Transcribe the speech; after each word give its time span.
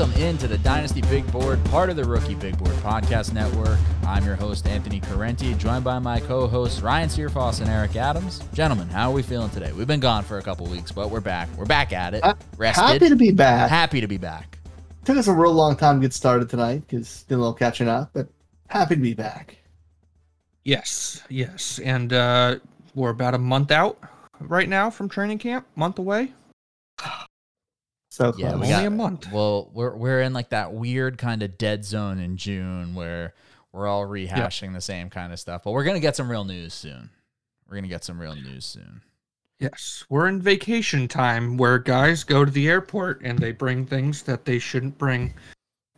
Welcome 0.00 0.22
into 0.22 0.48
the 0.48 0.56
Dynasty 0.56 1.02
Big 1.02 1.30
Board, 1.30 1.62
part 1.66 1.90
of 1.90 1.96
the 1.96 2.04
Rookie 2.04 2.34
Big 2.34 2.56
Board 2.56 2.72
Podcast 2.76 3.34
Network. 3.34 3.78
I'm 4.06 4.24
your 4.24 4.34
host, 4.34 4.66
Anthony 4.66 4.98
Correnti, 4.98 5.58
joined 5.58 5.84
by 5.84 5.98
my 5.98 6.20
co 6.20 6.46
hosts, 6.46 6.80
Ryan 6.80 7.10
Searfoss 7.10 7.60
and 7.60 7.68
Eric 7.68 7.96
Adams. 7.96 8.38
Gentlemen, 8.54 8.88
how 8.88 9.10
are 9.10 9.12
we 9.12 9.20
feeling 9.20 9.50
today? 9.50 9.72
We've 9.72 9.86
been 9.86 10.00
gone 10.00 10.24
for 10.24 10.38
a 10.38 10.42
couple 10.42 10.66
weeks, 10.68 10.90
but 10.90 11.10
we're 11.10 11.20
back. 11.20 11.50
We're 11.54 11.66
back 11.66 11.92
at 11.92 12.14
it. 12.14 12.24
Rested. 12.56 12.82
Happy 12.82 13.10
to 13.10 13.14
be 13.14 13.30
back. 13.30 13.68
Happy 13.68 14.00
to 14.00 14.08
be 14.08 14.16
back. 14.16 14.58
Took 15.04 15.18
us 15.18 15.26
a 15.26 15.34
real 15.34 15.52
long 15.52 15.76
time 15.76 16.00
to 16.00 16.00
get 16.00 16.14
started 16.14 16.48
tonight 16.48 16.82
because 16.88 17.24
did 17.24 17.34
a 17.34 17.36
little 17.36 17.52
catching 17.52 17.86
up, 17.86 18.08
but 18.14 18.26
happy 18.68 18.94
to 18.94 19.02
be 19.02 19.12
back. 19.12 19.58
Yes, 20.64 21.22
yes, 21.28 21.78
and 21.78 22.10
uh, 22.14 22.56
we're 22.94 23.10
about 23.10 23.34
a 23.34 23.38
month 23.38 23.70
out 23.70 23.98
right 24.40 24.66
now 24.66 24.88
from 24.88 25.10
training 25.10 25.40
camp. 25.40 25.66
Month 25.76 25.98
away. 25.98 26.32
So 28.10 28.34
Yeah, 28.36 28.50
close. 28.50 28.60
we 28.60 28.66
Only 28.66 28.68
got- 28.68 28.86
a 28.86 28.90
month. 28.90 29.32
Well, 29.32 29.70
we're 29.72 29.94
we're 29.94 30.20
in 30.22 30.32
like 30.32 30.50
that 30.50 30.72
weird 30.72 31.16
kind 31.18 31.42
of 31.42 31.56
dead 31.58 31.84
zone 31.84 32.18
in 32.18 32.36
June 32.36 32.94
where 32.94 33.34
we're 33.72 33.86
all 33.86 34.04
rehashing 34.06 34.72
the 34.74 34.80
same 34.80 35.10
kind 35.10 35.32
of 35.32 35.38
stuff. 35.38 35.62
But 35.64 35.72
we're 35.72 35.84
gonna 35.84 36.00
get 36.00 36.16
some 36.16 36.30
real 36.30 36.44
news 36.44 36.74
soon. 36.74 37.10
We're 37.68 37.76
gonna 37.76 37.88
get 37.88 38.02
some 38.04 38.20
real 38.20 38.34
news 38.34 38.64
soon. 38.64 39.02
Yes, 39.60 40.04
we're 40.08 40.26
in 40.26 40.40
vacation 40.40 41.06
time 41.06 41.56
where 41.58 41.78
guys 41.78 42.24
go 42.24 42.44
to 42.46 42.50
the 42.50 42.66
airport 42.68 43.20
and 43.22 43.38
they 43.38 43.52
bring 43.52 43.84
things 43.86 44.22
that 44.22 44.44
they 44.46 44.58
shouldn't 44.58 44.96
bring 44.96 45.34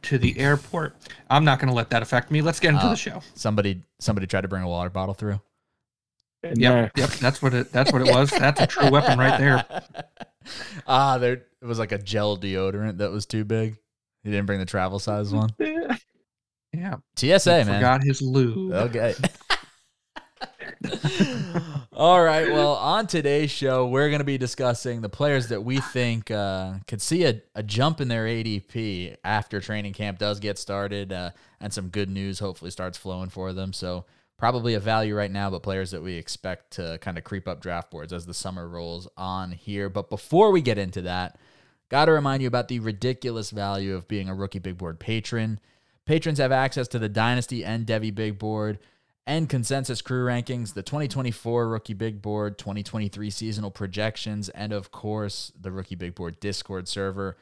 to 0.02 0.19
the 0.19 0.37
airport. 0.38 0.97
I'm 1.30 1.45
not 1.45 1.60
going 1.60 1.69
to 1.69 1.74
let 1.74 1.88
that 1.91 2.02
affect 2.02 2.33
me. 2.33 2.43
Let's 2.43 2.59
get 2.59 2.71
into 2.74 2.87
Uh, 2.87 2.91
the 2.91 2.97
show. 2.97 3.23
Somebody 3.37 3.80
somebody 4.01 4.27
tried 4.27 4.41
to 4.41 4.49
bring 4.49 4.65
a 4.65 4.69
water 4.69 4.91
bottle 4.91 5.15
through. 5.15 5.41
Yep, 6.43 6.91
yep, 6.97 7.10
that's 7.10 7.41
what 7.41 7.55
it. 7.55 7.71
That's 7.71 7.93
what 7.93 8.02
it 8.02 8.13
was. 8.13 8.30
That's 8.30 8.60
a 8.60 8.66
true 8.66 8.90
weapon 8.90 9.16
right 9.16 9.38
there. 9.38 9.65
ah, 10.88 11.18
there 11.18 11.45
it 11.63 11.66
was 11.66 11.79
like 11.79 11.93
a 11.93 11.99
gel 11.99 12.37
deodorant 12.37 12.99
that 12.99 13.10
was 13.10 13.24
too 13.24 13.45
big. 13.45 13.79
He 14.24 14.30
didn't 14.30 14.46
bring 14.46 14.59
the 14.59 14.66
travel 14.66 14.99
size 14.99 15.32
one. 15.32 15.51
Yeah, 16.74 16.96
TSA, 17.16 17.59
he 17.59 17.65
man. 17.65 17.66
forgot 17.66 18.02
his 18.02 18.23
lube. 18.23 18.73
Okay. 18.73 19.15
All 21.93 22.23
right. 22.23 22.51
Well, 22.51 22.74
on 22.77 23.07
today's 23.07 23.51
show, 23.51 23.87
we're 23.87 24.09
going 24.09 24.21
to 24.21 24.24
be 24.24 24.38
discussing 24.38 25.01
the 25.01 25.09
players 25.09 25.49
that 25.49 25.63
we 25.63 25.80
think 25.80 26.30
uh, 26.30 26.74
could 26.87 27.02
see 27.02 27.24
a, 27.24 27.43
a 27.55 27.63
jump 27.63 28.01
in 28.01 28.09
their 28.09 28.24
ADP 28.24 29.16
after 29.23 29.60
training 29.60 29.93
camp 29.93 30.18
does 30.18 30.40
get 30.40 30.59
started, 30.59 31.13
uh, 31.13 31.30
and 31.60 31.73
some 31.73 31.88
good 31.88 32.09
news 32.09 32.38
hopefully 32.38 32.71
starts 32.71 32.96
flowing 32.96 33.29
for 33.29 33.52
them. 33.52 33.73
So, 33.73 34.07
probably 34.38 34.74
a 34.74 34.80
value 34.80 35.15
right 35.15 35.30
now, 35.30 35.51
but 35.51 35.63
players 35.63 35.90
that 35.93 36.02
we 36.02 36.15
expect 36.15 36.73
to 36.73 36.99
kind 37.02 37.18
of 37.18 37.24
creep 37.24 37.46
up 37.46 37.60
draft 37.60 37.90
boards 37.90 38.13
as 38.13 38.27
the 38.27 38.35
summer 38.35 38.66
rolls 38.66 39.07
on 39.16 39.52
here. 39.52 39.88
But 39.88 40.10
before 40.10 40.51
we 40.51 40.63
get 40.63 40.79
into 40.79 41.02
that, 41.02 41.38
got 41.93 42.07
to 42.07 42.12
remind 42.12 42.40
you 42.40 42.48
about 42.48 42.68
the 42.68 42.80
ridiculous 42.80 43.51
value 43.51 43.95
of 43.95 44.09
being 44.09 44.30
a 44.30 44.35
rookie 44.35 44.59
big 44.59 44.79
board 44.79 44.98
patron. 44.98 45.60
Patrons 46.07 46.38
have 46.38 46.51
access 46.51 46.88
to 46.88 46.99
the 46.99 47.09
Dynasty 47.10 47.66
and 47.66 47.87
Devy 47.87 48.12
Big 48.12 48.38
Board 48.38 48.79
and 49.26 49.46
consensus 49.46 50.01
crew 50.01 50.24
rankings, 50.24 50.73
the 50.73 50.82
2024 50.82 51.68
Rookie 51.68 51.93
Big 51.93 52.23
Board, 52.23 52.57
2023 52.57 53.29
seasonal 53.29 53.71
projections, 53.71 54.49
and 54.49 54.73
of 54.73 54.90
course, 54.90 55.52
the 55.60 55.71
Rookie 55.71 55.95
Big 55.95 56.15
Board 56.15 56.40
Discord 56.40 56.88
server. 56.88 57.37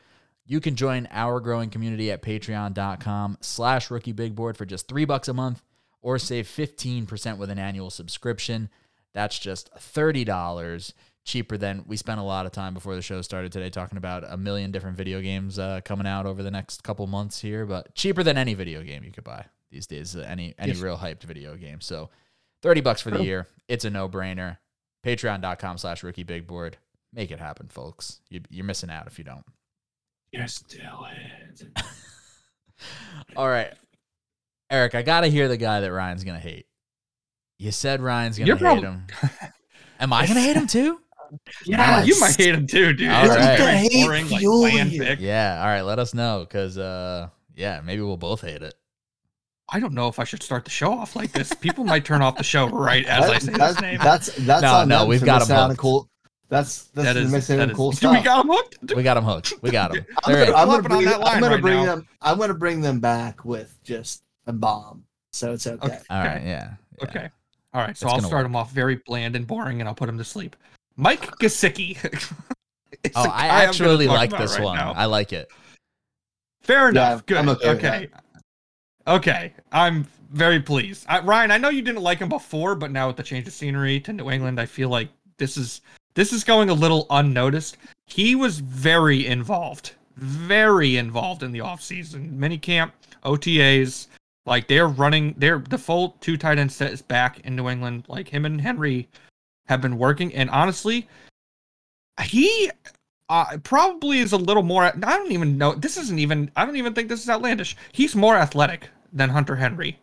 You 0.45 0.61
can 0.61 0.75
join 0.75 1.07
our 1.13 1.39
growing 1.39 1.71
community 1.71 2.11
at 2.11 2.21
patreon.com 2.21 3.39
slash 3.41 3.89
rookie 3.89 4.11
big 4.11 4.35
board 4.35 4.57
for 4.57 4.67
just 4.67 4.89
three 4.89 5.05
bucks 5.05 5.29
a 5.29 5.33
month 5.33 5.63
or 6.03 6.19
save 6.19 6.49
15% 6.49 7.39
with 7.39 7.51
an 7.51 7.59
annual 7.61 7.89
subscription. 7.89 8.69
That's 9.13 9.39
just 9.39 9.73
$30 9.75 10.93
cheaper 11.31 11.57
than 11.57 11.85
we 11.87 11.97
spent 11.97 12.19
a 12.19 12.23
lot 12.25 12.45
of 12.45 12.51
time 12.51 12.75
before 12.75 12.97
the 12.97 13.03
show 13.03 13.23
started 13.23 13.53
today 13.53 13.71
talking 13.71 13.97
about 13.97 14.25
a 14.29 14.37
million 14.37 14.73
different 14.73 14.97
video 14.97 15.21
games 15.21 15.61
uh, 15.61 15.81
coming 15.85 16.05
out 16.07 16.27
over 16.27 16.43
the 16.43 16.51
next 16.51 16.83
couple 16.83 17.07
months 17.07 17.41
here, 17.41 17.65
but 17.65 17.95
cheaper 17.95 18.25
than 18.25 18.37
any 18.37 18.53
video 18.55 18.83
game 18.83 19.05
you 19.05 19.13
could 19.13 19.23
buy 19.23 19.45
these 19.71 19.87
days. 19.87 20.17
Uh, 20.17 20.21
any 20.29 20.55
any 20.59 20.73
Yes. 20.73 20.81
real 20.81 20.97
hyped 20.99 21.23
video 21.23 21.55
game. 21.57 21.81
So, 21.81 22.11
thirty 22.63 22.81
bucks 22.81 23.01
for 23.01 23.13
the 23.13 23.23
year. 23.23 23.47
It's 23.69 23.85
a 23.85 23.91
no 23.91 24.09
brainer. 24.09 24.59
Patreon.com/slash 25.07 26.03
Rookie 26.03 26.25
Big 26.25 26.47
Board. 26.49 26.77
Make 27.13 27.31
it 27.31 27.39
happen, 27.39 27.69
folks. 27.69 28.21
You, 28.29 28.41
you're 28.51 28.65
missing 28.65 28.91
out 28.91 29.07
if 29.07 29.17
you 29.17 29.25
don't. 29.25 29.45
Yes, 30.33 30.61
do 30.63 30.79
it. 30.79 31.69
All 33.37 33.49
right, 33.49 33.73
Eric. 34.69 34.95
I 34.97 35.03
gotta 35.03 35.29
hear 35.29 35.47
the 35.47 35.57
guy 35.57 35.81
that 35.81 35.93
Ryan's 35.93 36.25
gonna 36.25 36.39
hate. 36.41 36.67
You 37.59 37.71
said 37.71 38.01
Ryan's 38.01 38.37
gonna 38.39 38.49
You're 38.49 38.57
hate 38.57 38.83
him. 38.83 39.07
Am 40.01 40.13
I 40.13 40.27
gonna 40.27 40.41
hate 40.41 40.57
him 40.57 40.67
too? 40.67 40.99
Yes. 41.65 42.07
You 42.07 42.19
might 42.21 42.37
hate 42.37 42.55
him 42.55 42.67
too, 42.67 42.93
dude. 42.93 43.11
All 43.11 43.23
This 43.23 43.37
right. 43.37 43.55
is 43.55 43.61
very 43.61 43.77
Hate 43.79 44.05
boring, 44.07 44.29
like 44.31 44.41
fuel 44.41 44.61
bland 44.71 44.91
pick. 44.91 45.21
Yeah. 45.21 45.59
All 45.61 45.67
right. 45.67 45.83
Let 45.83 45.99
us 45.99 46.15
know, 46.15 46.47
cause 46.49 46.77
uh, 46.79 47.29
yeah, 47.55 47.81
maybe 47.85 48.03
we'll 48.03 48.17
both 48.17 48.41
hate 48.43 48.63
it. 48.63 48.75
I 49.73 49.79
don't 49.79 49.93
know 49.95 50.09
if 50.09 50.19
I 50.19 50.25
should 50.25 50.43
start 50.43 50.65
the 50.65 50.71
show 50.71 50.93
off 50.93 51.15
like 51.15 51.31
this. 51.33 51.53
People 51.55 51.85
might 51.85 52.05
turn 52.05 52.23
off 52.23 52.37
the 52.37 52.43
show 52.43 52.69
right 52.71 53.05
as 53.07 53.31
I 53.31 53.39
say 53.39 53.53
that's, 53.53 53.75
this 53.75 53.81
name. 53.83 53.99
That's 54.03 54.27
that's 54.39 54.63
No, 54.63 54.75
on 54.75 54.89
no, 54.89 55.07
we've 55.07 55.25
got 55.25 55.41
missing 55.43 55.57
him 55.57 55.69
hooked. 55.69 55.79
cool. 55.79 56.09
That's 56.49 56.85
that's 56.89 57.15
That 57.15 57.25
for 57.25 57.29
missing 57.31 57.59
that 57.59 57.63
out 57.65 57.69
on 57.71 57.77
cool 57.77 57.91
Do 57.93 57.97
stuff. 57.99 58.17
we 58.17 58.23
got 58.25 58.45
him 58.45 58.51
hooked? 58.51 58.95
We 58.97 59.03
got 59.05 59.17
him 59.17 59.23
hooked. 59.25 59.53
We 59.63 59.71
got 59.71 59.95
him. 59.95 60.05
I'm 60.25 60.35
gonna. 60.35 60.45
I'm 60.57 60.67
gonna 60.67 60.73
on 60.79 60.83
bring, 60.83 61.05
that 61.05 61.21
line 61.21 61.35
I'm 61.37 61.41
gonna 61.41 61.55
right 61.55 61.63
bring 61.63 61.85
them. 61.87 62.09
I'm 62.21 62.39
gonna 62.39 62.55
bring 62.55 62.81
them 62.81 62.99
back 62.99 63.45
with 63.45 63.79
just 63.85 64.25
a 64.49 64.53
bomb. 64.53 65.05
So 65.33 65.53
it's 65.53 65.69
okay. 65.69 65.87
Okay. 65.87 65.99
All 66.11 66.25
right. 66.25 66.43
Yeah. 66.43 66.73
yeah. 66.99 67.05
Okay. 67.09 67.31
All 67.73 67.81
right. 67.83 67.97
So 67.97 68.07
It's 68.09 68.15
I'll 68.15 68.21
start 68.21 68.41
work. 68.43 68.47
him 68.47 68.57
off 68.57 68.73
very 68.73 69.01
bland 69.07 69.37
and 69.37 69.47
boring, 69.47 69.79
and 69.81 69.89
I'll 69.89 69.95
put 69.95 70.09
him 70.09 70.19
to 70.19 70.25
sleep. 70.25 70.57
Mike 71.01 71.23
Gesicki. 71.39 71.97
Oh, 73.15 73.23
I 73.23 73.25
guy 73.25 73.31
I'm 73.31 73.49
gonna 73.49 73.69
actually 73.69 74.09
like 74.09 74.31
this 74.31 74.57
right 74.59 74.65
one. 74.65 74.77
now. 74.77 74.93
I 74.93 75.07
like 75.07 75.33
it. 75.33 75.49
Fair 76.61 76.83
Yeah, 76.93 77.13
enough. 77.13 77.25
Good. 77.25 77.39
I'm 77.39 77.49
okay 77.49 77.69
okay. 77.71 78.09
Okay. 79.07 79.55
I'm 79.73 80.07
very 80.33 80.61
pleased. 80.61 81.07
I, 81.09 81.21
Ryan, 81.21 81.51
I 81.51 81.57
know 81.57 81.71
you 81.71 81.81
didn't 81.81 82.03
like 82.03 82.19
him 82.19 82.29
before, 82.29 82.75
but 82.75 82.91
now 82.91 83.07
with 83.07 83.17
the 83.17 83.23
change 83.23 83.47
of 83.47 83.55
scenery 83.55 84.01
to 84.01 84.13
New 84.13 84.29
England, 84.31 84.61
I 84.61 84.67
feel 84.67 84.91
like 84.91 85.09
this 85.39 85.57
is 85.57 85.81
this 86.15 86.35
is 86.35 86.45
going 86.45 86.69
a 86.69 86.75
little 86.75 87.07
unnoticed. 87.09 87.79
He 88.07 88.35
was 88.35 88.59
very 88.59 89.27
involved, 89.27 89.93
very 90.17 90.99
involved 90.99 91.43
in 91.43 91.53
the 91.53 91.61
offseason. 91.61 92.37
Minicamp, 92.37 92.91
OTAs, 93.25 94.09
like 94.45 94.67
they're 94.69 94.89
running 94.89 95.35
their 95.39 95.59
default 95.59 96.21
two 96.21 96.37
tight 96.37 96.59
end 96.59 96.71
set 96.71 96.93
is 96.93 97.01
back 97.01 97.41
in 97.41 97.57
New 97.57 97.71
England. 97.71 98.05
Like 98.09 98.29
him 98.29 98.45
and 98.45 98.61
Henry 98.61 99.09
have 99.71 99.81
been 99.81 99.97
working, 99.97 100.35
and 100.35 100.51
honestly, 100.51 101.09
he 102.23 102.71
uh, 103.31 103.57
probably 103.63 104.19
is 104.19 104.33
a 104.33 104.37
little 104.37 104.65
more. 104.65 104.83
I 104.85 104.91
don't 104.91 105.33
even 105.33 105.57
know. 105.57 105.75
This 105.75 105.97
isn't 105.97 106.19
even. 106.19 106.51
I 106.57 106.67
don't 106.67 106.77
even 106.77 106.93
think 106.93 107.09
this 107.09 107.23
is 107.23 107.31
outlandish. 107.31 107.77
He's 107.93 108.15
more 108.15 108.37
athletic 108.37 108.89
than 109.13 109.31
Hunter 109.31 109.57
Henry. 109.57 109.99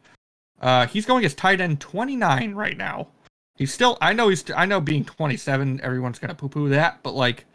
Uh, 0.62 0.88
he's 0.88 1.06
going 1.06 1.26
as 1.26 1.36
tight 1.36 1.62
end 1.62 1.80
29 1.80 2.56
right 2.56 2.78
now. 2.78 3.10
He's 3.58 3.74
still. 3.74 3.98
I 4.02 4.14
know 4.14 4.30
he's. 4.30 4.50
I 4.52 4.66
know 4.66 4.80
being 4.80 5.04
27, 5.04 5.82
everyone's 5.84 6.20
gonna 6.20 6.34
poo 6.34 6.50
poo 6.50 6.70
that, 6.70 7.04
but 7.04 7.14
like 7.14 7.46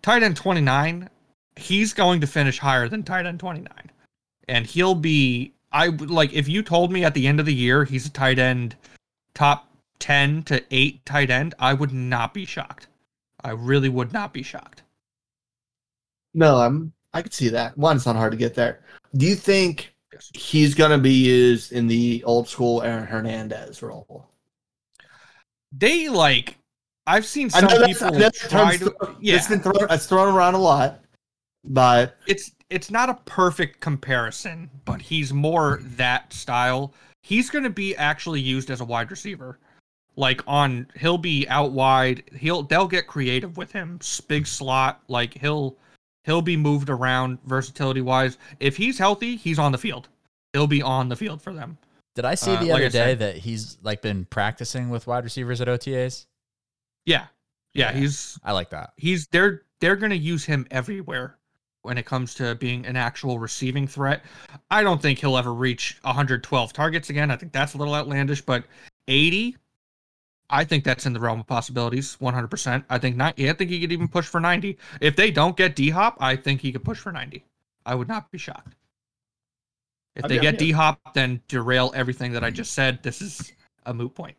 tight 0.00 0.22
end 0.22 0.36
29, 0.36 1.08
he's 1.56 1.92
going 1.92 2.22
to 2.22 2.26
finish 2.26 2.58
higher 2.58 2.88
than 2.88 3.02
tight 3.02 3.26
end 3.26 3.38
29, 3.38 3.68
and 4.48 4.66
he'll 4.66 4.94
be. 4.94 5.52
I 5.70 5.88
like 5.88 6.32
if 6.32 6.48
you 6.48 6.62
told 6.62 6.90
me 6.90 7.04
at 7.04 7.12
the 7.12 7.26
end 7.26 7.38
of 7.38 7.46
the 7.46 7.54
year 7.54 7.84
he's 7.84 8.06
a 8.06 8.10
tight 8.10 8.38
end, 8.38 8.76
top 9.34 9.68
10 10.02 10.42
to 10.42 10.62
8 10.72 11.06
tight 11.06 11.30
end, 11.30 11.54
I 11.60 11.74
would 11.74 11.92
not 11.92 12.34
be 12.34 12.44
shocked. 12.44 12.88
I 13.44 13.50
really 13.50 13.88
would 13.88 14.12
not 14.12 14.32
be 14.32 14.42
shocked. 14.42 14.82
No, 16.34 16.56
I'm. 16.56 16.92
I 17.14 17.22
could 17.22 17.32
see 17.32 17.48
that. 17.50 17.78
One, 17.78 17.96
it's 17.96 18.06
not 18.06 18.16
hard 18.16 18.32
to 18.32 18.38
get 18.38 18.54
there. 18.54 18.80
Do 19.16 19.26
you 19.26 19.34
think 19.36 19.94
Yes. 20.12 20.30
he's 20.34 20.74
gonna 20.74 20.98
be 20.98 21.12
used 21.12 21.72
in 21.72 21.86
the 21.86 22.22
old 22.24 22.48
school 22.48 22.82
Aaron 22.82 23.06
Hernandez 23.06 23.82
role? 23.82 24.28
They 25.70 26.08
like 26.08 26.58
I've 27.06 27.26
seen 27.26 27.50
some 27.50 27.66
that's, 27.66 27.86
people 27.86 28.06
I 28.06 28.10
know 28.10 28.18
that 28.18 28.34
try 28.34 28.76
term's 28.76 28.78
to 28.78 28.96
th- 29.04 29.16
yeah. 29.20 29.36
it's 29.36 29.48
been 29.48 29.60
thrown. 29.60 29.86
It's 29.90 30.06
thrown 30.06 30.34
around 30.34 30.54
a 30.54 30.58
lot, 30.58 31.00
but 31.64 32.16
it's 32.26 32.52
it's 32.70 32.90
not 32.90 33.08
a 33.08 33.14
perfect 33.26 33.80
comparison, 33.80 34.70
but 34.84 35.00
he's 35.00 35.32
more 35.32 35.80
that 35.96 36.32
style. 36.32 36.94
He's 37.22 37.50
going 37.50 37.64
to 37.64 37.70
be 37.70 37.94
actually 37.96 38.40
used 38.40 38.70
as 38.70 38.80
a 38.80 38.84
wide 38.84 39.10
receiver. 39.10 39.58
Like 40.16 40.42
on 40.46 40.86
he'll 40.96 41.18
be 41.18 41.48
out 41.48 41.72
wide. 41.72 42.22
He'll 42.36 42.62
they'll 42.62 42.86
get 42.88 43.06
creative 43.06 43.56
with 43.56 43.72
him. 43.72 43.98
Big 44.28 44.46
slot, 44.46 45.02
like 45.08 45.34
he'll 45.38 45.76
he'll 46.24 46.42
be 46.42 46.56
moved 46.56 46.90
around 46.90 47.38
versatility 47.46 48.02
wise. 48.02 48.36
If 48.60 48.76
he's 48.76 48.98
healthy, 48.98 49.36
he's 49.36 49.58
on 49.58 49.72
the 49.72 49.78
field. 49.78 50.08
He'll 50.52 50.66
be 50.66 50.82
on 50.82 51.08
the 51.08 51.16
field 51.16 51.40
for 51.40 51.52
them. 51.54 51.78
Did 52.14 52.26
I 52.26 52.34
see 52.34 52.50
Uh, 52.54 52.60
the 52.60 52.66
like 52.66 52.74
other 52.74 52.84
I 52.84 52.88
day 52.88 52.98
said- 53.12 53.18
that 53.20 53.36
he's 53.38 53.78
like 53.82 54.02
been 54.02 54.26
practicing 54.26 54.90
with 54.90 55.06
wide 55.06 55.24
receivers 55.24 55.60
at 55.62 55.68
OTAs? 55.68 56.26
Yeah. 57.06 57.26
Yeah, 57.74 57.90
Yeah. 57.92 57.98
he's 57.98 58.38
I 58.44 58.52
like 58.52 58.68
that. 58.70 58.92
he's 58.98 59.26
they're 59.28 59.62
they're 59.80 59.96
going 59.96 60.10
to 60.10 60.16
use 60.18 60.44
him 60.44 60.66
everywhere 60.70 61.38
when 61.80 61.96
it 61.98 62.04
comes 62.04 62.34
to 62.34 62.54
being 62.56 62.84
an 62.86 62.94
actual 62.96 63.38
receiving 63.40 63.88
threat. 63.88 64.22
I 64.70 64.82
don't 64.84 65.00
think 65.02 65.18
he'll 65.18 65.36
ever 65.38 65.52
reach 65.54 65.98
112 66.02 66.72
targets 66.74 67.08
again. 67.10 67.30
I 67.30 67.36
think 67.36 67.50
that's 67.52 67.74
a 67.74 67.78
little 67.78 67.94
outlandish, 67.94 68.42
but 68.42 68.64
80 69.08 69.56
I 70.52 70.64
think 70.64 70.84
that's 70.84 71.06
in 71.06 71.12
the 71.14 71.18
realm 71.20 71.40
of 71.40 71.46
possibilities 71.46 72.16
100%. 72.20 72.84
I 72.90 72.98
think 72.98 73.16
not 73.16 73.40
I 73.40 73.52
think 73.54 73.70
he 73.70 73.80
could 73.80 73.90
even 73.90 74.06
push 74.06 74.26
for 74.26 74.38
90. 74.38 74.78
If 75.00 75.16
they 75.16 75.30
don't 75.30 75.56
get 75.56 75.74
D-Hop, 75.74 76.18
I 76.20 76.36
think 76.36 76.60
he 76.60 76.70
could 76.72 76.84
push 76.84 76.98
for 76.98 77.10
90. 77.10 77.44
I 77.86 77.94
would 77.94 78.06
not 78.06 78.30
be 78.30 78.38
shocked. 78.38 78.74
If 80.14 80.24
I'd 80.26 80.30
they 80.30 80.36
be 80.36 80.42
get. 80.42 80.58
D 80.58 80.72
Hop, 80.72 81.14
then 81.14 81.40
derail 81.48 81.90
everything 81.94 82.32
that 82.32 82.44
I 82.44 82.50
just 82.50 82.72
said. 82.74 83.02
This 83.02 83.22
is 83.22 83.50
a 83.86 83.94
moot 83.94 84.14
point. 84.14 84.36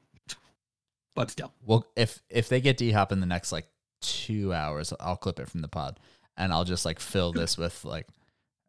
But 1.16 1.32
still, 1.32 1.52
Well, 1.66 1.86
if 1.96 2.22
if 2.30 2.48
they 2.48 2.62
get 2.62 2.78
D 2.78 2.92
Hop 2.92 3.12
in 3.12 3.20
the 3.20 3.26
next 3.26 3.52
like 3.52 3.66
two 4.02 4.54
hours, 4.54 4.94
I'll 5.00 5.16
clip 5.16 5.40
it 5.40 5.50
from 5.50 5.62
the 5.62 5.68
pod, 5.68 6.00
and 6.38 6.54
I'll 6.54 6.64
just 6.64 6.86
like 6.86 7.00
fill 7.00 7.32
this 7.34 7.58
with 7.58 7.84
like 7.86 8.08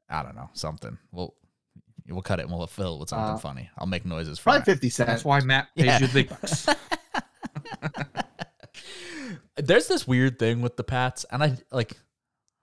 I 0.08 0.22
don't 0.22 0.34
know 0.34 0.48
something. 0.54 0.96
We'll 1.12 1.34
we'll 2.08 2.22
cut 2.22 2.38
it 2.40 2.46
and 2.46 2.52
we'll 2.52 2.66
fill 2.66 2.96
it 2.96 3.00
with 3.00 3.08
something 3.10 3.34
Uh, 3.34 3.38
funny. 3.38 3.70
I'll 3.78 3.86
make 3.86 4.04
noises 4.06 4.38
for 4.38 4.44
Probably 4.44 4.60
it. 4.62 4.64
fifty 4.64 4.88
cents. 4.88 5.08
that's 5.08 5.24
why 5.24 5.40
Matt 5.40 5.68
pays 5.76 5.86
Yeah. 5.86 5.98
you 6.00 6.06
the 6.06 6.12
big 6.12 6.28
bucks. 6.30 6.66
There's 9.66 9.86
this 9.88 10.06
weird 10.06 10.38
thing 10.38 10.60
with 10.60 10.76
the 10.76 10.84
Pats, 10.84 11.24
and 11.30 11.42
I 11.42 11.56
like. 11.70 11.92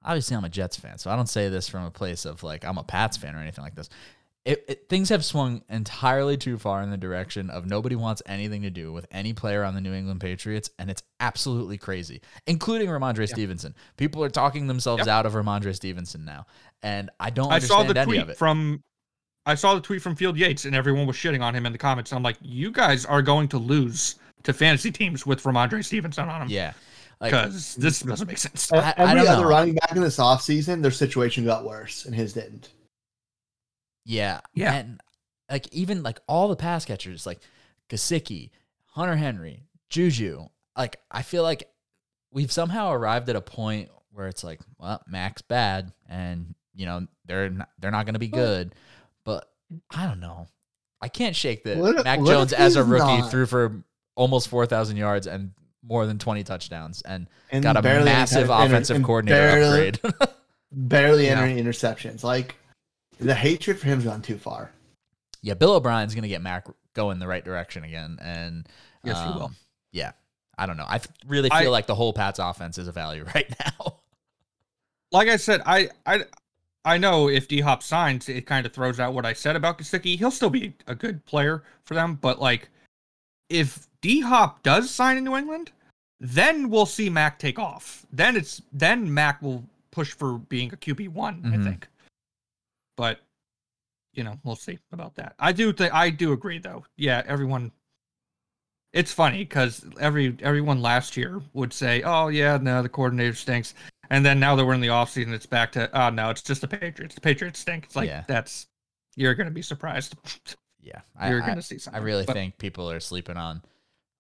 Obviously, 0.03 0.35
I'm 0.35 0.43
a 0.43 0.49
Jets 0.49 0.77
fan, 0.77 0.97
so 0.97 1.11
I 1.11 1.15
don't 1.15 1.29
say 1.29 1.49
this 1.49 1.69
from 1.69 1.83
a 1.83 1.91
place 1.91 2.25
of 2.25 2.41
like 2.41 2.65
I'm 2.65 2.77
a 2.77 2.83
Pats 2.83 3.17
fan 3.17 3.35
or 3.35 3.39
anything 3.39 3.63
like 3.63 3.75
this. 3.75 3.89
It, 4.43 4.65
it, 4.67 4.89
things 4.89 5.09
have 5.09 5.23
swung 5.23 5.61
entirely 5.69 6.35
too 6.35 6.57
far 6.57 6.81
in 6.81 6.89
the 6.89 6.97
direction 6.97 7.51
of 7.51 7.67
nobody 7.67 7.95
wants 7.95 8.23
anything 8.25 8.63
to 8.63 8.71
do 8.71 8.91
with 8.91 9.05
any 9.11 9.33
player 9.33 9.63
on 9.63 9.75
the 9.75 9.81
New 9.81 9.93
England 9.93 10.19
Patriots, 10.19 10.71
and 10.79 10.89
it's 10.89 11.03
absolutely 11.19 11.77
crazy, 11.77 12.21
including 12.47 12.89
Rhamondre 12.89 13.29
Stevenson. 13.29 13.75
People 13.97 14.23
are 14.23 14.29
talking 14.29 14.65
themselves 14.65 15.01
Yep. 15.01 15.07
out 15.09 15.25
of 15.27 15.33
Rhamondre 15.33 15.75
Stevenson 15.75 16.25
now, 16.25 16.47
and 16.81 17.11
I 17.19 17.29
don't 17.29 17.53
I 17.53 17.59
saw 17.59 17.83
the 17.83 17.99
any 17.99 18.23
tweet 18.23 18.35
from 18.35 18.83
I 19.45 19.53
saw 19.53 19.75
the 19.75 19.81
tweet 19.81 20.01
from 20.01 20.15
Field 20.15 20.37
Yates, 20.37 20.65
and 20.65 20.75
everyone 20.75 21.05
was 21.05 21.15
shitting 21.15 21.41
on 21.41 21.55
him 21.55 21.67
in 21.67 21.71
the 21.71 21.77
comments. 21.77 22.11
I'm 22.11 22.23
like, 22.23 22.37
you 22.41 22.71
guys 22.71 23.05
are 23.05 23.21
going 23.21 23.47
to 23.49 23.59
lose 23.59 24.15
to 24.43 24.53
fantasy 24.53 24.91
teams 24.91 25.25
with 25.25 25.43
Rhamondre 25.43 25.85
Stevenson 25.85 26.29
on 26.29 26.39
them 26.39 26.49
yeah, 26.49 26.73
like 27.21 27.31
because 27.31 27.75
this 27.75 27.99
doesn't 28.01 28.27
make 28.27 28.37
sense. 28.37 28.71
I- 28.73 28.77
I 28.77 28.93
Every 28.97 29.15
don't 29.21 29.27
other 29.27 29.43
know. 29.43 29.49
running 29.49 29.75
back 29.75 29.91
in 29.95 30.01
this 30.01 30.17
offseason, 30.17 30.81
their 30.81 30.91
situation 30.91 31.45
got 31.45 31.63
worse, 31.65 32.05
and 32.05 32.13
his 32.15 32.33
didn't. 32.33 32.69
Yeah. 34.05 34.41
Yeah. 34.53 34.73
And 34.73 35.01
like 35.49 35.67
even 35.73 36.03
like 36.03 36.19
all 36.27 36.47
the 36.47 36.55
pass 36.55 36.85
catchers, 36.85 37.25
like 37.25 37.39
Gesicki, 37.89 38.49
Hunter 38.87 39.15
Henry, 39.15 39.63
Juju, 39.89 40.47
like 40.77 40.97
I 41.11 41.21
feel 41.21 41.43
like 41.43 41.69
we've 42.31 42.51
somehow 42.51 42.91
arrived 42.91 43.29
at 43.29 43.35
a 43.35 43.41
point 43.41 43.89
where 44.11 44.27
it's 44.27 44.43
like, 44.43 44.59
well, 44.77 45.01
Mac's 45.07 45.41
bad 45.41 45.91
and 46.09 46.55
you 46.73 46.85
know, 46.85 47.05
they're 47.25 47.49
not, 47.49 47.69
they're 47.79 47.91
not 47.91 48.05
going 48.05 48.13
to 48.13 48.19
be 48.19 48.27
good, 48.29 48.73
but 49.25 49.45
I 49.93 50.07
don't 50.07 50.19
know. 50.19 50.47
I 51.01 51.09
can't 51.09 51.35
shake 51.35 51.63
that 51.65 51.77
Mac 52.05 52.23
Jones 52.23 52.53
as 52.53 52.75
a 52.75 52.83
rookie 52.83 53.03
not? 53.05 53.31
threw 53.31 53.45
for 53.45 53.83
almost 54.15 54.47
4,000 54.49 54.97
yards 54.97 55.27
and 55.27 55.51
more 55.83 56.05
than 56.05 56.19
20 56.19 56.43
touchdowns 56.43 57.01
and 57.01 57.27
And 57.51 57.63
got 57.63 57.75
a 57.77 57.81
barely 57.81 58.05
massive 58.05 58.43
inter- 58.49 58.65
offensive 58.65 58.95
and 58.97 59.05
coordinator 59.05 59.37
barely, 59.51 59.87
upgrade. 59.89 60.29
barely 60.71 61.25
Yeah. 61.25 61.31
entering 61.41 61.57
interceptions. 61.57 62.23
Like 62.23 62.55
the 63.19 63.33
hatred 63.35 63.79
for 63.79 63.87
him's 63.87 64.03
gone 64.05 64.21
too 64.21 64.37
far. 64.37 64.71
yeah, 65.41 65.53
Bill 65.55 65.73
O'Brien's 65.73 66.13
going 66.13 66.23
to 66.23 66.29
get 66.29 66.41
Mac 66.41 66.67
going 66.93 67.19
the 67.19 67.27
right 67.27 67.43
direction 67.43 67.83
again. 67.83 68.17
And 68.21 68.67
Yes, 69.03 69.17
he 69.19 69.25
will. 69.33 69.45
um, 69.45 69.55
Yeah, 69.91 70.11
I 70.57 70.65
don't 70.67 70.77
know. 70.77 70.85
I 70.87 70.99
really 71.27 71.49
feel 71.49 71.57
I- 71.57 71.65
like 71.67 71.87
the 71.87 71.95
whole 71.95 72.13
Pats 72.13 72.37
offense 72.39 72.77
is 72.77 72.87
a 72.87 72.91
value 72.91 73.25
right 73.35 73.51
now. 73.59 73.95
like 75.11 75.27
I 75.29 75.37
said, 75.37 75.61
I 75.65 75.89
I 76.05 76.25
I 76.85 76.97
know 76.97 77.27
if 77.29 77.47
D 77.47 77.61
Hop 77.61 77.83
signs, 77.83 78.29
it 78.29 78.45
kind 78.45 78.65
of 78.65 78.73
throws 78.73 78.99
out 78.99 79.13
what 79.13 79.25
I 79.25 79.33
said 79.33 79.55
about 79.55 79.77
Gesicki. 79.79 80.17
He'll 80.17 80.31
still 80.31 80.49
be 80.49 80.73
a 80.87 80.95
good 80.95 81.25
player 81.25 81.63
for 81.83 81.93
them, 81.95 82.15
but 82.21 82.39
like 82.39 82.69
if 83.51 83.87
D 84.01 84.21
Hop 84.21 84.63
does 84.63 84.89
sign 84.89 85.17
in 85.17 85.23
New 85.23 85.35
England, 85.35 85.71
then 86.19 86.69
we'll 86.69 86.85
see 86.85 87.09
Mac 87.09 87.37
take 87.39 87.59
off. 87.59 88.05
Then 88.11 88.35
it's 88.35 88.61
then 88.71 89.13
Mac 89.13 89.41
will 89.41 89.63
push 89.91 90.11
for 90.11 90.37
being 90.37 90.71
a 90.73 90.77
QB 90.77 91.09
one, 91.09 91.41
Mhm. 91.43 91.59
I 91.59 91.63
think. 91.63 91.87
But 92.97 93.19
you 94.13 94.23
know, 94.23 94.37
we'll 94.43 94.55
see 94.57 94.77
about 94.91 95.15
that. 95.15 95.35
I 95.39 95.51
do 95.51 95.71
think 95.73 95.93
I 95.93 96.09
do 96.09 96.33
agree 96.33 96.59
though. 96.59 96.85
Yeah, 96.97 97.23
everyone. 97.25 97.71
It's 98.93 99.13
funny 99.13 99.39
because 99.39 99.85
every 99.99 100.35
everyone 100.41 100.81
last 100.81 101.15
year 101.15 101.41
would 101.53 101.71
say, 101.73 102.01
"Oh 102.03 102.27
yeah, 102.27 102.57
no, 102.57 102.81
the 102.83 102.89
coordinator 102.89 103.35
stinks," 103.35 103.73
and 104.09 104.25
then 104.25 104.37
now 104.39 104.55
that 104.55 104.65
we're 104.65 104.73
in 104.73 104.81
the 104.81 104.87
offseason, 104.89 105.31
it's 105.31 105.45
back 105.45 105.71
to, 105.73 105.89
"Oh 105.97 106.09
no, 106.09 106.29
it's 106.29 106.41
just 106.41 106.59
the 106.61 106.67
Patriots. 106.67 107.15
The 107.15 107.21
Patriots 107.21 107.59
stink." 107.59 107.85
It's 107.85 107.95
like 107.95 108.09
Yeah. 108.09 108.25
that's 108.27 108.67
you're 109.15 109.33
gonna 109.35 109.49
be 109.51 109.61
surprised. 109.61 110.15
Yeah, 110.81 111.01
I, 111.17 111.29
you're 111.29 111.43
I, 111.43 111.47
gonna 111.47 111.61
see 111.61 111.77
I 111.91 111.99
really 111.99 112.25
But 112.25 112.33
think 112.33 112.57
people 112.57 112.89
are 112.89 112.99
sleeping 112.99 113.37
on 113.37 113.61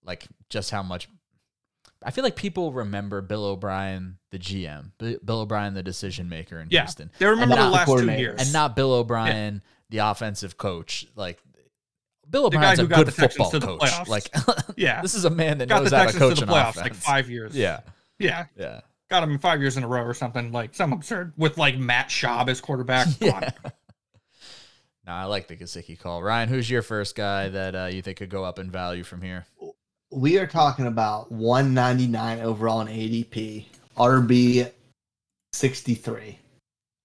like 0.03 0.27
just 0.49 0.71
how 0.71 0.83
much. 0.83 1.09
I 2.03 2.09
feel 2.11 2.23
like 2.23 2.35
people 2.35 2.71
remember 2.73 3.21
Bill 3.21 3.45
O'Brien, 3.45 4.17
the 4.31 4.39
GM, 4.39 4.91
B- 4.97 5.17
Bill 5.23 5.41
O'Brien, 5.41 5.73
the 5.75 5.83
decision 5.83 6.29
maker 6.29 6.59
in 6.59 6.67
Yeah. 6.71 6.81
Houston, 6.81 7.11
they 7.19 7.27
remember 7.27 7.55
not 7.55 7.61
the 7.63 7.69
the 7.85 7.91
last 7.93 8.03
two 8.05 8.11
years, 8.19 8.41
and 8.41 8.53
not 8.53 8.75
Bill 8.75 8.93
O'Brien, 8.93 9.61
the 9.89 9.99
offensive 9.99 10.57
coach. 10.57 11.05
Like 11.15 11.39
Bill 12.29 12.45
O'Brien's 12.47 12.79
a 12.79 12.85
good 12.87 13.13
football 13.13 13.51
coach. 13.51 13.81
playoffs. 13.81 14.07
Like 14.07 14.29
yeah, 14.77 15.01
this 15.01 15.13
is 15.13 15.25
a 15.25 15.29
man 15.29 15.59
that 15.59 15.69
got 15.69 15.83
the 15.83 15.89
knows 15.89 15.93
how 15.93 16.05
to 16.11 16.17
coach 16.17 16.39
to 16.39 16.45
the 16.45 16.51
playoffs 16.51 16.69
offense. 16.71 16.83
like 16.85 16.93
five 16.95 17.29
years. 17.29 17.55
Yeah, 17.55 17.81
yeah, 18.17 18.45
yeah, 18.57 18.81
got 19.09 19.21
him 19.23 19.37
five 19.37 19.59
years 19.61 19.77
in 19.77 19.83
a 19.83 19.87
row 19.87 20.01
or 20.03 20.13
something 20.15 20.51
like 20.51 20.73
some 20.73 20.93
absurd 20.93 21.33
with 21.37 21.57
like 21.57 21.77
Matt 21.77 22.09
Schaub 22.09 22.47
as 22.49 22.61
quarterback. 22.61 23.07
Come 23.19 23.29
on. 23.33 23.43
Yeah. 25.05 25.11
No, 25.13 25.17
I 25.17 25.25
like 25.25 25.47
the 25.47 25.55
Gesicki 25.55 25.97
call. 25.99 26.21
Ryan, 26.21 26.49
who's 26.49 26.69
your 26.69 26.81
first 26.81 27.15
guy 27.15 27.49
that 27.49 27.75
uh, 27.75 27.85
you 27.91 28.01
think 28.01 28.17
could 28.17 28.29
go 28.29 28.43
up 28.43 28.59
in 28.59 28.69
value 28.71 29.03
from 29.03 29.21
here? 29.21 29.45
We 30.11 30.37
are 30.39 30.47
talking 30.47 30.87
about 30.87 31.31
199 31.31 32.39
overall 32.41 32.81
in 32.81 32.87
ADP, 32.87 33.65
RB 33.97 34.71
63, 35.53 36.37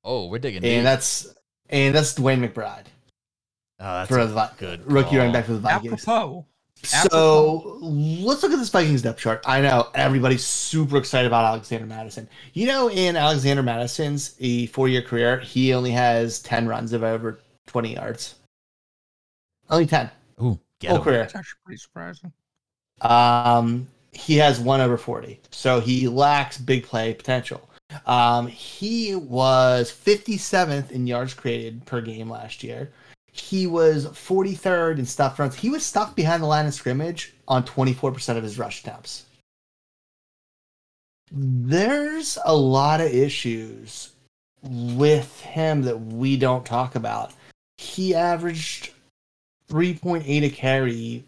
Oh, 0.04 0.28
we're 0.28 0.38
digging 0.38 0.62
deep. 0.62 0.70
and 0.72 0.86
that's 0.86 1.34
and 1.68 1.92
that's 1.94 2.14
DeWayne 2.14 2.48
McBride 2.48 2.84
oh, 3.80 3.84
that's 3.84 4.08
for 4.08 4.20
a 4.20 4.26
the 4.26 4.34
Vi- 4.34 4.50
good 4.58 4.90
rookie 4.90 5.10
call. 5.10 5.18
running 5.18 5.32
back 5.32 5.46
for 5.46 5.52
the 5.54 5.58
Vikings. 5.58 6.02
Apropos, 6.06 6.46
So 6.84 7.78
let's 7.80 8.42
look 8.44 8.52
at 8.52 8.58
this 8.60 8.68
Vikings 8.68 9.02
depth 9.02 9.18
chart. 9.18 9.42
I 9.46 9.60
know 9.60 9.88
everybody's 9.96 10.44
super 10.44 10.96
excited 10.96 11.26
about 11.26 11.44
Alexander 11.44 11.86
Mattison. 11.86 12.28
You 12.52 12.68
know, 12.68 12.88
in 12.90 13.16
Alexander 13.16 13.64
Mattison's 13.64 14.36
a 14.38 14.66
four-year 14.66 15.02
career, 15.02 15.40
he 15.40 15.74
only 15.74 15.90
has 15.90 16.40
ten 16.40 16.68
runs 16.68 16.92
of 16.92 17.02
over 17.02 17.40
twenty 17.66 17.94
yards. 17.94 18.36
Only 19.68 19.86
ten. 19.86 20.10
Ooh, 20.42 20.58
get 20.80 20.90
Whole 20.90 21.00
career. 21.00 21.18
that's 21.18 21.34
actually 21.34 21.58
pretty 21.64 21.78
surprising. 21.78 22.32
Um, 23.00 23.88
he 24.12 24.36
has 24.36 24.58
one 24.58 24.80
over 24.80 24.96
40. 24.96 25.40
So 25.50 25.80
he 25.80 26.08
lacks 26.08 26.58
big 26.58 26.84
play 26.84 27.12
potential. 27.14 27.68
Um, 28.06 28.46
he 28.46 29.14
was 29.14 29.92
57th 29.92 30.90
in 30.90 31.06
yards 31.06 31.34
created 31.34 31.84
per 31.84 32.00
game 32.00 32.30
last 32.30 32.64
year. 32.64 32.90
He 33.30 33.66
was 33.66 34.06
43rd 34.06 34.98
in 34.98 35.06
stuffed 35.06 35.38
runs. 35.38 35.54
He 35.54 35.68
was 35.68 35.84
stuffed 35.84 36.16
behind 36.16 36.42
the 36.42 36.46
line 36.46 36.66
of 36.66 36.72
scrimmage 36.74 37.34
on 37.46 37.64
24% 37.64 38.36
of 38.36 38.42
his 38.42 38.58
rush 38.58 38.80
attempts. 38.80 39.26
There's 41.30 42.38
a 42.44 42.56
lot 42.56 43.00
of 43.00 43.12
issues 43.12 44.12
with 44.62 45.40
him 45.40 45.82
that 45.82 45.98
we 45.98 46.36
don't 46.36 46.64
talk 46.64 46.94
about. 46.94 47.32
He 47.78 48.14
averaged 48.14 48.90
3.8 49.68 50.44
a 50.44 50.50
carry 50.50 51.24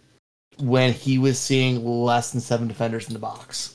when 0.58 0.92
he 0.92 1.18
was 1.18 1.38
seeing 1.38 1.84
less 1.84 2.32
than 2.32 2.40
seven 2.40 2.68
defenders 2.68 3.06
in 3.06 3.12
the 3.12 3.18
box 3.18 3.74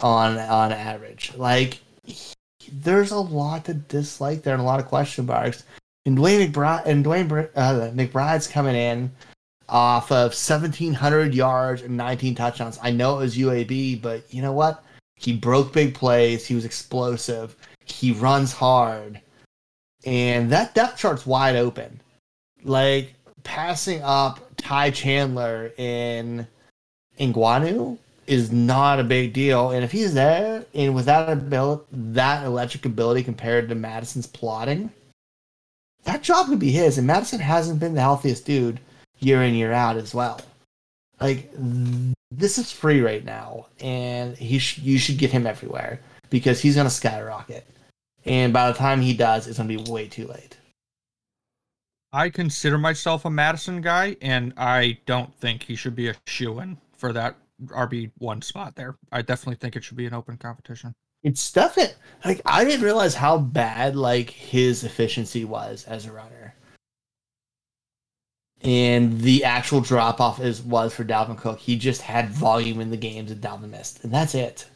on 0.00 0.38
on 0.38 0.72
average. 0.72 1.34
Like 1.36 1.80
he- 2.04 2.34
there's 2.72 3.10
a 3.10 3.18
lot 3.18 3.64
to 3.66 3.74
dislike 3.74 4.42
there 4.42 4.54
and 4.54 4.62
a 4.62 4.66
lot 4.66 4.80
of 4.80 4.86
question 4.86 5.26
marks. 5.26 5.64
And 6.04 6.18
DeWayne 6.18 6.52
McBride 6.52 6.86
and 6.86 7.04
DeWayne 7.04 7.48
uh, 7.54 7.90
McBride's 7.90 8.46
coming 8.46 8.74
in 8.76 9.10
off 9.68 10.10
of 10.10 10.32
1700 10.34 11.34
yards 11.34 11.82
and 11.82 11.96
19 11.96 12.34
touchdowns. 12.34 12.78
I 12.82 12.90
know 12.90 13.16
it 13.16 13.20
was 13.20 13.36
UAB, 13.36 14.02
but 14.02 14.22
you 14.32 14.42
know 14.42 14.52
what? 14.52 14.84
He 15.16 15.32
broke 15.32 15.72
big 15.72 15.94
plays. 15.94 16.44
He 16.44 16.54
was 16.54 16.64
explosive. 16.64 17.56
He 17.84 18.12
runs 18.12 18.52
hard. 18.52 19.20
And 20.04 20.50
that 20.50 20.74
depth 20.74 20.98
chart's 20.98 21.26
wide 21.26 21.56
open. 21.56 22.00
Like 22.64 23.14
passing 23.44 24.02
up 24.02 24.40
Ty 24.56 24.90
Chandler 24.90 25.72
in 25.76 26.46
Nwangwu 27.18 27.98
is 28.26 28.52
not 28.52 29.00
a 29.00 29.04
big 29.04 29.32
deal. 29.32 29.70
And 29.70 29.84
if 29.84 29.92
he's 29.92 30.14
there 30.14 30.64
and 30.74 30.94
with 30.94 31.06
that 31.06 31.28
ability, 31.28 31.84
that 31.92 32.44
electric 32.44 32.84
ability 32.84 33.22
compared 33.24 33.68
to 33.68 33.74
Mattison's 33.74 34.26
plotting, 34.26 34.90
that 36.04 36.22
job 36.22 36.48
could 36.48 36.58
be 36.58 36.72
his. 36.72 36.98
And 36.98 37.06
Mattison 37.06 37.40
hasn't 37.40 37.80
been 37.80 37.94
the 37.94 38.00
healthiest 38.00 38.44
dude 38.44 38.80
year 39.18 39.42
in 39.42 39.54
year 39.54 39.72
out 39.72 39.96
as 39.96 40.14
well. 40.14 40.40
Like 41.20 41.50
this 42.32 42.58
is 42.58 42.72
free 42.72 43.00
right 43.00 43.24
now, 43.24 43.66
and 43.80 44.36
he 44.36 44.58
sh- 44.58 44.78
you 44.78 44.98
should 44.98 45.18
get 45.18 45.30
him 45.30 45.46
everywhere 45.46 46.00
because 46.30 46.60
he's 46.60 46.76
gonna 46.76 46.90
skyrocket. 46.90 47.66
And 48.24 48.52
by 48.52 48.70
the 48.70 48.78
time 48.78 49.00
he 49.00 49.14
does, 49.14 49.46
it's 49.46 49.58
gonna 49.58 49.68
be 49.68 49.90
way 49.90 50.08
too 50.08 50.26
late. 50.26 50.58
I 52.12 52.28
consider 52.28 52.76
myself 52.76 53.24
a 53.24 53.30
Mattison 53.30 53.80
guy, 53.80 54.16
and 54.20 54.52
I 54.56 54.98
don't 55.06 55.34
think 55.34 55.62
he 55.62 55.74
should 55.74 55.96
be 55.96 56.08
a 56.08 56.14
shoe 56.26 56.60
in 56.60 56.76
for 56.96 57.12
that 57.14 57.36
RB 57.66 58.10
one 58.18 58.42
spot 58.42 58.76
there. 58.76 58.96
I 59.10 59.22
definitely 59.22 59.56
think 59.56 59.76
it 59.76 59.84
should 59.84 59.96
be 59.96 60.06
an 60.06 60.14
open 60.14 60.36
competition. 60.36 60.94
It's 61.22 61.52
definitely 61.52 61.94
like 62.24 62.42
I 62.44 62.64
didn't 62.64 62.84
realize 62.84 63.14
how 63.14 63.38
bad 63.38 63.96
like 63.96 64.30
his 64.30 64.84
efficiency 64.84 65.44
was 65.44 65.84
as 65.84 66.06
a 66.06 66.12
runner. 66.12 66.54
And 68.60 69.20
the 69.20 69.44
actual 69.44 69.80
drop 69.80 70.20
off 70.20 70.40
is 70.40 70.62
was 70.62 70.94
for 70.94 71.04
Dalvin 71.04 71.38
Cook. 71.38 71.58
He 71.58 71.76
just 71.76 72.02
had 72.02 72.30
volume 72.30 72.80
in 72.80 72.90
the 72.90 72.96
games 72.96 73.30
that 73.30 73.40
Dalvin 73.40 73.70
missed, 73.70 74.04
and 74.04 74.12
that's 74.12 74.34
it. 74.34 74.66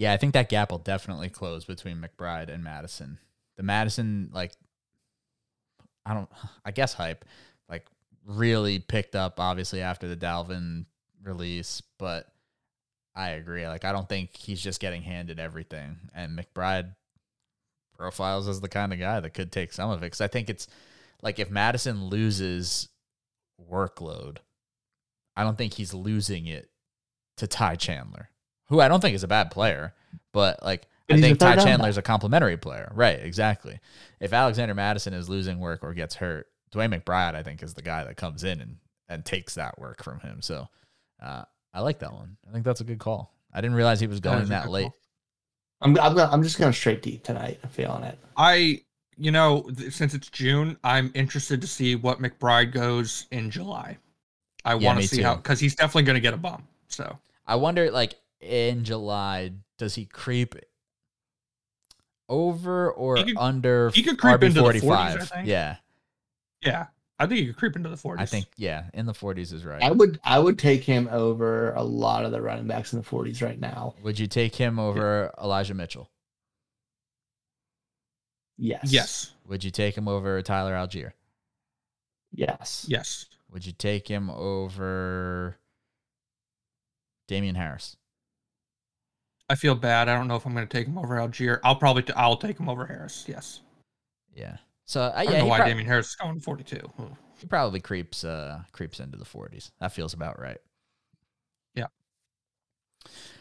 Yeah, 0.00 0.14
I 0.14 0.16
think 0.16 0.32
that 0.32 0.48
gap 0.48 0.70
will 0.70 0.78
definitely 0.78 1.28
close 1.28 1.66
between 1.66 2.02
McBride 2.02 2.48
and 2.48 2.64
Mattison. 2.64 3.18
The 3.58 3.62
Mattison, 3.62 4.30
like, 4.32 4.52
I 6.06 6.14
don't, 6.14 6.30
I 6.64 6.70
guess 6.70 6.94
hype, 6.94 7.26
like, 7.68 7.84
really 8.24 8.78
picked 8.78 9.14
up 9.14 9.38
obviously 9.38 9.82
after 9.82 10.08
the 10.08 10.16
Dalvin 10.16 10.86
release, 11.22 11.82
but 11.98 12.32
I 13.14 13.32
agree. 13.32 13.68
Like, 13.68 13.84
I 13.84 13.92
don't 13.92 14.08
think 14.08 14.34
he's 14.34 14.62
just 14.62 14.80
getting 14.80 15.02
handed 15.02 15.38
everything. 15.38 15.98
And 16.14 16.38
McBride 16.38 16.94
profiles 17.94 18.48
as 18.48 18.62
the 18.62 18.70
kind 18.70 18.94
of 18.94 18.98
guy 18.98 19.20
that 19.20 19.34
could 19.34 19.52
take 19.52 19.70
some 19.70 19.90
of 19.90 19.98
it. 19.98 20.06
Because 20.06 20.22
I 20.22 20.28
think 20.28 20.48
it's 20.48 20.66
like 21.20 21.38
if 21.38 21.50
Mattison 21.50 22.06
loses 22.06 22.88
workload, 23.70 24.38
I 25.36 25.44
don't 25.44 25.58
think 25.58 25.74
he's 25.74 25.92
losing 25.92 26.46
it 26.46 26.70
to 27.36 27.46
Ty 27.46 27.76
Chandler, 27.76 28.30
who 28.70 28.80
I 28.80 28.88
don't 28.88 29.00
think 29.00 29.14
is 29.14 29.22
a 29.24 29.28
bad 29.28 29.50
player, 29.50 29.92
but 30.32 30.62
like 30.62 30.86
But 31.08 31.18
I 31.18 31.20
think 31.20 31.38
Ty 31.38 31.56
down 31.56 31.66
Chandler 31.66 31.88
is 31.90 31.98
a 31.98 32.02
complimentary 32.02 32.56
player. 32.56 32.90
Right, 32.94 33.20
exactly. 33.20 33.78
If 34.20 34.32
Alexander 34.32 34.74
Mattison 34.74 35.12
is 35.12 35.28
losing 35.28 35.58
work 35.58 35.80
or 35.82 35.92
gets 35.92 36.14
hurt, 36.14 36.46
DeWayne 36.72 36.98
McBride, 37.02 37.34
I 37.34 37.42
think, 37.42 37.62
is 37.62 37.74
the 37.74 37.82
guy 37.82 38.04
that 38.04 38.16
comes 38.16 38.44
in 38.44 38.60
and, 38.60 38.76
and 39.08 39.24
takes 39.24 39.54
that 39.56 39.78
work 39.78 40.02
from 40.02 40.20
him. 40.20 40.40
So 40.40 40.68
uh, 41.20 41.42
I 41.74 41.80
like 41.80 41.98
that 41.98 42.12
one. 42.12 42.36
I 42.48 42.52
think 42.52 42.64
that's 42.64 42.80
a 42.80 42.84
good 42.84 42.98
call. 43.00 43.34
I 43.52 43.60
didn't 43.60 43.76
realize 43.76 43.98
he 44.00 44.06
was 44.06 44.20
going 44.20 44.42
is 44.42 44.48
a 44.48 44.52
that 44.52 44.70
late. 44.70 44.84
call. 44.84 44.94
I'm 45.82 45.98
I'm 45.98 46.14
gonna, 46.14 46.30
I'm 46.30 46.42
just 46.42 46.58
going 46.58 46.72
straight 46.72 47.02
deep 47.02 47.24
tonight. 47.24 47.58
I'm 47.64 47.70
feeling 47.70 48.04
it. 48.04 48.18
I, 48.36 48.82
you 49.16 49.32
know, 49.32 49.62
th- 49.76 49.92
since 49.92 50.14
it's 50.14 50.28
June, 50.28 50.76
I'm 50.84 51.10
interested 51.14 51.60
to 51.62 51.66
see 51.66 51.96
what 51.96 52.20
McBride 52.20 52.70
goes 52.72 53.26
in 53.32 53.50
July. 53.50 53.96
I 54.64 54.74
Yeah, 54.74 54.86
want 54.86 55.00
to 55.00 55.08
see 55.08 55.16
too. 55.16 55.22
how 55.22 55.36
because 55.36 55.58
he's 55.58 55.74
definitely 55.74 56.02
going 56.04 56.14
to 56.14 56.20
get 56.20 56.34
a 56.34 56.36
bump. 56.36 56.64
So 56.88 57.18
I 57.46 57.56
wonder, 57.56 57.90
like 57.90 58.14
in 58.40 58.84
July, 58.84 59.52
does 59.78 59.94
he 59.94 60.06
creep 60.06 60.54
over 62.28 62.90
or 62.92 63.16
He 63.16 63.24
could- 63.24 63.36
under? 63.38 63.90
he 63.90 64.02
could 64.02 64.18
creep 64.18 64.36
RB 64.40 64.46
into 64.46 64.62
the 64.62 64.68
40s, 64.80 65.16
I 65.20 65.24
think. 65.24 65.48
Yeah, 65.48 65.76
yeah, 66.64 66.86
I 67.18 67.26
think 67.26 67.40
he 67.40 67.46
could 67.46 67.56
creep 67.56 67.76
into 67.76 67.88
the 67.88 67.96
40s. 67.96 68.20
I 68.20 68.26
think 68.26 68.46
yeah, 68.56 68.88
in 68.94 69.06
the 69.06 69.14
forties 69.14 69.52
is 69.52 69.64
right. 69.64 69.82
I 69.82 69.90
would 69.90 70.20
I 70.24 70.38
would 70.38 70.58
take 70.58 70.84
him 70.84 71.08
over 71.10 71.72
a 71.74 71.82
lot 71.82 72.24
of 72.24 72.32
the 72.32 72.40
running 72.40 72.66
backs 72.66 72.92
in 72.92 73.00
the 73.00 73.04
40s 73.06 73.42
right 73.42 73.58
now. 73.58 73.94
Would 74.02 74.18
you 74.18 74.26
take 74.26 74.54
him 74.56 74.78
over 74.78 75.32
Elijah 75.42 75.74
Mitchell? 75.74 76.10
Yes. 78.62 78.92
yes, 78.92 79.32
Would 79.46 79.64
you 79.64 79.70
take 79.70 79.96
him 79.96 80.06
over 80.06 80.42
Tyler 80.42 80.74
Allgeier? 80.74 81.12
Yes. 82.30 82.84
yes. 82.88 83.24
Would 83.50 83.64
you 83.64 83.72
take 83.72 84.06
him 84.06 84.28
over 84.28 85.56
Damien 87.26 87.54
Harris? 87.54 87.96
I 89.50 89.56
feel 89.56 89.74
bad. 89.74 90.08
I 90.08 90.14
don't 90.16 90.28
know 90.28 90.36
if 90.36 90.46
I'm 90.46 90.54
going 90.54 90.66
to 90.66 90.72
take 90.78 90.86
him 90.86 90.96
over 90.96 91.16
Allgeier. 91.16 91.58
I'll 91.64 91.74
probably 91.74 92.04
t- 92.04 92.12
I'll 92.14 92.36
take 92.36 92.56
him 92.58 92.68
over 92.68 92.86
Harris. 92.86 93.24
Yes. 93.28 93.60
Yeah. 94.32 94.56
So 94.86 95.00
uh, 95.02 95.12
I 95.14 95.24
don't 95.26 95.38
know 95.38 95.46
why 95.46 95.56
prob- 95.58 95.68
Damien 95.68 95.86
Harris 95.88 96.10
is 96.10 96.14
going 96.14 96.38
42. 96.40 96.76
Hmm. 96.76 97.04
he 97.38 97.46
probably 97.46 97.80
creeps 97.80 98.22
uh 98.24 98.60
creeps 98.72 99.00
into 99.00 99.18
the 99.18 99.24
forties. 99.24 99.72
That 99.80 99.92
feels 99.92 100.14
about 100.14 100.40
right. 100.40 100.58
Yeah. 101.74 101.86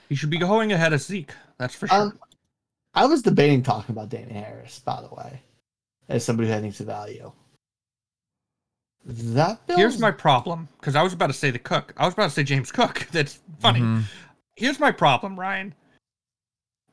He 0.09 0.15
should 0.15 0.31
be 0.31 0.39
going 0.39 0.71
ahead 0.71 0.93
of 0.93 1.01
Zeke. 1.01 1.33
That's 1.59 1.75
for 1.75 1.87
sure. 1.87 1.97
Um, 2.01 2.19
I 2.95 3.05
was 3.05 3.21
debating 3.21 3.61
talking 3.61 3.93
about 3.93 4.09
Damian 4.09 4.43
Harris, 4.43 4.79
by 4.79 5.01
the 5.01 5.13
way, 5.13 5.41
as 6.07 6.25
somebody 6.25 6.49
who 6.49 6.59
thinks 6.59 6.79
of 6.79 6.87
value. 6.87 7.31
That 9.05 9.59
feels, 9.67 9.79
Here's 9.79 9.99
my 9.99 10.11
problem 10.11 10.67
because 10.79 10.95
I 10.95 11.03
was 11.03 11.13
about 11.13 11.27
to 11.27 11.33
say 11.33 11.51
the 11.51 11.59
Cook. 11.59 11.93
I 11.97 12.05
was 12.05 12.15
about 12.15 12.25
to 12.25 12.29
say 12.31 12.43
James 12.43 12.71
Cook. 12.71 13.07
That's 13.11 13.39
funny. 13.59 13.79
Mhm. 13.81 14.03
Here's 14.55 14.79
my 14.79 14.91
problem, 14.91 15.39
Ryan. 15.39 15.73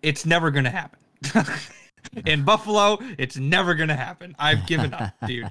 It's 0.03 0.27
never 0.27 0.51
going 0.51 0.65
to 0.65 0.71
happen. 0.71 0.99
In 2.27 2.45
Buffalo, 2.45 2.99
it's 3.19 3.37
never 3.37 3.75
going 3.75 3.89
to 3.89 3.97
happen. 3.97 4.37
I've 4.39 4.67
given 4.67 4.95
up, 4.95 5.13
dude. 5.27 5.51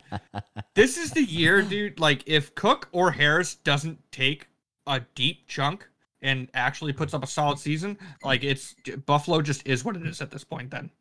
This 0.73 0.97
is 0.97 1.11
the 1.11 1.23
year, 1.23 1.61
dude. 1.61 1.99
Like, 1.99 2.23
if 2.25 2.55
Cook 2.55 2.87
or 2.91 3.11
Harris 3.11 3.55
doesn't 3.55 3.99
take 4.11 4.47
a 4.87 5.01
deep 5.15 5.47
chunk 5.47 5.87
and 6.21 6.47
actually 6.53 6.93
puts 6.93 7.13
up 7.13 7.23
a 7.23 7.27
solid 7.27 7.59
season, 7.59 7.97
like 8.23 8.43
it's 8.43 8.75
Buffalo 9.05 9.41
just 9.41 9.67
is 9.67 9.83
what 9.83 9.95
it 9.95 10.05
is 10.05 10.21
at 10.21 10.31
this 10.31 10.43
point. 10.43 10.71
Then 10.71 10.91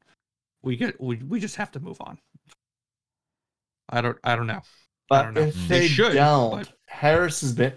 we 0.63 0.77
get 0.77 1.01
we, 1.01 1.17
we 1.17 1.41
just 1.41 1.57
have 1.57 1.71
to 1.73 1.81
move 1.81 1.99
on. 2.01 2.19
I 3.89 4.01
don't 4.01 4.19
I 4.25 4.37
don't 4.37 4.47
know. 4.47 4.55
I 4.55 4.63
but 5.09 5.23
don't 5.23 5.35
know. 5.35 5.41
if 5.43 5.55
mm. 5.55 5.69
They 5.69 5.81
they, 5.81 5.89
should, 5.89 6.15
don't, 6.15 6.59
but- 6.59 6.73
Harris 6.87 7.41
has 7.43 7.53
been. 7.53 7.73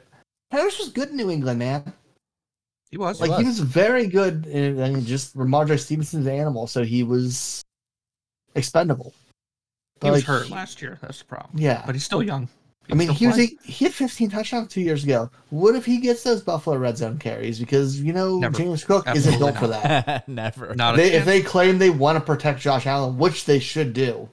Harris 0.51 0.79
was 0.79 0.89
good 0.89 1.09
in 1.09 1.17
New 1.17 1.29
England, 1.29 1.59
man. 1.59 1.93
He 2.89 2.97
was 2.97 3.19
Like 3.19 3.31
was. 3.31 3.39
he 3.39 3.45
was 3.45 3.59
very 3.59 4.07
good, 4.07 4.45
in, 4.45 4.79
and 4.79 5.05
just 5.05 5.35
Rhamondre 5.35 5.79
Stevenson's 5.79 6.27
animal, 6.27 6.67
so 6.67 6.83
he 6.83 7.03
was 7.03 7.63
expendable. 8.55 9.13
he 10.01 10.09
was 10.09 10.19
like, 10.19 10.25
hurt 10.25 10.49
last 10.49 10.81
year. 10.81 10.97
That's 11.01 11.19
the 11.19 11.25
problem. 11.25 11.59
Yeah, 11.59 11.83
But 11.85 11.95
he's 11.95 12.05
still 12.05 12.23
young. 12.23 12.47
I 12.89 12.95
mean, 12.95 13.09
he 13.09 13.15
still 13.15 13.29
was 13.31 13.39
a, 13.39 13.57
he 13.63 13.83
had 13.83 13.93
15 13.93 14.29
touchdowns 14.29 14.71
two 14.71 14.79
years 14.79 15.03
ago. 15.03 15.29
What 15.49 15.75
if 15.75 15.85
he 15.85 15.97
gets 15.97 16.23
those 16.23 16.41
Buffalo 16.41 16.77
red 16.77 16.97
zone 16.97 17.17
carries? 17.17 17.59
Because 17.59 17.99
you 17.99 18.13
know 18.13 18.39
Never. 18.39 18.57
James 18.57 18.85
Cook 18.85 19.05
isn't 19.13 19.33
Absolutely 19.33 19.51
built 19.51 19.57
for 19.59 19.67
that. 19.67 20.27
Never. 20.29 20.73
not 20.73 20.95
They, 20.95 21.11
if 21.11 21.25
they 21.25 21.41
claim 21.41 21.79
they 21.79 21.89
want 21.89 22.15
to 22.17 22.21
protect 22.23 22.61
Josh 22.61 22.85
Allen, 22.87 23.17
which 23.17 23.43
they 23.43 23.59
should 23.59 23.91
do. 23.91 24.29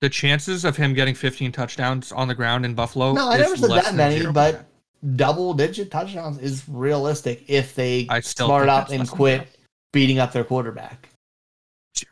the 0.00 0.08
chances 0.08 0.64
of 0.64 0.76
him 0.78 0.94
getting 0.94 1.14
15 1.14 1.52
touchdowns 1.52 2.12
on 2.12 2.28
the 2.28 2.34
ground 2.34 2.64
in 2.64 2.74
Buffalo. 2.74 3.12
No, 3.12 3.28
I 3.28 3.34
is 3.34 3.40
never 3.42 3.56
said 3.58 3.70
that 3.72 3.94
many, 3.94 4.24
but 4.32 4.64
double 5.16 5.54
digit 5.54 5.90
touchdowns 5.90 6.38
is 6.38 6.64
realistic 6.68 7.44
if 7.48 7.74
they 7.74 8.06
I 8.08 8.20
still 8.20 8.46
smart 8.46 8.64
think 8.66 8.70
out 8.72 8.90
and 8.90 8.98
less 9.00 9.08
than 9.10 9.16
quit 9.16 9.48
beating 9.92 10.18
up 10.18 10.32
their 10.32 10.44
quarterback. 10.44 11.08
Zero. 11.96 12.10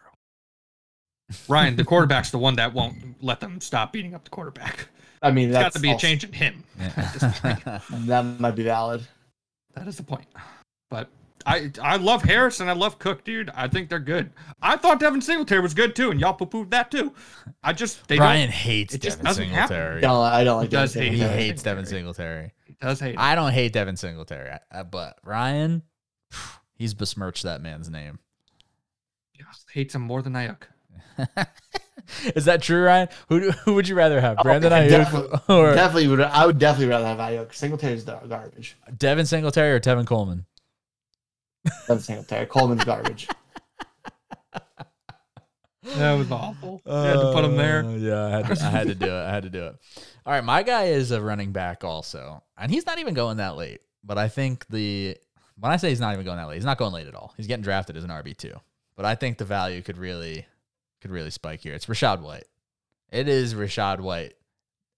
Ryan, 1.48 1.76
the 1.76 1.84
quarterback's 1.84 2.30
the 2.30 2.38
one 2.38 2.56
that 2.56 2.72
won't 2.72 3.22
let 3.22 3.40
them 3.40 3.60
stop 3.60 3.92
beating 3.92 4.14
up 4.14 4.24
the 4.24 4.30
quarterback. 4.30 4.88
I 5.22 5.30
mean, 5.32 5.48
It's 5.48 5.54
that's 5.54 5.64
got 5.64 5.72
to 5.74 5.80
be 5.80 5.90
a 5.92 5.96
change 5.98 6.24
in 6.24 6.32
him. 6.32 6.62
That 8.06 8.22
might 8.38 8.54
be 8.54 8.62
valid. 8.64 9.06
That 9.74 9.88
is 9.88 9.96
the 9.96 10.02
point. 10.02 10.26
But 10.90 11.08
I 11.44 11.70
I 11.82 11.96
love 11.96 12.22
Harris 12.22 12.60
and 12.60 12.68
I 12.70 12.72
love 12.74 12.98
Cook, 12.98 13.24
dude. 13.24 13.50
I 13.54 13.66
think 13.68 13.88
they're 13.88 13.98
good. 13.98 14.30
I 14.62 14.76
thought 14.76 15.00
Devin 15.00 15.20
Singletary 15.20 15.60
was 15.60 15.74
good 15.74 15.96
too, 15.96 16.10
and 16.10 16.20
y'all 16.20 16.34
poo 16.34 16.46
pooed 16.46 16.70
that 16.70 16.90
too. 16.90 17.12
I 17.62 17.72
just 17.72 18.06
they 18.08 18.18
Ryan 18.18 18.48
don't. 18.48 18.54
hates 18.54 18.94
it 18.94 19.02
just 19.02 19.18
Devin 19.18 19.26
doesn't 19.26 19.48
happen. 19.48 19.68
Singletary. 19.76 19.98
I 19.98 20.00
don't, 20.00 20.24
I 20.24 20.44
don't 20.44 20.56
like 20.58 20.70
He 20.70 20.76
does 20.76 20.92
that. 20.94 21.02
hate 21.02 21.12
He 21.12 21.18
Devin 21.20 21.38
hates 21.38 21.62
Devin 21.62 21.86
Singletary. 21.86 22.52
Singletary. 22.80 22.80
He 22.80 22.86
does 22.86 23.00
hate. 23.00 23.14
it. 23.14 23.18
I 23.18 23.34
don't 23.34 23.52
hate 23.52 23.72
Devin 23.72 23.96
Singletary, 23.96 24.56
but 24.90 25.18
Ryan, 25.24 25.82
he's 26.74 26.94
besmirched 26.94 27.42
that 27.44 27.60
man's 27.60 27.88
name. 27.90 28.18
Yeah, 29.38 29.44
hates 29.72 29.94
him 29.94 30.02
more 30.02 30.22
than 30.22 30.32
Aiyuk. 30.34 30.62
Is 32.36 32.44
that 32.44 32.62
true, 32.62 32.84
Ryan? 32.84 33.08
Who 33.28 33.40
do- 33.40 33.50
who 33.50 33.74
would 33.74 33.88
you 33.88 33.94
rather 33.96 34.20
have, 34.20 34.36
Oh, 34.38 34.42
Brandon 34.42 34.70
definitely- 34.70 35.28
Aiyuk 35.38 35.48
or 35.50 35.74
Definitely 35.74 36.08
would. 36.08 36.20
I 36.20 36.46
would 36.46 36.58
definitely 36.58 36.88
rather 36.88 37.06
have 37.06 37.18
Aiyuk. 37.18 37.52
Singletary's 37.54 38.04
gar- 38.04 38.26
garbage. 38.26 38.76
Devin 38.96 39.26
Singletary 39.26 39.72
or 39.72 39.80
Tevin 39.80 40.06
Coleman? 40.06 40.46
Devin 41.88 42.02
Singletary. 42.02 42.46
Coleman's 42.46 42.84
garbage. 42.84 43.28
That 45.94 46.14
was 46.14 46.30
awful. 46.30 46.82
You 46.86 46.92
had 46.92 47.14
to 47.14 47.32
put 47.32 47.44
him 47.44 47.56
there. 47.56 47.84
Uh, 47.84 47.96
Yeah, 47.96 48.26
I 48.26 48.30
had, 48.30 48.46
to, 48.46 48.64
I 48.64 48.70
had 48.70 48.86
to 48.88 48.94
do 48.94 49.06
it. 49.06 49.22
I 49.24 49.30
had 49.30 49.42
to 49.44 49.50
do 49.50 49.66
it. 49.66 49.76
All 50.24 50.32
right, 50.32 50.44
my 50.44 50.62
guy 50.62 50.84
is 50.86 51.10
a 51.10 51.20
running 51.20 51.52
back 51.52 51.84
also, 51.84 52.42
and 52.56 52.70
he's 52.70 52.86
not 52.86 52.98
even 52.98 53.14
going 53.14 53.36
that 53.38 53.56
late. 53.56 53.80
But 54.04 54.18
I 54.18 54.28
think 54.28 54.66
the 54.68 55.16
when 55.58 55.72
I 55.72 55.76
say 55.76 55.88
he's 55.88 56.00
not 56.00 56.12
even 56.12 56.24
going 56.24 56.36
that 56.38 56.48
late, 56.48 56.56
he's 56.56 56.64
not 56.64 56.78
going 56.78 56.92
late 56.92 57.06
at 57.06 57.14
all. 57.14 57.32
He's 57.36 57.46
getting 57.46 57.62
drafted 57.62 57.96
as 57.96 58.04
an 58.04 58.10
RB 58.10 58.36
two, 58.36 58.54
but 58.96 59.04
I 59.04 59.14
think 59.14 59.38
the 59.38 59.44
value 59.44 59.82
could 59.82 59.98
really 59.98 60.46
could 61.00 61.10
really 61.10 61.30
spike 61.30 61.60
here. 61.60 61.74
It's 61.74 61.86
Rachaad 61.86 62.20
White. 62.20 62.46
It 63.10 63.28
is 63.28 63.54
Rachaad 63.54 64.00
White. 64.00 64.34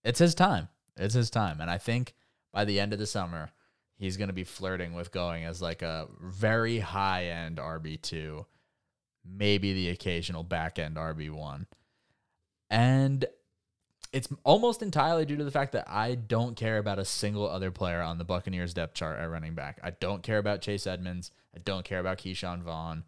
It's 0.04 0.18
his 0.18 0.35
time. 0.35 0.68
It's 0.97 1.14
his 1.14 1.30
time, 1.30 1.61
and 1.61 1.71
I 1.71 1.78
think 1.78 2.14
by 2.52 2.64
the 2.64 2.80
end 2.80 2.92
of 2.92 2.99
the 2.99 3.07
summer, 3.07 3.50
he's 3.97 4.16
going 4.16 4.28
to 4.28 4.35
be 4.35 4.45
flirting 4.45 4.95
with 4.95 5.12
going 5.12 5.45
as 5.45 5.61
like 5.62 5.83
a 5.83 6.09
very 6.21 6.78
high 6.78 7.26
end 7.26 7.59
RB 7.59 8.00
two 8.00 8.47
maybe 9.30 9.73
the 9.73 9.88
occasional 9.90 10.42
back 10.42 10.78
end 10.78 10.97
RB1. 10.97 11.66
And 12.70 13.26
it's 14.12 14.28
almost 14.44 14.82
entirely 14.82 15.26
due 15.26 15.37
to 15.37 15.44
the 15.44 15.50
fact 15.50 15.73
that 15.73 15.88
I 15.88 16.14
don't 16.14 16.56
care 16.56 16.78
about 16.78 16.99
a 16.99 17.04
single 17.04 17.49
other 17.49 17.70
player 17.70 18.00
on 18.00 18.18
the 18.18 18.25
Buccaneers 18.25 18.73
depth 18.73 18.94
chart 18.94 19.18
at 19.20 19.30
running 19.30 19.54
back. 19.54 19.78
I 19.82 19.90
don't 19.90 20.23
care 20.23 20.38
about 20.38 20.62
Chase 20.62 20.87
Edmonds. 20.87 21.30
I 21.54 21.58
don't 21.58 21.85
care 21.85 22.00
about 22.00 22.18
Ke'Shawn 22.18 22.62
Vaughn. 22.62 23.04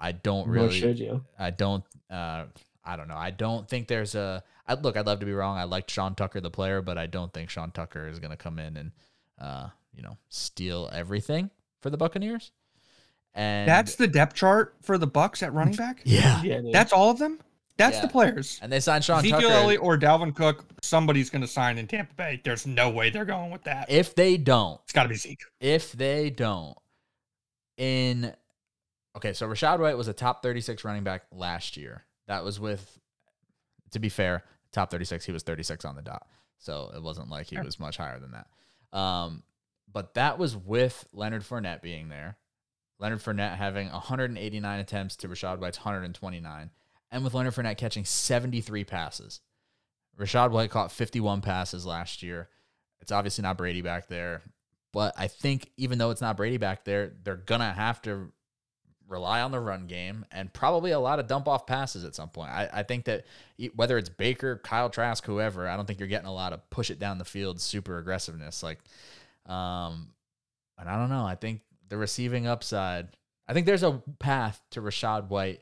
I 0.00 0.12
don't 0.12 0.46
Nor 0.46 0.54
really 0.54 0.80
should 0.80 0.98
you. 0.98 1.24
I 1.38 1.50
don't. 1.50 1.84
Uh, 2.10 2.46
I 2.82 2.96
don't 2.96 3.08
know. 3.08 3.16
I 3.16 3.30
don't 3.30 3.68
think 3.68 3.86
there's 3.86 4.14
a. 4.14 4.42
I, 4.66 4.74
look, 4.74 4.96
I'd 4.96 5.06
love 5.06 5.20
to 5.20 5.26
be 5.26 5.32
wrong. 5.32 5.58
I 5.58 5.64
liked 5.64 5.90
Sean 5.90 6.14
Tucker, 6.14 6.40
the 6.40 6.50
player, 6.50 6.80
but 6.80 6.96
I 6.96 7.06
don't 7.06 7.32
think 7.32 7.50
Sean 7.50 7.70
Tucker 7.70 8.08
is 8.08 8.18
going 8.18 8.30
to 8.30 8.36
come 8.36 8.58
in 8.58 8.76
and, 8.76 8.92
uh, 9.38 9.68
you 9.94 10.02
know, 10.02 10.16
steal 10.28 10.88
everything 10.92 11.50
for 11.80 11.90
the 11.90 11.96
Buccaneers. 11.96 12.52
And 13.34 13.68
That's 13.68 13.94
the 13.96 14.08
depth 14.08 14.34
chart 14.34 14.74
for 14.82 14.98
the 14.98 15.06
Bucs 15.08 15.42
at 15.42 15.52
running 15.52 15.76
back. 15.76 16.02
yeah. 16.04 16.42
Yeah. 16.42 16.60
That's 16.72 16.92
all 16.92 17.10
of 17.10 17.18
them. 17.18 17.38
That's 17.76 17.96
Yeah. 17.96 18.02
the 18.02 18.08
players. 18.08 18.58
And 18.60 18.70
they 18.70 18.80
signed 18.80 19.04
Sean 19.04 19.20
Ezekiel 19.20 19.40
Tucker. 19.40 19.52
Elliott 19.52 19.80
or 19.82 19.96
Dalvin 19.98 20.34
Cook. 20.34 20.64
Somebody's 20.82 21.30
going 21.30 21.42
to 21.42 21.48
sign 21.48 21.78
in 21.78 21.86
Tampa 21.86 22.12
Bay. 22.14 22.40
There's 22.44 22.66
no 22.66 22.90
way 22.90 23.08
they're 23.10 23.24
going 23.24 23.50
with 23.50 23.62
that. 23.64 23.90
If 23.90 24.14
they 24.14 24.36
don't, 24.36 24.80
It's 24.84 24.92
got 24.92 25.04
to 25.04 25.08
be 25.08 25.14
Zeke. 25.14 25.42
if 25.60 25.92
they 25.92 26.28
don't, 26.30 26.76
in 27.76 28.34
okay, 29.16 29.32
so 29.32 29.48
Rachaad 29.48 29.78
White 29.80 29.96
was 29.96 30.08
a 30.08 30.12
top 30.12 30.42
36 30.42 30.84
running 30.84 31.04
back 31.04 31.22
last 31.32 31.76
year. 31.76 32.04
That 32.26 32.44
was 32.44 32.60
with, 32.60 32.98
to 33.92 33.98
be 33.98 34.08
fair, 34.08 34.44
top 34.72 34.90
36. 34.90 35.24
He 35.24 35.32
was 35.32 35.42
36 35.42 35.84
on 35.84 35.96
the 35.96 36.02
dot, 36.02 36.26
so 36.58 36.90
it 36.94 37.02
wasn't 37.02 37.28
like 37.30 37.46
he 37.48 37.56
Sure. 37.56 37.64
was 37.64 37.80
much 37.80 37.96
higher 37.96 38.18
than 38.18 38.32
that. 38.32 38.98
Um, 38.98 39.42
but 39.90 40.14
that 40.14 40.38
was 40.38 40.56
with 40.56 41.06
Leonard 41.12 41.42
Fournette 41.42 41.80
being 41.82 42.08
there. 42.08 42.36
Leonard 43.00 43.20
Fournette 43.20 43.56
having 43.56 43.90
189 43.90 44.80
attempts 44.80 45.16
to 45.16 45.28
Rachaad 45.28 45.58
White's 45.58 45.78
129, 45.78 46.70
and 47.10 47.24
with 47.24 47.34
Leonard 47.34 47.54
Fournette 47.54 47.78
catching 47.78 48.04
73 48.04 48.84
passes. 48.84 49.40
Rachaad 50.18 50.50
White 50.50 50.70
caught 50.70 50.92
51 50.92 51.40
passes 51.40 51.86
last 51.86 52.22
year. 52.22 52.48
It's 53.00 53.10
obviously 53.10 53.42
not 53.42 53.56
Brady 53.56 53.80
back 53.80 54.08
there, 54.08 54.42
but 54.92 55.14
I 55.16 55.28
think 55.28 55.70
even 55.78 55.98
though 55.98 56.10
it's 56.10 56.20
not 56.20 56.36
Brady 56.36 56.58
back 56.58 56.84
there, 56.84 57.14
they're 57.24 57.36
gonna 57.36 57.72
have 57.72 58.02
to 58.02 58.32
rely 59.08 59.40
on 59.40 59.50
the 59.50 59.58
run 59.58 59.86
game 59.86 60.24
and 60.30 60.52
probably 60.52 60.92
a 60.92 61.00
lot 61.00 61.18
of 61.18 61.26
dump 61.26 61.48
off 61.48 61.66
passes 61.66 62.04
at 62.04 62.14
some 62.14 62.28
point. 62.28 62.50
I, 62.50 62.68
I 62.72 62.82
think 62.84 63.06
that 63.06 63.24
whether 63.74 63.98
it's 63.98 64.08
Baker, 64.08 64.60
Kyle 64.62 64.88
Trask, 64.88 65.24
whoever, 65.24 65.68
I 65.68 65.76
don't 65.76 65.86
think 65.86 65.98
you're 65.98 66.08
getting 66.08 66.28
a 66.28 66.34
lot 66.34 66.52
of 66.52 66.68
push 66.70 66.90
it 66.90 66.98
down 66.98 67.18
the 67.18 67.24
field 67.24 67.60
super 67.60 67.98
aggressiveness. 67.98 68.62
Like, 68.62 68.78
um, 69.46 70.10
and 70.78 70.88
I 70.88 70.96
don't 70.96 71.10
know. 71.10 71.24
I 71.24 71.34
think 71.34 71.62
the 71.90 71.98
receiving 71.98 72.46
upside. 72.46 73.08
I 73.46 73.52
think 73.52 73.66
there's 73.66 73.82
a 73.82 74.02
path 74.18 74.62
to 74.70 74.80
Rachaad 74.80 75.28
White 75.28 75.60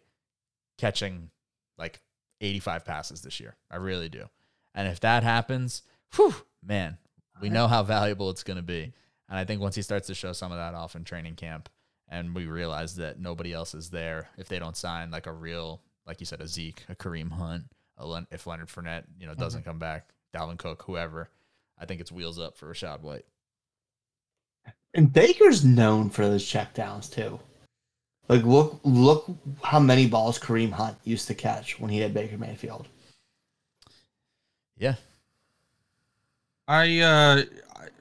catching 0.77 1.31
like 1.77 2.01
85 2.41 2.85
passes 2.85 3.23
this 3.23 3.41
year. 3.41 3.57
I 3.71 3.77
really 3.77 4.09
do. 4.09 4.29
And 4.75 4.87
if 4.87 5.01
that 5.01 5.25
happens, 5.25 5.83
whew, 6.15 6.35
man, 6.63 6.99
we 7.41 7.49
know 7.49 7.67
how 7.67 7.83
valuable 7.83 8.31
it's 8.31 8.45
going 8.45 8.59
to 8.59 8.63
be. 8.63 8.93
And 9.29 9.39
I 9.39 9.45
think 9.45 9.61
once 9.61 9.75
he 9.75 9.83
starts 9.83 10.07
to 10.07 10.15
show 10.15 10.33
some 10.33 10.53
of 10.53 10.59
that 10.59 10.75
off 10.75 10.95
in 10.95 11.05
training 11.05 11.35
camp, 11.35 11.69
and 12.09 12.35
we 12.35 12.47
realize 12.47 12.97
that 12.97 13.21
nobody 13.21 13.53
else 13.53 13.75
is 13.75 13.91
there, 13.91 14.29
if 14.39 14.49
they 14.49 14.59
don't 14.59 14.77
sign 14.77 15.11
like 15.11 15.27
a 15.27 15.33
real, 15.33 15.83
like 16.07 16.21
you 16.21 16.27
said, 16.27 16.41
a 16.41 16.47
Zeke, 16.47 16.85
a 16.89 16.95
Kareem 16.95 17.31
Hunt, 17.31 17.65
a 17.99 18.07
Len- 18.07 18.27
if 18.31 18.47
Leonard 18.47 18.69
Fournette, 18.69 19.05
you 19.19 19.27
know, 19.27 19.35
doesn't 19.35 19.61
mm-hmm. 19.61 19.71
come 19.71 19.79
back, 19.79 20.09
Dalvin 20.35 20.59
Cook, 20.59 20.85
whoever, 20.87 21.29
I 21.79 21.85
think 21.85 22.01
it's 22.01 22.13
wheels 22.13 22.39
up 22.39 22.57
for 22.57 22.73
Rachaad 22.73 23.01
White. 23.01 23.27
And 24.95 25.13
Baker's 25.13 25.65
known 25.65 26.11
for 26.11 26.27
those 26.27 26.45
checkdowns 26.45 27.13
too. 27.13 27.39
Like 28.29 28.43
look 28.45 28.81
look 28.85 29.27
how 29.63 29.81
many 29.81 30.07
balls 30.07 30.39
Kareem 30.39 30.71
Hunt 30.73 30.97
used 31.05 31.27
to 31.29 31.35
catch 31.35 31.79
when 31.81 31.91
he 31.91 31.99
had 32.01 32.13
Baker 32.15 32.37
Mayfield. 32.39 32.89
Yeah, 34.77 34.95
I 36.67 37.01
uh 37.01 37.43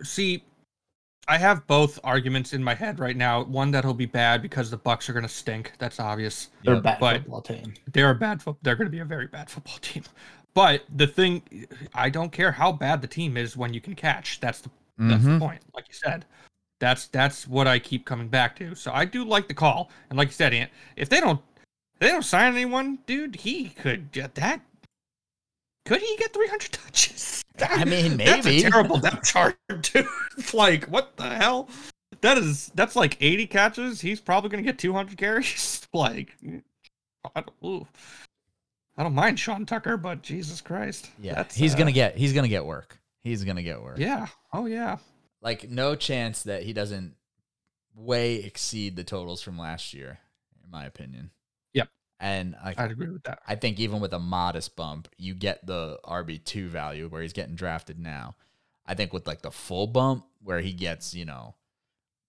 see 0.04 0.44
I 1.30 1.38
have 1.38 1.66
both 1.68 2.00
arguments 2.04 2.54
in 2.54 2.64
my 2.64 2.74
head 2.74 3.00
right 3.00 3.16
now. 3.18 3.44
One 3.44 3.72
that 3.72 3.84
he'll 3.84 3.94
be 3.94 4.06
bad 4.06 4.42
because 4.42 4.70
the 4.70 4.78
Bucs 4.78 5.10
are 5.10 5.14
going 5.14 5.24
to 5.24 5.30
stink. 5.30 5.74
That's 5.78 6.00
obvious. 6.00 6.50
They're 6.64 6.76
a 6.76 6.82
bad 6.82 7.00
but- 7.00 7.18
football 7.18 7.42
team. 7.42 7.74
They're 7.92 8.12
a 8.12 8.16
bad 8.16 8.42
foot. 8.42 8.56
They're 8.62 8.76
going 8.78 8.88
to 8.88 8.92
be 8.92 9.00
a 9.00 9.06
very 9.06 9.28
bad 9.28 9.50
football 9.50 9.78
team. 9.82 10.04
But 10.54 10.84
the 10.96 11.06
thing, 11.06 11.68
I 11.94 12.10
don't 12.10 12.32
care 12.32 12.52
how 12.52 12.72
bad 12.72 13.02
the 13.02 13.08
team 13.08 13.36
is 13.38 13.56
when 13.58 13.74
you 13.74 13.82
can 13.82 13.94
catch. 13.96 14.40
That's 14.40 14.62
the 14.62 14.70
that's 14.98 15.24
Mhm. 15.24 15.38
the 15.40 15.46
point. 15.46 15.62
Like 15.76 15.88
you 15.88 15.94
said, 15.94 16.26
that's 16.80 17.08
that's 17.08 17.48
what 17.48 17.68
I 17.68 17.80
keep 17.80 18.06
coming 18.06 18.28
back 18.28 18.56
to. 18.58 18.76
So 18.76 18.92
I 18.94 19.06
do 19.06 19.24
like 19.24 19.48
the 19.48 19.54
call. 19.54 19.90
And 20.10 20.18
like 20.18 20.30
you 20.30 20.34
said, 20.34 20.54
Ant, 20.54 20.72
if 20.96 21.10
they 21.10 21.20
don't 21.20 21.42
if 21.96 22.00
they 22.00 22.10
don't 22.10 22.24
sign 22.24 22.54
anyone, 22.54 23.00
dude, 23.06 23.36
he 23.38 23.70
could 23.70 24.12
get 24.12 24.36
that. 24.36 24.62
Could 25.86 26.02
he 26.02 26.18
get 26.18 26.34
300 26.34 26.72
touches? 26.72 27.44
I 27.62 27.86
mean, 27.86 28.18
maybe 28.18 28.30
That's 28.30 28.48
a 28.48 28.62
terrible 28.62 28.98
depth 28.98 29.24
chart, 29.24 29.58
dude. 29.82 30.06
It's 30.38 30.54
like, 30.54 30.86
what 30.86 31.18
the 31.18 31.30
hell? 31.30 31.70
That 32.22 32.38
is 32.38 32.72
that's 32.76 32.96
like 32.96 33.18
80 33.20 33.48
catches. 33.48 34.02
He's 34.02 34.20
probably 34.20 34.50
gonna 34.50 34.64
get 34.64 34.78
200 34.78 35.18
carries. 35.18 35.88
like, 35.94 36.36
I 37.36 37.42
don't, 37.42 37.54
ooh. 37.64 37.88
I 38.98 39.04
don't 39.04 39.14
mind 39.14 39.40
Sean 39.40 39.66
Tucker, 39.66 39.96
but 39.96 40.24
Jesus 40.24 40.60
Christ, 40.60 41.12
yeah, 41.22 41.44
he's 41.54 41.76
uh, 41.76 41.78
gonna 41.78 41.92
get 41.92 42.18
he's 42.18 42.34
gonna 42.34 42.48
get 42.48 42.66
work. 42.66 43.00
He's 43.24 43.44
gonna 43.44 43.62
get 43.62 43.82
work. 43.82 44.00
Yeah. 44.00 44.28
Oh 44.54 44.66
yeah. 44.66 44.98
Like 45.42 45.70
no 45.70 45.96
chance 45.96 46.44
that 46.44 46.64
he 46.64 46.74
doesn't 46.74 47.16
way 47.96 48.36
exceed 48.36 48.96
the 48.96 49.04
totals 49.04 49.42
from 49.42 49.58
last 49.58 49.94
year, 49.94 50.20
in 50.64 50.70
my 50.72 50.86
opinion. 50.86 51.32
Yep. 51.74 51.90
And 52.20 52.56
like 52.64 52.80
I'd 52.80 52.92
agree 52.92 53.10
with 53.10 53.24
that. 53.24 53.40
I 53.48 53.56
think 53.56 53.80
even 53.80 54.00
with 54.00 54.14
a 54.14 54.20
modest 54.20 54.76
bump, 54.76 55.08
you 55.18 55.34
get 55.34 55.66
the 55.66 56.00
RB 56.06 56.44
two 56.44 56.68
value 56.70 57.08
where 57.08 57.22
he's 57.22 57.34
getting 57.34 57.56
drafted 57.56 58.00
now. 58.00 58.36
I 58.86 58.94
think 58.94 59.14
with 59.14 59.28
like 59.28 59.42
the 59.42 59.52
full 59.52 59.88
bump 59.88 60.26
where 60.42 60.62
he 60.62 60.74
gets 60.74 61.14
you 61.14 61.26
know 61.26 61.56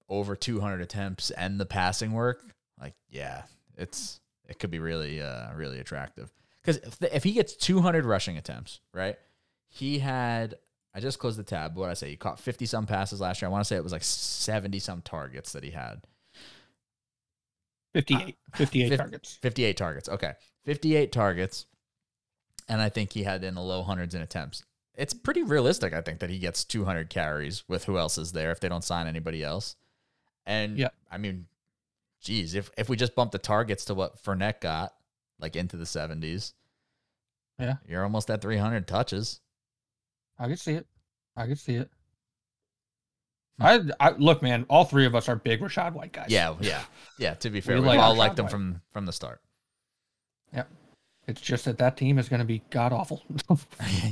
over 0.09 0.35
two 0.37 0.61
hundred 0.61 0.81
attempts 0.81 1.31
and 1.31 1.59
the 1.61 1.67
passing 1.67 2.13
work, 2.13 2.45
like 2.81 2.95
yeah, 3.11 3.43
it's 3.77 4.21
it 4.49 4.59
could 4.59 4.71
be 4.71 4.79
really 4.79 5.21
uh 5.21 5.53
really 5.55 5.79
attractive 5.79 6.33
because 6.63 6.79
if, 6.79 6.99
the- 6.99 7.15
if 7.17 7.25
he 7.25 7.33
gets 7.33 7.55
two 7.55 7.81
hundred 7.81 8.05
rushing 8.05 8.37
attempts, 8.37 8.81
right? 8.93 9.17
He 9.71 9.99
had 9.99 10.55
I 10.99 11.01
just 11.01 11.21
closed 11.21 11.39
the 11.39 11.45
tab. 11.45 11.77
What 11.77 11.91
I 11.91 11.95
say? 11.95 12.11
He 12.11 12.17
caught 12.17 12.41
fifty 12.41 12.67
some 12.67 12.85
passes 12.85 13.21
last 13.21 13.41
year. 13.41 13.49
I 13.49 13.53
want 13.53 13.63
to 13.63 13.69
say 13.69 13.77
it 13.77 13.85
was 13.85 13.93
like 13.93 14.03
seventy 14.03 14.81
some 14.81 15.01
targets 15.01 15.53
that 15.53 15.63
he 15.63 15.71
had. 15.71 16.03
58. 17.95 18.37
Uh, 18.53 18.57
58 18.57 18.89
Fif- 18.89 18.99
targets. 18.99 19.39
58 19.41 19.77
targets. 19.77 20.09
Okay. 20.09 20.33
58 20.65 21.13
targets. 21.13 21.67
And 22.69 22.81
I 22.83 22.89
think 22.89 23.13
he 23.13 23.23
had 23.23 23.45
in 23.45 23.55
the 23.55 23.63
low 23.63 23.83
hundreds 23.83 24.15
in 24.15 24.23
attempts. 24.23 24.63
It's 24.95 25.15
pretty 25.15 25.43
realistic, 25.43 25.93
I 25.95 26.01
think, 26.01 26.19
that 26.19 26.31
he 26.31 26.39
gets 26.39 26.65
200 26.65 27.09
carries 27.09 27.63
with 27.69 27.85
who 27.85 27.97
else 27.97 28.19
is 28.19 28.33
there 28.33 28.51
if 28.51 28.61
they 28.61 28.69
don't 28.69 28.85
sign 28.85 29.07
anybody 29.07 29.43
else. 29.43 29.77
And 30.45 30.77
Yeah. 30.77 30.89
I 31.11 31.17
mean, 31.19 31.47
geez, 32.21 32.55
if, 32.55 32.71
if 32.77 32.89
we 32.89 32.97
just 32.97 33.15
bump 33.15 33.31
the 33.33 33.39
targets 33.39 33.85
to 33.87 33.95
what 33.95 34.23
Fournette 34.23 34.61
got, 34.61 34.93
like 35.39 35.55
into 35.57 35.77
the 35.77 35.85
70s, 35.85 36.53
Yeah. 37.59 37.77
you're 37.89 38.03
almost 38.03 38.29
at 38.31 38.43
300 38.43 38.87
touches. 38.89 39.41
I 40.39 40.47
can 40.49 40.57
see 40.57 40.73
it. 40.75 40.87
I 41.37 41.47
can 41.47 41.57
see 41.57 41.75
it. 41.75 41.91
Hmm. 43.59 43.67
I, 43.67 43.81
I 44.01 44.11
look, 44.11 44.43
man. 44.43 44.67
All 44.69 44.85
three 44.85 45.07
of 45.07 45.15
us 45.15 45.29
are 45.29 45.37
big 45.37 45.61
Rachaad 45.61 45.93
White 45.93 46.13
guys. 46.13 46.27
Yeah, 46.29 46.55
yeah, 46.61 46.83
yeah. 47.19 47.35
To 47.35 47.51
be 47.51 47.61
fair, 47.63 47.77
We 47.77 47.81
we 47.83 47.87
like 47.89 47.99
all 47.99 48.15
Rachaad 48.15 48.19
liked 48.19 48.39
him 48.39 48.45
White. 48.45 48.51
from 48.53 48.81
from 48.93 49.07
the 49.07 49.13
start. 49.13 49.41
Yeah, 50.55 50.65
it's 51.27 51.41
just 51.41 51.65
that 51.67 51.79
that 51.79 51.97
team 51.97 52.19
is 52.19 52.29
going 52.29 52.41
to 52.41 52.47
be 52.47 52.63
god 52.71 52.93
awful. 52.93 53.23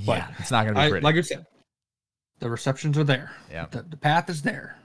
yeah, 0.02 0.28
it's 0.38 0.50
not 0.50 0.64
gonna 0.66 0.74
be 0.74 0.80
I, 0.86 0.88
pretty. 0.90 1.04
like 1.04 1.16
I 1.16 1.20
said, 1.22 1.46
the 2.40 2.50
receptions 2.50 2.98
are 2.98 3.04
there. 3.04 3.30
yeah, 3.50 3.66
The, 3.70 3.82
the 3.82 3.96
path 3.96 4.28
is 4.28 4.42
there. 4.42 4.76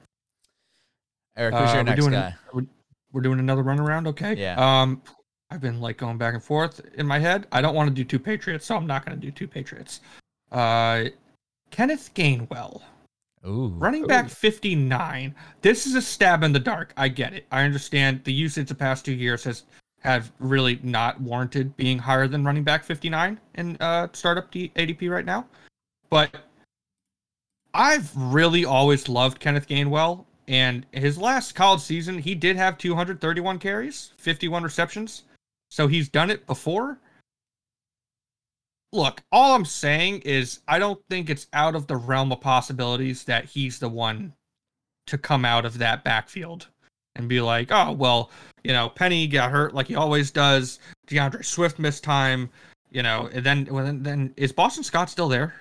Eric, 1.35 1.55
who's 1.55 1.69
Uh, 1.69 1.73
your 1.73 1.75
we're 1.77 1.83
next 1.83 1.99
doing 2.01 2.11
guy? 2.13 2.35
We're, 2.53 2.65
we're 3.13 3.21
doing 3.21 3.39
another 3.39 3.63
run 3.63 3.79
around, 3.79 4.07
okay? 4.07 4.33
Yeah. 4.35 4.55
Um, 4.81 5.01
I've 5.49 5.59
been 5.61 5.79
like 5.81 5.97
going 5.97 6.17
back 6.17 6.33
and 6.33 6.43
forth 6.43 6.79
in 6.95 7.05
my 7.07 7.19
head. 7.19 7.47
I 7.51 7.61
don't 7.61 7.73
want 7.75 7.87
to 7.89 7.93
do 7.93 8.03
two 8.05 8.19
Patriots, 8.19 8.65
so 8.65 8.75
I'm 8.77 8.87
not 8.87 9.05
going 9.05 9.19
to 9.19 9.25
do 9.25 9.31
two 9.31 9.47
Patriots. 9.47 9.99
Uh, 10.51 11.05
Kenneth 11.71 12.13
Gainwell, 12.13 12.81
Ooh, 13.45 13.69
running 13.77 14.05
back 14.05 14.29
59. 14.29 15.33
This 15.61 15.87
is 15.87 15.95
a 15.95 16.01
stab 16.01 16.43
in 16.43 16.53
the 16.53 16.59
dark. 16.59 16.93
I 16.97 17.07
get 17.07 17.33
it. 17.33 17.45
I 17.51 17.63
understand 17.63 18.23
the 18.23 18.33
usage 18.33 18.67
the 18.67 18.75
past 18.75 19.05
two 19.05 19.13
years 19.13 19.43
has 19.45 19.63
have 20.01 20.31
really 20.39 20.79
not 20.81 21.21
warranted 21.21 21.77
being 21.77 21.99
higher 21.99 22.27
than 22.27 22.43
running 22.43 22.63
back 22.63 22.83
59 22.83 23.39
in 23.55 23.77
uh 23.79 24.07
startup 24.13 24.51
D- 24.51 24.71
ADP 24.75 25.09
right 25.09 25.25
now. 25.25 25.47
But 26.09 26.35
I've 27.73 28.11
really 28.15 28.65
always 28.65 29.07
loved 29.07 29.39
Kenneth 29.39 29.67
Gainwell. 29.67 30.25
And 30.47 30.85
his 30.91 31.17
last 31.17 31.53
college 31.55 31.81
season, 31.81 32.17
he 32.17 32.35
did 32.35 32.57
have 32.57 32.77
231 32.77 33.59
carries, 33.59 34.11
51 34.17 34.63
receptions. 34.63 35.23
So 35.69 35.87
he's 35.87 36.09
done 36.09 36.29
it 36.29 36.45
before. 36.45 36.99
Look, 38.93 39.21
all 39.31 39.55
I'm 39.55 39.65
saying 39.65 40.21
is 40.25 40.59
I 40.67 40.79
don't 40.79 41.01
think 41.09 41.29
it's 41.29 41.47
out 41.53 41.75
of 41.75 41.87
the 41.87 41.95
realm 41.95 42.31
of 42.31 42.41
possibilities 42.41 43.23
that 43.25 43.45
he's 43.45 43.79
the 43.79 43.87
one 43.89 44.33
to 45.07 45.17
come 45.17 45.45
out 45.45 45.65
of 45.65 45.77
that 45.77 46.03
backfield 46.03 46.67
and 47.15 47.29
be 47.29 47.41
like, 47.41 47.71
oh, 47.71 47.91
well, 47.93 48.31
you 48.63 48.73
know, 48.73 48.89
Penny 48.89 49.27
got 49.27 49.51
hurt 49.51 49.73
like 49.73 49.87
he 49.87 49.95
always 49.95 50.31
does. 50.31 50.79
D'Andre 51.07 51.41
Swift 51.41 51.79
missed 51.79 52.03
time. 52.03 52.49
You 52.89 53.03
know, 53.03 53.29
and 53.31 53.45
then, 53.45 53.67
well, 53.71 53.85
then, 53.85 54.03
then 54.03 54.33
is 54.35 54.51
Boston 54.51 54.83
Scott 54.83 55.09
still 55.09 55.29
there? 55.29 55.53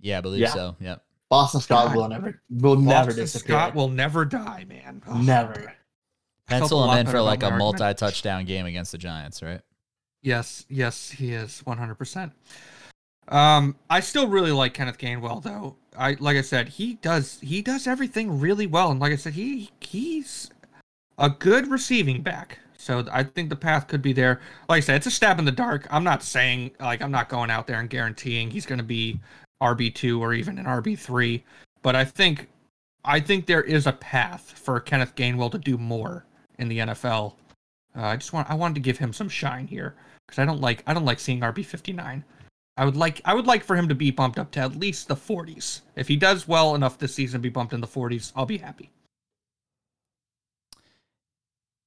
yeah, 0.00 0.18
I 0.18 0.20
believe 0.20 0.40
Yeah. 0.40 0.54
so. 0.54 0.76
Yeah. 0.80 0.96
Boston 1.28 1.60
Scott 1.60 1.88
God. 1.88 1.96
will 1.96 2.08
never 2.08 2.40
will 2.48 2.76
never 2.76 3.08
Boston 3.08 3.24
disappear. 3.24 3.56
Scott 3.56 3.74
will 3.74 3.88
never 3.88 4.24
die, 4.24 4.64
man. 4.66 5.02
Ugh. 5.06 5.22
never. 5.22 5.52
I 6.48 6.58
felt 6.58 6.70
a 6.70 6.74
Pencil 6.74 6.90
him 6.90 6.98
in 6.98 7.06
for 7.06 7.20
like 7.20 7.42
a 7.42 7.50
multi-touchdown 7.50 8.46
game 8.46 8.64
against 8.64 8.92
the 8.92 8.98
Giants, 8.98 9.42
right? 9.42 9.60
Yes, 10.22 10.66
yes, 10.68 11.10
he 11.10 11.32
is 11.32 11.62
100%. 11.66 12.32
Um, 13.28 13.76
I 13.90 14.00
still 14.00 14.26
really 14.26 14.52
like 14.52 14.74
Kenneth 14.74 14.98
Gainwell 14.98 15.42
though. 15.42 15.76
I 15.96 16.16
like 16.18 16.36
I 16.36 16.40
said, 16.42 16.68
he 16.68 16.94
does 16.94 17.38
he 17.42 17.60
does 17.60 17.86
everything 17.86 18.40
really 18.40 18.66
well 18.66 18.90
and 18.90 19.00
like 19.00 19.12
I 19.12 19.16
said, 19.16 19.34
he 19.34 19.70
he's 19.80 20.50
a 21.18 21.28
good 21.28 21.66
receiving 21.70 22.22
back. 22.22 22.58
So 22.78 23.04
I 23.12 23.24
think 23.24 23.50
the 23.50 23.56
path 23.56 23.88
could 23.88 24.00
be 24.00 24.12
there. 24.12 24.40
Like 24.68 24.78
I 24.78 24.80
said, 24.80 24.96
it's 24.96 25.06
a 25.06 25.10
stab 25.10 25.38
in 25.38 25.44
the 25.44 25.52
dark. 25.52 25.86
I'm 25.90 26.04
not 26.04 26.22
saying 26.22 26.70
like 26.80 27.02
I'm 27.02 27.10
not 27.10 27.28
going 27.28 27.50
out 27.50 27.66
there 27.66 27.80
and 27.80 27.90
guaranteeing 27.90 28.50
he's 28.50 28.64
going 28.64 28.78
to 28.78 28.84
be 28.84 29.20
RB 29.62 29.94
two 29.94 30.22
or 30.22 30.32
even 30.32 30.58
an 30.58 30.64
RB 30.64 30.98
three, 30.98 31.44
but 31.82 31.94
I 31.94 32.04
think 32.04 32.48
I 33.04 33.20
think 33.20 33.44
there 33.44 33.62
is 33.62 33.86
a 33.86 33.92
path 33.92 34.52
for 34.56 34.80
Kenneth 34.80 35.14
Gainwell 35.16 35.50
to 35.50 35.58
do 35.58 35.76
more 35.76 36.24
in 36.58 36.68
the 36.68 36.78
NFL. 36.78 37.34
Uh, 37.94 38.02
I 38.02 38.16
just 38.16 38.32
want 38.32 38.48
I 38.48 38.54
wanted 38.54 38.76
to 38.76 38.80
give 38.80 38.96
him 38.96 39.12
some 39.12 39.28
shine 39.28 39.66
here 39.66 39.96
because 40.28 40.38
I 40.40 40.44
don't 40.44 40.60
like 40.60 40.84
I 40.86 40.94
don't 40.94 41.06
like 41.06 41.18
seeing 41.18 41.40
RB 41.40 41.64
fifty 41.64 41.92
nine. 41.92 42.22
I 42.76 42.84
would 42.84 42.96
like 42.96 43.20
I 43.24 43.34
would 43.34 43.46
like 43.46 43.64
for 43.64 43.74
him 43.74 43.88
to 43.88 43.94
be 43.96 44.12
bumped 44.12 44.38
up 44.38 44.52
to 44.52 44.60
at 44.60 44.76
least 44.76 45.08
the 45.08 45.16
40s. 45.16 45.80
If 45.96 46.06
he 46.06 46.14
does 46.16 46.46
well 46.46 46.76
enough 46.76 46.96
this 46.96 47.12
season, 47.12 47.40
be 47.40 47.48
bumped 47.48 47.72
in 47.72 47.80
the 47.80 47.88
40s, 47.88 48.32
I'll 48.36 48.46
be 48.46 48.58
happy. 48.58 48.92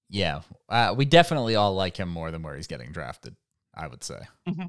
Yeah, 0.09 0.41
uh, 0.67 0.93
we 0.97 1.05
definitely 1.05 1.55
all 1.55 1.73
like 1.73 1.95
him 1.95 2.09
more 2.09 2.31
than 2.31 2.43
where 2.43 2.57
he's 2.57 2.67
getting 2.67 2.91
drafted. 2.91 3.35
I 3.73 3.87
would 3.87 4.03
say. 4.03 4.19
Mm-hmm. 4.49 4.65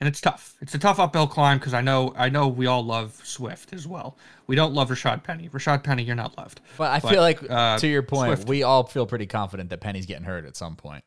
And 0.00 0.08
it's 0.08 0.22
tough. 0.22 0.56
It's 0.62 0.74
a 0.74 0.78
tough 0.78 0.98
uphill 0.98 1.26
climb 1.26 1.58
because 1.58 1.74
I 1.74 1.82
know 1.82 2.14
I 2.16 2.30
know 2.30 2.48
we 2.48 2.66
all 2.66 2.82
love 2.82 3.20
Swift 3.22 3.74
as 3.74 3.86
well. 3.86 4.16
We 4.46 4.56
don't 4.56 4.72
love 4.72 4.88
Rashad 4.88 5.22
Penny. 5.22 5.50
Rashad 5.50 5.84
Penny, 5.84 6.04
you're 6.04 6.16
not 6.16 6.38
loved. 6.38 6.62
But 6.78 6.90
I 6.90 7.00
But, 7.00 7.10
feel 7.10 7.20
like 7.20 7.50
uh, 7.50 7.78
to 7.78 7.86
your 7.86 8.02
point, 8.02 8.28
Swift. 8.38 8.48
we 8.48 8.62
all 8.62 8.84
feel 8.84 9.04
pretty 9.04 9.26
confident 9.26 9.68
that 9.68 9.82
Penny's 9.82 10.06
getting 10.06 10.24
hurt 10.24 10.46
at 10.46 10.56
some 10.56 10.74
point. 10.74 11.04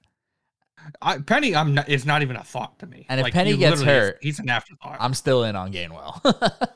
I, 1.01 1.17
Penny, 1.19 1.55
I'm 1.55 1.73
not, 1.75 1.89
is 1.89 2.05
not 2.05 2.21
even 2.21 2.35
a 2.35 2.43
thought 2.43 2.77
to 2.79 2.85
me. 2.85 3.05
And 3.09 3.19
if 3.19 3.23
Like, 3.25 3.33
Penny 3.33 3.57
gets 3.57 3.81
literally 3.81 3.97
is- 3.99 4.03
hurt, 4.13 4.17
he's 4.21 4.39
an 4.39 4.49
afterthought. 4.49 4.97
I'm 4.99 5.13
still 5.13 5.43
in 5.43 5.55
on 5.55 5.71
Gainwell. 5.73 6.21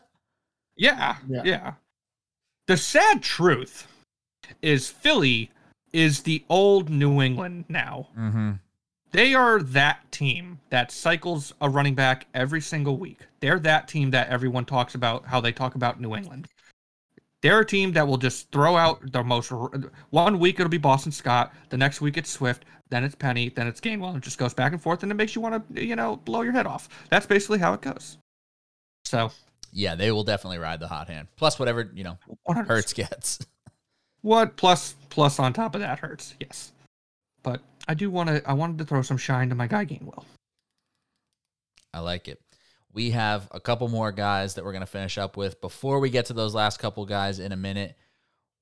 Yeah, 0.80 1.16
Yeah. 1.28 1.42
yeah, 1.44 1.74
The 2.68 2.78
sad 2.78 3.24
truth 3.24 3.88
is 4.62 4.90
Philly 4.90 5.50
is 5.92 6.22
the 6.22 6.44
old 6.50 6.90
New 6.90 7.22
England 7.22 7.66
now. 7.68 8.10
mm-hmm. 8.18 8.52
They 9.12 9.34
are 9.34 9.60
that 9.64 10.12
team 10.12 10.60
that 10.70 10.92
cycles 10.92 11.54
a 11.62 11.70
running 11.70 11.96
back 11.96 12.28
every 12.36 12.62
single 12.62 12.98
week. 12.98 13.22
They're 13.40 13.58
that 13.60 13.88
team 13.88 14.12
that 14.12 14.28
everyone 14.30 14.66
talks 14.66 14.94
about 14.96 15.26
how 15.26 15.40
they 15.42 15.52
talk 15.52 15.76
about 15.76 16.00
New 16.00 16.14
England. 16.16 16.46
They're 17.42 17.62
a 17.62 17.66
team 17.66 17.94
that 17.94 18.06
will 18.08 18.18
just 18.18 18.52
throw 18.52 18.76
out 18.76 19.12
the 19.14 19.24
most. 19.24 19.52
One 20.10 20.38
week 20.40 20.60
it'll 20.60 20.70
be 20.70 20.78
Boston 20.78 21.12
Scott, 21.12 21.54
the 21.70 21.78
next 21.78 22.02
week 22.02 22.18
it's 22.18 22.30
Swift, 22.30 22.66
then 22.90 23.04
it's 23.04 23.16
Penny, 23.16 23.50
then 23.50 23.68
it's 23.68 23.82
Gainwell, 23.82 24.10
and 24.10 24.18
it 24.18 24.24
just 24.24 24.38
goes 24.38 24.54
back 24.54 24.72
and 24.72 24.82
forth, 24.82 25.04
and 25.04 25.12
it 25.12 25.16
makes 25.16 25.36
you 25.36 25.42
want 25.42 25.76
to, 25.76 25.86
you 25.86 25.96
know, 25.96 26.18
blow 26.18 26.42
your 26.42 26.54
head 26.54 26.66
off. 26.66 26.88
That's 27.10 27.26
basically 27.26 27.60
how 27.60 27.74
it 27.74 27.82
goes. 27.82 28.18
So, 29.06 29.32
Yeah, 29.72 29.96
they 29.96 30.12
will 30.12 30.24
definitely 30.24 30.58
ride 30.58 30.80
the 30.80 30.88
hot 30.88 31.08
hand. 31.08 31.28
Plus 31.36 31.60
whatever 31.60 31.90
you 31.94 32.04
know 32.04 32.18
100%. 32.50 32.68
Hurts 32.68 32.94
gets. 32.94 33.40
What 34.22 34.58
plus 34.58 34.96
plus 35.10 35.40
on 35.40 35.54
top 35.54 35.76
of 35.76 35.82
that 35.82 36.00
hurts? 36.00 36.34
Yes, 36.40 36.74
but 37.44 37.62
I 37.88 37.94
do 37.94 38.10
want 38.10 38.28
to. 38.30 38.50
I 38.50 38.54
wanted 38.54 38.80
to 38.80 38.84
throw 38.84 39.02
some 39.04 39.16
shine 39.16 39.48
to 39.50 39.56
my 39.56 39.68
guy 39.68 39.86
Gainwell. 39.86 40.26
I 41.94 42.00
like 42.00 42.28
it. 42.28 42.42
We 42.92 43.12
have 43.12 43.48
a 43.52 43.60
couple 43.60 43.88
more 43.88 44.12
guys 44.12 44.56
that 44.56 44.66
we're 44.66 44.72
going 44.72 44.82
to 44.82 44.86
finish 44.86 45.18
up 45.18 45.38
with. 45.38 45.62
Before 45.62 46.00
we 46.00 46.10
get 46.10 46.26
to 46.26 46.34
those 46.34 46.54
last 46.56 46.80
couple 46.80 47.06
guys 47.06 47.40
in 47.40 47.52
a 47.52 47.56
minute, 47.56 47.96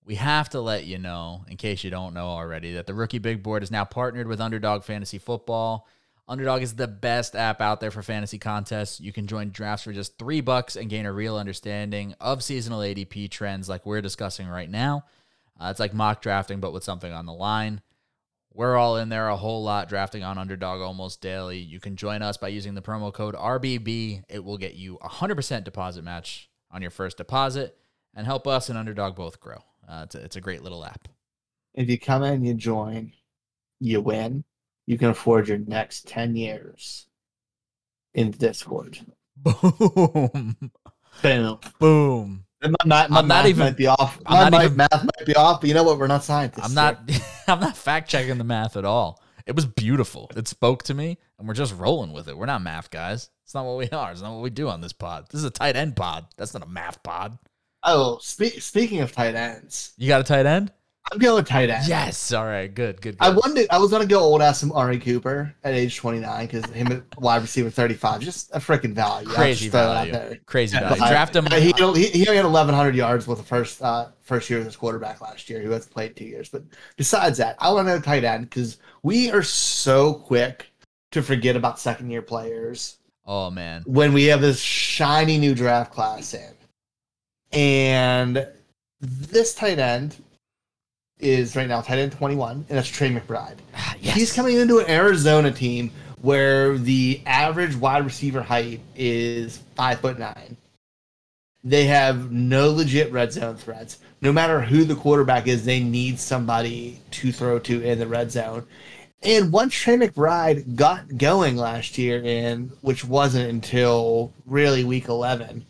we 0.06 0.16
have 0.16 0.50
to 0.50 0.62
let 0.62 0.86
you 0.86 1.00
know, 1.00 1.44
in 1.50 1.58
case 1.58 1.84
you 1.84 1.90
don't 1.90 2.14
know 2.14 2.28
already, 2.28 2.74
that 2.74 2.86
the 2.86 2.94
Rookie 2.94 3.18
Big 3.18 3.42
Board 3.42 3.64
is 3.64 3.72
now 3.72 3.86
partnered 3.86 4.28
with 4.28 4.40
Underdog 4.40 4.84
Fantasy 4.84 5.18
Football. 5.18 5.88
Underdog 6.28 6.62
is 6.62 6.76
the 6.76 6.88
best 6.88 7.36
app 7.36 7.60
out 7.60 7.80
there 7.80 7.92
for 7.92 8.04
fantasy 8.04 8.38
contests. 8.38 9.00
You 9.00 9.12
can 9.12 9.28
join 9.28 9.50
drafts 9.50 9.84
for 9.84 9.94
just 9.94 10.18
three 10.18 10.42
bucks 10.42 10.76
and 10.76 10.90
gain 10.90 11.06
a 11.06 11.12
real 11.12 11.38
understanding 11.38 12.16
of 12.20 12.44
seasonal 12.44 12.80
ADP 12.80 13.32
trends 13.32 13.68
like 13.68 13.86
we're 13.86 14.02
discussing 14.02 14.48
right 14.48 14.70
now. 14.70 15.06
Uh, 15.60 15.68
it's 15.72 15.80
like 15.80 15.94
mock 15.94 16.22
drafting, 16.22 16.60
but 16.60 16.74
with 16.74 16.84
something 16.84 17.12
on 17.12 17.26
the 17.26 17.34
line. 17.34 17.82
We're 18.54 18.78
all 18.78 18.98
in 18.98 19.10
there 19.10 19.28
a 19.28 19.36
whole 19.36 19.64
lot 19.64 19.90
drafting 19.90 20.24
on 20.24 20.38
Underdog 20.38 20.82
almost 20.82 21.20
daily. 21.22 21.58
You 21.58 21.80
can 21.80 21.96
join 21.96 22.22
us 22.22 22.38
by 22.38 22.48
using 22.50 22.74
the 22.74 22.82
promo 22.82 23.14
code 23.14 23.36
RBB. 23.36 24.24
It 24.30 24.44
will 24.44 24.58
get 24.58 24.76
you 24.76 24.98
a 25.02 25.10
100% 25.10 25.64
deposit 25.64 26.04
match 26.04 26.50
on 26.72 26.82
your 26.82 26.92
first 26.92 27.18
deposit 27.18 27.78
and 28.16 28.26
help 28.26 28.48
us 28.48 28.70
and 28.70 28.78
Underdog 28.78 29.16
both 29.16 29.40
grow. 29.40 29.62
Uh, 29.88 30.02
it's, 30.06 30.16
a, 30.16 30.24
it's 30.24 30.36
a 30.36 30.42
great 30.42 30.62
little 30.64 30.84
app. 30.86 31.08
If 31.74 31.90
you 31.90 32.00
come 32.00 32.24
in, 32.24 32.44
you 32.46 32.54
join, 32.54 33.12
you 33.80 34.02
win, 34.02 34.44
you 34.86 34.98
can 34.98 35.10
afford 35.10 35.48
your 35.48 35.58
next 35.58 36.08
10 36.08 36.36
years 36.36 37.08
in 38.14 38.32
Discord. 38.32 39.00
Boom. 39.36 40.72
Boom. 41.22 41.60
Boom. 41.80 42.46
And 42.62 42.76
My, 42.86 42.86
my, 42.86 43.08
my 43.08 43.20
I'm 43.20 43.28
not 43.28 43.44
math 43.44 43.46
even- 43.48 43.66
might 43.66 43.78
be 43.78 43.88
off. 43.88 44.20
I'm 44.26 44.52
My 44.52 44.66
even- 44.66 44.78
math 44.78 44.92
might 45.04 45.26
be 45.26 45.36
off, 45.36 45.62
but 45.62 45.68
you 45.68 45.74
know 45.74 45.84
what? 45.84 46.00
We're 46.00 46.08
not 46.08 46.24
scientists. 46.24 46.66
I'm 46.66 46.74
not 46.74 47.00
I'm 47.48 47.60
not 47.60 47.78
fact 47.78 48.10
checking 48.10 48.38
the 48.38 48.44
math 48.44 48.78
at 48.78 48.86
all. 48.86 49.22
It 49.46 49.56
was 49.56 49.66
beautiful. 49.66 50.32
It 50.36 50.48
spoke 50.48 50.82
to 50.84 50.94
me 50.96 51.18
and 51.38 51.48
we're 51.48 51.54
just 51.54 51.76
rolling 51.78 52.14
with 52.14 52.28
it. 52.28 52.36
We're 52.38 52.48
not 52.48 52.64
math 52.64 52.90
guys. 52.90 53.30
It's 53.44 53.54
not 53.54 53.66
what 53.66 53.78
we 53.78 53.90
are. 53.90 54.12
It's 54.12 54.22
not 54.22 54.34
what 54.34 54.42
we 54.42 54.50
do 54.50 54.70
on 54.70 54.82
this 54.82 54.94
pod. 54.94 55.28
This 55.30 55.40
is 55.40 55.46
a 55.46 55.52
tight 55.52 55.76
end 55.76 55.96
pod. 55.96 56.26
That's 56.38 56.54
not 56.54 56.64
a 56.64 56.70
math 56.70 57.04
pod. 57.04 57.38
Oh, 57.86 58.18
spe- 58.22 58.60
speaking 58.60 59.02
of 59.02 59.12
tight 59.12 59.36
ends, 59.36 59.94
You 59.98 60.08
got 60.08 60.22
a 60.22 60.24
tight 60.24 60.46
end? 60.46 60.72
I'm 61.12 61.20
going 61.20 61.36
with 61.36 61.48
tight 61.48 61.70
end. 61.70 61.88
Yes. 61.88 62.34
All 62.34 62.46
right. 62.46 62.66
Good. 62.74 63.00
Good. 63.00 63.18
good. 63.20 63.24
I 63.24 63.30
wanted. 63.30 63.68
I 63.70 63.78
was 63.78 63.92
gonna 63.92 64.08
go 64.08 64.20
old 64.22 64.42
ass 64.42 64.64
Amari 64.64 64.98
Cooper 64.98 65.54
at 65.64 65.76
age 65.76 65.96
29 65.98 66.48
because 66.48 66.66
him 66.72 66.92
at 66.92 67.04
wide 67.22 67.44
receiver 67.44 67.70
35, 67.70 68.22
just 68.22 68.50
a 68.56 68.60
freaking 68.60 68.94
value. 68.94 69.28
Crazy 69.28 69.70
value. 69.70 70.12
there. 70.12 70.40
Crazy 70.48 70.80
value. 70.80 70.96
Draft 70.98 71.36
him. 71.36 71.46
He, 71.46 71.60
he, 71.60 71.74
he 71.74 71.84
only 72.28 72.38
had 72.38 72.44
1,100 72.46 72.96
yards 72.96 73.28
with 73.28 73.38
the 73.38 73.44
first 73.44 73.84
uh, 73.84 74.08
first 74.22 74.50
year 74.50 74.58
as 74.60 74.66
his 74.66 74.76
quarterback 74.76 75.22
last 75.22 75.48
year. 75.48 75.62
He 75.62 75.68
hasn't 75.72 75.94
played 75.94 76.16
two 76.16 76.26
years. 76.26 76.50
But 76.50 76.64
besides 76.98 77.38
that, 77.38 77.56
I 77.60 77.72
want 77.72 77.88
to 77.88 77.94
know 77.94 78.02
tight 78.02 78.24
end 78.24 78.50
because 78.50 78.78
we 79.04 79.30
are 79.30 79.44
so 79.44 80.12
quick 80.16 80.66
to 81.12 81.22
forget 81.22 81.56
about 81.56 81.80
second 81.80 82.10
year 82.10 82.24
players 82.24 82.98
Oh 83.28 83.52
man. 83.52 83.84
when 83.86 84.12
we 84.12 84.24
have 84.26 84.42
this 84.42 84.60
shiny 84.60 85.38
new 85.38 85.54
draft 85.54 85.94
class 85.94 86.34
in. 86.34 86.50
And 87.56 88.46
this 89.00 89.56
tight 89.56 89.80
end 89.80 90.18
is 91.20 91.56
right 91.56 91.68
now 91.68 91.82
tight 91.82 92.00
end 92.00 92.12
21, 92.12 92.66
and 92.68 92.78
that's 92.78 92.90
Trey 92.90 93.10
McBride. 93.10 93.58
Ah, 93.74 93.96
yes. 94.02 94.16
He's 94.16 94.34
coming 94.34 94.58
into 94.58 94.80
an 94.80 94.90
Arizona 94.90 95.52
team 95.52 95.92
where 96.22 96.78
the 96.78 97.22
average 97.26 97.76
wide 97.76 98.04
receiver 98.04 98.42
height 98.42 98.82
is 98.96 99.60
five 99.76 100.02
foot 100.02 100.20
nine. 100.20 100.58
They 101.64 101.86
have 101.86 102.32
no 102.32 102.72
legit 102.72 103.12
red 103.12 103.32
zone 103.32 103.56
threats. 103.56 104.00
No 104.22 104.32
matter 104.32 104.62
who 104.62 104.84
the 104.84 104.96
quarterback 104.96 105.48
is, 105.48 105.66
they 105.66 105.80
need 105.80 106.20
somebody 106.20 107.00
to 107.12 107.32
throw 107.32 107.58
to 107.60 107.82
in 107.82 108.00
the 108.00 108.08
red 108.08 108.32
zone. 108.32 108.68
And 109.24 109.52
once 109.52 109.74
Trey 109.74 109.98
McBride 109.98 110.76
got 110.76 111.18
going 111.18 111.56
last 111.56 111.98
year, 111.98 112.22
in 112.24 112.72
which 112.82 113.06
wasn't 113.06 113.50
until 113.50 114.34
really 114.46 114.84
week 114.84 115.08
eleven, 115.08 115.66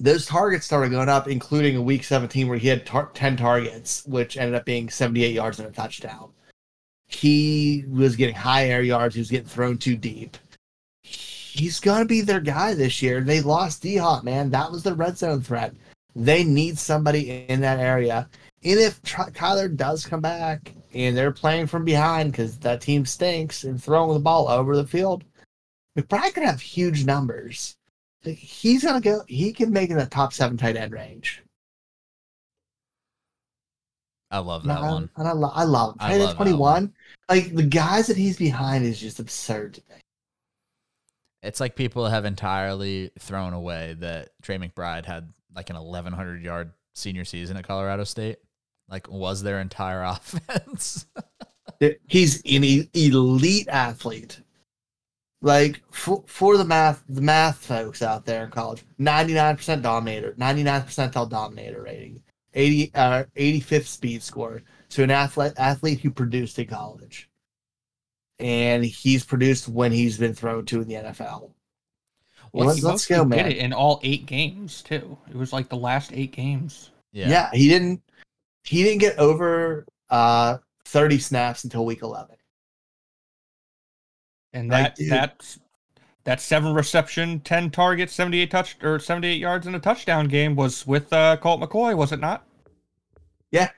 those 0.00 0.24
targets 0.24 0.64
started 0.64 0.90
going 0.90 1.10
up, 1.10 1.28
including 1.28 1.76
a 1.76 1.82
week 1.82 2.04
17 2.04 2.48
where 2.48 2.56
he 2.56 2.68
had 2.68 2.86
tar- 2.86 3.10
10 3.12 3.36
targets, 3.36 4.04
which 4.06 4.38
ended 4.38 4.54
up 4.54 4.64
being 4.64 4.88
78 4.88 5.34
yards 5.34 5.60
and 5.60 5.68
a 5.68 5.72
touchdown. 5.72 6.30
He 7.06 7.84
was 7.88 8.16
getting 8.16 8.34
high 8.34 8.68
air 8.68 8.82
yards. 8.82 9.14
He 9.14 9.20
was 9.20 9.30
getting 9.30 9.46
thrown 9.46 9.76
too 9.76 9.96
deep. 9.96 10.38
He's 11.02 11.80
going 11.80 12.00
to 12.00 12.06
be 12.06 12.22
their 12.22 12.40
guy 12.40 12.72
this 12.72 13.02
year. 13.02 13.20
They 13.20 13.42
lost 13.42 13.82
D 13.82 13.96
Hop, 13.96 14.24
man. 14.24 14.50
That 14.50 14.70
was 14.70 14.82
the 14.82 14.94
red 14.94 15.18
zone 15.18 15.42
threat. 15.42 15.74
They 16.16 16.44
need 16.44 16.78
somebody 16.78 17.44
in 17.48 17.60
that 17.60 17.78
area. 17.78 18.28
And 18.64 18.78
if 18.78 19.02
Tr- 19.02 19.30
Kyler 19.30 19.74
does 19.74 20.06
come 20.06 20.20
back 20.20 20.72
and 20.94 21.16
they're 21.16 21.32
playing 21.32 21.66
from 21.66 21.84
behind 21.84 22.32
because 22.32 22.56
that 22.58 22.80
team 22.80 23.04
stinks 23.04 23.64
and 23.64 23.82
throwing 23.82 24.14
the 24.14 24.20
ball 24.20 24.48
over 24.48 24.76
the 24.76 24.86
field, 24.86 25.24
McBride 25.98 26.34
could 26.34 26.44
have 26.44 26.60
huge 26.60 27.04
numbers 27.04 27.76
he's 28.22 28.84
gonna 28.84 29.00
go. 29.00 29.22
He 29.26 29.52
can 29.52 29.72
make 29.72 29.90
in 29.90 29.96
the 29.96 30.06
top 30.06 30.32
seven 30.32 30.56
tight 30.56 30.76
end 30.76 30.92
range. 30.92 31.42
I 34.30 34.38
love 34.38 34.62
that 34.64 34.78
I, 34.78 34.92
one. 34.92 35.10
and 35.16 35.26
I, 35.26 35.32
lo- 35.32 35.50
I 35.52 35.64
love 35.64 35.94
him. 35.94 35.96
I 36.00 36.08
Tight 36.08 36.12
end 36.14 36.22
love 36.22 36.30
that 36.30 36.36
twenty 36.36 36.52
one. 36.52 36.92
Like 37.28 37.54
the 37.54 37.64
guys 37.64 38.06
that 38.06 38.16
he's 38.16 38.36
behind 38.36 38.84
is 38.84 39.00
just 39.00 39.18
absurd 39.18 39.74
to 39.74 39.82
me. 39.88 39.96
It's 41.42 41.58
like 41.58 41.74
people 41.74 42.06
have 42.06 42.24
entirely 42.24 43.10
thrown 43.18 43.54
away 43.54 43.96
that 44.00 44.30
Trey 44.42 44.58
McBride 44.58 45.06
had 45.06 45.32
like 45.54 45.70
an 45.70 45.76
1100 45.76 46.42
yard 46.42 46.72
senior 46.94 47.24
season 47.24 47.56
at 47.56 47.66
Colorado 47.66 48.04
State. 48.04 48.38
Like 48.88 49.10
was 49.10 49.42
their 49.42 49.60
entire 49.60 50.02
offense. 50.04 51.06
He's 52.06 52.42
an 52.44 52.88
elite 52.94 53.68
athlete. 53.68 54.40
Like 55.42 55.80
for, 55.90 56.22
for 56.26 56.56
the 56.58 56.64
math, 56.64 57.02
the 57.08 57.22
math 57.22 57.64
folks 57.64 58.02
out 58.02 58.26
there 58.26 58.44
in 58.44 58.50
college, 58.50 58.84
ninety 58.98 59.32
nine 59.32 59.56
percent 59.56 59.82
dominator, 59.82 60.34
ninety 60.36 60.62
nine 60.62 60.82
percentile 60.82 61.28
dominator 61.28 61.82
rating, 61.82 62.22
80 62.54 62.90
uh, 62.94 63.24
85th 63.36 63.86
speed 63.86 64.22
score. 64.22 64.62
So 64.88 65.02
an 65.02 65.10
athlete 65.10 65.54
athlete 65.56 66.00
who 66.00 66.10
produced 66.10 66.58
in 66.58 66.66
college, 66.66 67.30
and 68.38 68.84
he's 68.84 69.24
produced 69.24 69.68
when 69.68 69.92
he's 69.92 70.18
been 70.18 70.34
thrown 70.34 70.66
to 70.66 70.82
in 70.82 70.88
the 70.88 70.94
NFL. 70.94 71.50
Well, 72.52 72.66
let's, 72.66 72.80
he 72.80 72.84
let's 72.84 73.10
mostly 73.10 73.16
go, 73.16 73.24
did 73.24 73.52
it 73.52 73.58
in 73.58 73.72
all 73.72 74.00
eight 74.02 74.26
games 74.26 74.82
too. 74.82 75.16
It 75.28 75.36
was 75.36 75.52
like 75.52 75.68
the 75.68 75.76
last 75.76 76.10
eight 76.12 76.32
games. 76.32 76.90
yeah. 77.12 77.28
Yeah. 77.28 77.50
he 77.52 77.68
didn't. 77.68 78.02
he 78.64 78.82
didn't 78.82 79.00
get 79.00 79.18
over 79.18 79.86
uh 80.10 80.58
30 80.86 81.18
snaps 81.18 81.64
until 81.64 81.86
week 81.86 82.02
11. 82.02 82.34
And 84.52 84.68
Like, 84.68 84.94
that 84.94 84.96
dude. 84.96 85.10
that 85.10 85.56
that 86.24 86.40
seven 86.40 86.74
reception, 86.74 87.40
ten 87.40 87.70
targets, 87.70 88.12
seventy 88.12 88.40
eight 88.40 88.50
touch 88.50 88.76
or 88.82 88.98
seventy 88.98 89.28
eight 89.28 89.38
yards 89.40 89.66
in 89.66 89.74
a 89.74 89.80
touchdown 89.80 90.26
game 90.28 90.54
was 90.56 90.86
with 90.86 91.12
uh, 91.12 91.36
Colt 91.38 91.60
McCoy, 91.60 91.96
was 91.96 92.12
it 92.12 92.20
not? 92.20 92.46
Yeah. 93.50 93.70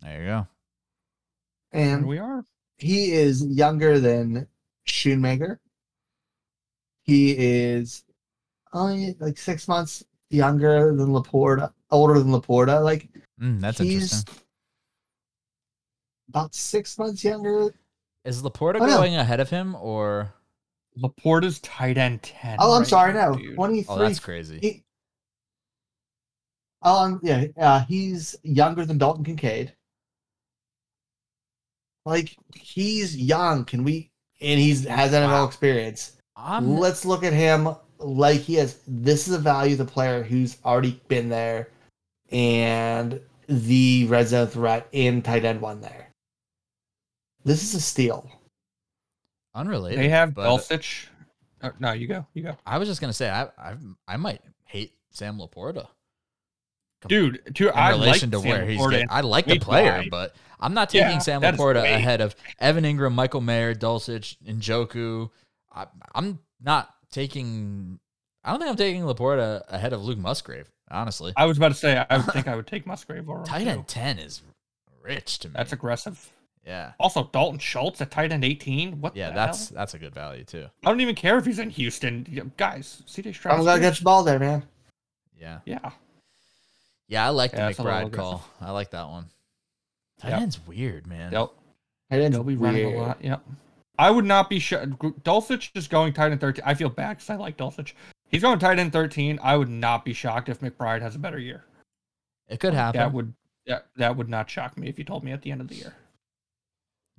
There 0.00 0.20
you 0.20 0.26
go. 0.28 0.46
Here 1.72 1.82
And 1.94 2.06
we 2.06 2.18
are. 2.18 2.44
he 2.78 3.12
is 3.12 3.44
younger 3.46 3.98
than 3.98 4.46
Schoonmaker. 4.86 5.58
He 7.02 7.32
is 7.32 8.04
only 8.72 9.14
like 9.20 9.38
six 9.38 9.66
months 9.68 10.04
younger 10.30 10.94
than 10.94 11.08
Laporta, 11.08 11.72
older 11.90 12.18
than 12.18 12.28
Laporta. 12.32 12.82
Like 12.82 13.08
Mm, 13.40 13.60
that's 13.60 13.78
he's 13.78 13.94
interesting. 13.94 14.34
about 16.28 16.54
six 16.54 16.96
months 16.98 17.24
younger. 17.24 17.74
Is 18.24 18.42
Laporta 18.42 18.80
Oh, 18.80 18.86
no. 18.86 18.96
going 18.96 19.16
ahead 19.16 19.40
of 19.40 19.50
him 19.50 19.74
or? 19.76 20.32
Laporta's 20.98 21.58
tight 21.60 21.98
end 21.98 22.22
ten. 22.22 22.56
Oh, 22.60 22.72
I'm 22.74 22.80
right 22.80 22.88
sorry, 22.88 23.12
now, 23.12 23.32
no, 23.32 23.54
23. 23.54 23.84
Oh, 23.88 23.98
that's 23.98 24.20
crazy. 24.20 24.58
He, 24.62 24.84
oh, 26.82 27.04
um, 27.04 27.20
yeah, 27.22 27.46
uh, 27.58 27.80
he's 27.84 28.36
younger 28.44 28.86
than 28.86 28.96
Dalton 28.98 29.24
Kincaid. 29.24 29.74
Like 32.06 32.36
he's 32.54 33.16
young. 33.16 33.64
Can 33.64 33.82
we? 33.82 34.10
And 34.40 34.60
he's 34.60 34.84
has 34.84 35.12
NFL 35.12 35.28
Wow. 35.28 35.44
experience. 35.46 36.12
I'm 36.36 36.76
Let's 36.78 37.04
look 37.04 37.24
at 37.24 37.32
him 37.32 37.68
like 37.98 38.40
he 38.40 38.54
has. 38.56 38.78
This 38.86 39.26
is 39.26 39.34
a 39.34 39.38
value 39.38 39.72
of 39.72 39.78
the 39.78 39.84
player 39.84 40.22
who's 40.22 40.58
already 40.64 41.00
been 41.08 41.28
there, 41.28 41.70
and 42.30 43.20
the 43.48 44.06
red 44.06 44.28
zone 44.28 44.46
threat 44.48 44.86
in 44.92 45.22
tight 45.22 45.44
end 45.44 45.60
one 45.60 45.80
there. 45.80 46.10
This 47.44 47.62
is 47.62 47.74
a 47.74 47.80
steal. 47.80 48.30
unrelated. 49.54 49.98
They 49.98 50.08
have 50.08 50.34
but 50.34 50.46
Dulcich. 50.48 51.06
Uh, 51.62 51.70
no, 51.78 51.92
you 51.92 52.06
go. 52.06 52.26
You 52.34 52.42
go. 52.42 52.56
I 52.66 52.78
was 52.78 52.88
just 52.88 53.00
gonna 53.00 53.12
say 53.12 53.28
I 53.30 53.44
I 53.58 53.74
I 54.08 54.16
might 54.16 54.40
hate 54.64 54.92
Sam 55.10 55.38
Laporta 55.38 55.86
Dude, 57.06 57.54
to 57.56 57.68
in 57.68 57.74
I 57.74 57.90
relation 57.90 58.30
like 58.30 58.42
to 58.42 58.48
where 58.48 58.60
Sam 58.60 58.68
he's. 58.68 58.80
Laporta 58.80 58.90
Getting, 58.92 59.06
I 59.10 59.20
like 59.20 59.46
the 59.46 59.58
player, 59.58 60.02
five. 60.02 60.10
but 60.10 60.34
I'm 60.58 60.72
not 60.72 60.88
taking 60.88 61.10
Yeah, 61.10 61.18
Sam 61.18 61.42
Laporta 61.42 61.82
ahead 61.84 62.20
of 62.22 62.34
Evan 62.58 62.84
Engram, 62.84 63.12
Michael 63.12 63.42
Mayer, 63.42 63.74
Dulcich, 63.74 64.36
Njoku. 64.46 65.30
I, 65.74 65.86
I'm 66.14 66.38
not 66.62 66.94
taking. 67.10 67.98
I 68.42 68.50
don't 68.50 68.58
think 68.60 68.70
I'm 68.70 68.76
taking 68.76 69.02
Laporta 69.02 69.62
ahead 69.68 69.92
of 69.92 70.02
Luke 70.02 70.18
Musgrave. 70.18 70.70
Honestly, 70.90 71.32
I 71.36 71.44
was 71.46 71.56
about 71.58 71.68
to 71.68 71.74
say 71.74 72.04
I 72.08 72.16
would 72.16 72.26
think 72.32 72.48
I 72.48 72.56
would 72.56 72.66
take 72.66 72.86
Musgrave 72.86 73.28
Or 73.28 73.38
him, 73.40 73.44
tight 73.44 73.66
end 73.66 73.86
ten 73.88 74.18
is 74.18 74.42
rich 75.02 75.38
to 75.40 75.48
me. 75.48 75.54
That's 75.56 75.72
aggressive. 75.72 76.30
Yeah, 76.66 76.92
Also, 76.98 77.28
Dalton 77.32 77.58
Schultz 77.58 78.00
at 78.00 78.10
tight 78.10 78.32
end 78.32 78.44
18. 78.44 79.00
What? 79.00 79.14
yeah. 79.14 79.28
the 79.28 79.34
That's 79.34 79.68
hell? 79.68 79.76
that's 79.76 79.94
a 79.94 79.98
good 79.98 80.14
value 80.14 80.44
too. 80.44 80.66
I 80.84 80.90
don't 80.90 81.00
even 81.00 81.14
care 81.14 81.36
if 81.36 81.44
he's 81.44 81.58
in 81.58 81.70
Houston, 81.70 82.52
guys. 82.56 83.02
CJ 83.06 83.34
Stroud. 83.34 83.58
I'm 83.58 83.64
gonna 83.64 83.80
get 83.80 83.96
the 83.96 84.04
ball 84.04 84.24
there, 84.24 84.38
man. 84.38 84.62
Yeah, 85.38 85.60
Yeah, 85.66 85.90
yeah. 87.08 87.26
I 87.26 87.28
like 87.30 87.50
the 87.50 87.58
Yeah, 87.58 87.68
it's 87.68 87.78
a 87.78 87.82
little 87.82 88.08
McBride 88.08 88.12
call. 88.14 88.48
I 88.60 88.70
like 88.70 88.90
that 88.90 89.08
one. 89.08 89.26
Tight 90.20 90.30
Yep. 90.30 90.40
end's 90.40 90.66
weird, 90.66 91.06
man. 91.06 91.30
they'll 91.30 91.52
Tight 92.10 92.20
end's 92.20 92.36
they'll 92.36 92.44
be 92.44 92.56
running 92.56 92.94
a 92.94 92.98
lot. 92.98 93.22
Yep. 93.22 93.42
I 93.98 94.10
would 94.10 94.24
not 94.24 94.48
be 94.48 94.58
sure. 94.58 94.86
Dulcich 94.86 95.70
is 95.74 95.86
going 95.86 96.12
tight 96.14 96.32
end 96.32 96.40
13. 96.40 96.64
I 96.66 96.74
feel 96.74 96.88
bad 96.88 97.10
because 97.16 97.30
I 97.30 97.36
like 97.36 97.56
Dulcich. 97.56 97.92
He's 98.28 98.42
going 98.42 98.58
tight 98.58 98.78
end 98.78 98.92
13. 98.92 99.38
I 99.42 99.56
would 99.56 99.68
not 99.68 100.04
be 100.04 100.12
shocked 100.12 100.48
if 100.48 100.60
McBride 100.60 101.02
has 101.02 101.14
a 101.14 101.18
better 101.18 101.38
year. 101.38 101.64
It 102.48 102.58
could 102.58 102.74
happen. 102.74 102.98
That 102.98 103.12
would 103.12 103.34
that, 103.66 103.86
that 103.96 104.16
would 104.16 104.28
not 104.28 104.50
shock 104.50 104.76
me 104.76 104.88
if 104.88 104.98
you 104.98 105.04
told 105.04 105.24
me 105.24 105.32
at 105.32 105.42
the 105.42 105.50
end 105.50 105.60
of 105.60 105.68
the 105.68 105.76
year. 105.76 105.94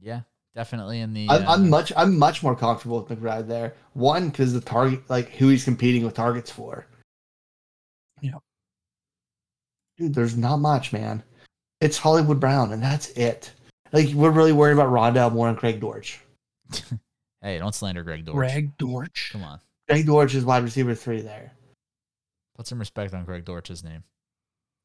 Yeah, 0.06 0.22
definitely 0.54 1.00
in 1.00 1.14
the. 1.14 1.28
I'm, 1.32 1.48
uh, 1.48 1.52
I'm 1.52 1.70
much 1.70 1.92
I'm 1.98 2.18
much 2.18 2.44
more 2.44 2.56
comfortable 2.56 3.02
with 3.02 3.20
McBride 3.20 3.48
there. 3.48 3.74
One, 3.94 4.30
because 4.30 4.54
the 4.54 4.62
target 4.62 5.02
like 5.10 5.30
who 5.32 5.50
he's 5.50 5.64
competing 5.64 6.06
with 6.06 6.14
targets 6.14 6.52
for. 6.52 6.86
Yeah. 8.22 8.38
Dude, 9.98 10.14
there's 10.14 10.38
not 10.38 10.58
much, 10.58 10.94
man. 10.94 11.24
It's 11.82 11.98
Hollywood 11.98 12.40
Brown, 12.40 12.72
and 12.72 12.84
that's 12.84 13.10
it. 13.12 13.52
Like 13.92 14.10
we're 14.10 14.30
really 14.30 14.52
worried 14.52 14.74
about 14.74 14.92
Rondale 14.92 15.34
more 15.34 15.48
than 15.48 15.56
Greg 15.56 15.80
Dortch. 15.80 16.20
hey, 17.42 17.58
don't 17.58 17.74
slander 17.74 18.04
Greg 18.04 18.26
Dortch. 18.26 18.36
Greg 18.36 18.78
Dortch. 18.78 19.30
Come 19.32 19.44
on, 19.44 19.60
Greg 19.90 20.06
Dortch 20.06 20.36
is 20.36 20.46
wide 20.46 20.64
receiver 20.64 20.94
three 20.94 21.22
there. 21.22 21.52
put 22.56 22.68
some 22.68 22.78
respect 22.78 23.16
on 23.16 23.26
Greg 23.26 23.44
Dortch's 23.44 23.84
name. 23.84 24.04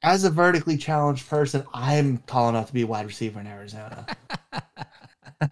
As 0.01 0.23
a 0.23 0.31
vertically 0.31 0.77
challenged 0.77 1.29
person, 1.29 1.63
I'm 1.75 2.17
tall 2.25 2.49
enough 2.49 2.67
to 2.67 2.73
be 2.73 2.81
a 2.81 2.87
wide 2.87 3.05
receiver 3.05 3.39
in 3.39 3.45
Arizona. 3.45 4.07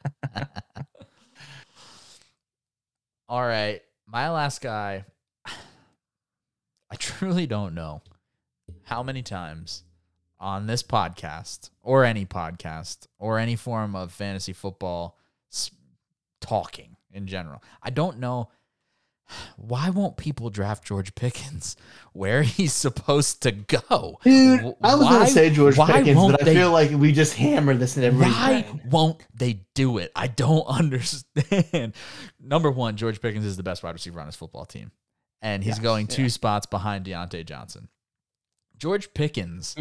All 3.29 3.45
right, 3.45 3.81
my 4.07 4.29
last 4.29 4.61
guy. 4.61 5.05
I 5.45 6.95
truly 6.97 7.45
don't 7.45 7.75
know 7.75 8.01
how 8.83 9.03
many 9.03 9.21
times 9.21 9.83
on 10.39 10.67
this 10.67 10.81
podcast 10.83 11.69
or 11.81 12.05
any 12.05 12.25
podcast 12.25 13.07
or 13.19 13.37
any 13.37 13.55
form 13.55 13.95
of 13.95 14.11
fantasy 14.11 14.53
football 14.53 15.17
talking 16.41 16.95
in 17.11 17.27
general. 17.27 17.61
I 17.83 17.89
don't 17.89 18.19
know 18.19 18.49
why 19.57 19.89
won't 19.89 20.17
people 20.17 20.49
draft 20.49 20.83
George 20.83 21.13
Pickens 21.15 21.75
where 22.13 22.43
he's 22.43 22.73
supposed 22.73 23.41
to 23.43 23.51
go? 23.51 24.19
Dude, 24.23 24.57
W- 24.57 24.75
I 24.81 24.95
was 24.95 25.07
gonna 25.07 25.27
say 25.27 25.49
George 25.49 25.75
Pickens, 25.77 26.15
but 26.15 26.41
I 26.41 26.45
they- 26.45 26.53
feel 26.55 26.71
like 26.71 26.91
we 26.91 27.11
just 27.11 27.33
hammered 27.35 27.79
this 27.79 27.97
in 27.97 28.03
everybody's 28.03 28.35
Why 28.35 28.61
brain. 28.63 28.81
won't 28.89 29.25
they 29.33 29.61
do 29.75 29.97
it? 29.99 30.11
I 30.15 30.27
don't 30.27 30.65
understand. 30.67 31.93
Number 32.39 32.71
one, 32.71 32.95
George 32.97 33.21
Pickens 33.21 33.45
is 33.45 33.57
the 33.57 33.63
best 33.63 33.83
wide 33.83 33.91
receiver 33.93 34.19
on 34.19 34.25
his 34.25 34.35
football 34.35 34.65
team, 34.65 34.91
and 35.41 35.63
he's 35.63 35.77
Yes, 35.77 35.79
going 35.79 36.07
two 36.07 36.23
yeah. 36.23 36.27
spots 36.29 36.65
behind 36.65 37.05
Diontae 37.05 37.45
Johnson. 37.45 37.89
George 38.77 39.13
Pickens 39.13 39.75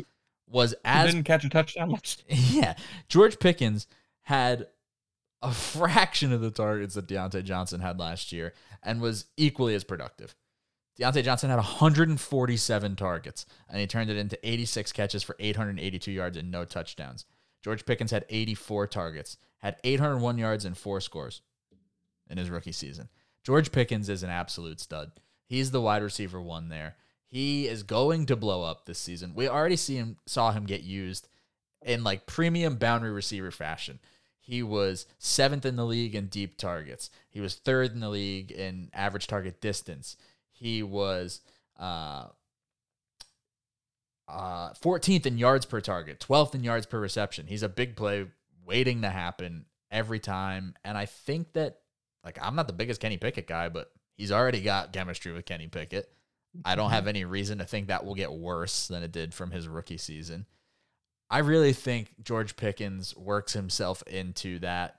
was 0.48 0.70
He 0.70 0.76
as 0.84 1.12
didn't 1.12 1.24
catch 1.24 1.44
a 1.44 1.48
touchdown 1.48 1.96
yeah. 2.28 2.74
George 3.08 3.38
Pickens 3.38 3.86
had 4.22 4.66
a 5.42 5.52
fraction 5.52 6.32
of 6.32 6.40
the 6.40 6.50
targets 6.50 6.94
that 6.94 7.06
Diontae 7.06 7.44
Johnson 7.44 7.80
had 7.80 7.98
last 7.98 8.32
year 8.32 8.54
and 8.82 9.00
was 9.00 9.26
equally 9.36 9.74
as 9.74 9.84
productive. 9.84 10.34
Diontae 10.98 11.22
Johnson 11.22 11.50
had 11.50 11.56
147 11.56 12.96
targets 12.96 13.46
and 13.68 13.80
he 13.80 13.86
turned 13.86 14.10
it 14.10 14.16
into 14.16 14.38
86 14.42 14.92
catches 14.92 15.22
for 15.22 15.36
882 15.38 16.10
yards 16.10 16.36
and 16.36 16.50
no 16.50 16.64
touchdowns. 16.64 17.24
George 17.62 17.86
Pickens 17.86 18.10
had 18.10 18.24
84 18.28 18.86
targets, 18.88 19.36
had 19.58 19.76
801 19.84 20.38
yards 20.38 20.64
and 20.64 20.76
four 20.76 21.00
scores 21.00 21.42
in 22.28 22.38
his 22.38 22.50
rookie 22.50 22.72
season. 22.72 23.08
George 23.42 23.72
Pickens 23.72 24.08
is 24.08 24.22
an 24.22 24.30
absolute 24.30 24.80
stud. 24.80 25.12
He's 25.46 25.70
the 25.70 25.80
wide 25.80 26.02
receiver 26.02 26.40
one 26.40 26.68
there. 26.68 26.96
He 27.26 27.66
is 27.66 27.82
going 27.82 28.26
to 28.26 28.36
blow 28.36 28.62
up 28.62 28.84
this 28.84 28.98
season. 28.98 29.32
We 29.34 29.48
already 29.48 29.76
see 29.76 29.96
him 29.96 30.16
saw 30.26 30.52
him 30.52 30.64
get 30.64 30.82
used 30.82 31.28
in 31.82 32.04
like 32.04 32.26
premium 32.26 32.76
boundary 32.76 33.10
receiver 33.10 33.50
fashion. 33.50 33.98
He 34.48 34.62
was 34.62 35.04
seventh 35.18 35.66
in 35.66 35.76
the 35.76 35.84
league 35.84 36.14
in 36.14 36.28
deep 36.28 36.56
targets. 36.56 37.10
He 37.28 37.38
was 37.38 37.56
third 37.56 37.92
in 37.92 38.00
the 38.00 38.08
league 38.08 38.50
in 38.50 38.88
average 38.94 39.26
target 39.26 39.60
distance. 39.60 40.16
He 40.52 40.82
was 40.82 41.42
uh, 41.78 42.28
uh, 44.26 44.70
14th 44.72 45.26
in 45.26 45.36
yards 45.36 45.66
per 45.66 45.82
target, 45.82 46.18
12th 46.26 46.54
in 46.54 46.64
yards 46.64 46.86
per 46.86 46.98
reception. 46.98 47.46
He's 47.46 47.62
a 47.62 47.68
big 47.68 47.94
play 47.94 48.24
waiting 48.64 49.02
to 49.02 49.10
happen 49.10 49.66
every 49.90 50.18
time. 50.18 50.74
And 50.82 50.96
I 50.96 51.04
think 51.04 51.52
that, 51.52 51.80
like, 52.24 52.38
I'm 52.40 52.56
not 52.56 52.68
the 52.68 52.72
biggest 52.72 53.02
Kenny 53.02 53.18
Pickett 53.18 53.48
guy, 53.48 53.68
but 53.68 53.90
he's 54.16 54.32
already 54.32 54.62
got 54.62 54.94
chemistry 54.94 55.30
with 55.30 55.44
Kenny 55.44 55.66
Pickett. 55.66 56.10
I 56.64 56.74
don't 56.74 56.88
have 56.88 57.06
any 57.06 57.26
reason 57.26 57.58
to 57.58 57.66
think 57.66 57.88
that 57.88 58.06
will 58.06 58.14
get 58.14 58.32
worse 58.32 58.88
than 58.88 59.02
it 59.02 59.12
did 59.12 59.34
from 59.34 59.50
his 59.50 59.68
rookie 59.68 59.98
season. 59.98 60.46
I 61.30 61.38
really 61.38 61.72
think 61.72 62.12
George 62.22 62.56
Pickens 62.56 63.14
works 63.16 63.52
himself 63.52 64.02
into 64.06 64.58
that 64.60 64.96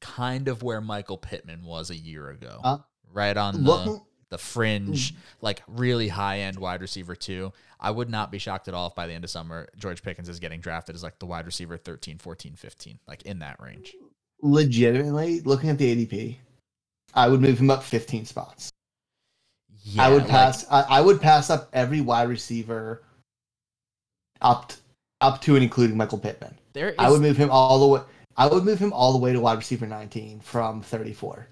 kind 0.00 0.48
of 0.48 0.62
where 0.62 0.80
Michael 0.80 1.18
Pittman 1.18 1.64
was 1.64 1.90
a 1.90 1.96
year 1.96 2.30
ago. 2.30 2.60
Uh, 2.62 2.78
right 3.12 3.36
on 3.36 3.64
the, 3.64 4.00
the 4.30 4.38
fringe, 4.38 5.14
like 5.40 5.62
really 5.66 6.08
high 6.08 6.40
end 6.40 6.58
wide 6.58 6.80
receiver, 6.80 7.16
too. 7.16 7.52
I 7.80 7.90
would 7.90 8.08
not 8.08 8.30
be 8.30 8.38
shocked 8.38 8.68
at 8.68 8.74
all 8.74 8.86
if 8.88 8.94
by 8.94 9.06
the 9.06 9.12
end 9.14 9.24
of 9.24 9.30
summer, 9.30 9.68
George 9.76 10.02
Pickens 10.02 10.28
is 10.28 10.38
getting 10.38 10.60
drafted 10.60 10.94
as 10.94 11.02
like 11.02 11.18
the 11.18 11.26
wide 11.26 11.46
receiver 11.46 11.76
13, 11.76 12.18
14, 12.18 12.54
15, 12.54 12.98
like 13.08 13.22
in 13.22 13.40
that 13.40 13.60
range. 13.60 13.94
legitimately, 14.42 15.40
looking 15.40 15.70
at 15.70 15.78
the 15.78 16.06
ADP, 16.06 16.36
I 17.14 17.28
would 17.28 17.40
move 17.40 17.58
him 17.58 17.70
up 17.70 17.82
15 17.82 18.26
spots. 18.26 18.70
Yeah, 19.82 20.04
I 20.06 20.10
would 20.10 20.22
like- 20.22 20.30
pass. 20.30 20.66
I, 20.70 20.82
I 20.82 21.00
would 21.00 21.20
pass 21.20 21.50
up 21.50 21.68
every 21.72 22.00
wide 22.00 22.28
receiver 22.28 23.02
up 24.40 24.72
up 25.20 25.40
to 25.42 25.54
and 25.54 25.62
including 25.64 25.96
Michael 25.96 26.18
Pittman. 26.18 26.54
there 26.72 26.90
is, 26.90 26.96
I 26.98 27.10
would 27.10 27.20
move 27.20 27.36
him 27.36 27.50
all 27.50 27.78
the 27.80 27.86
way. 27.86 28.00
I 28.36 28.46
would 28.46 28.64
move 28.64 28.78
him 28.78 28.92
all 28.92 29.12
the 29.12 29.18
way 29.18 29.32
to 29.32 29.40
wide 29.40 29.58
receiver 29.58 29.86
19 29.86 30.40
from 30.40 30.80
34. 30.82 31.46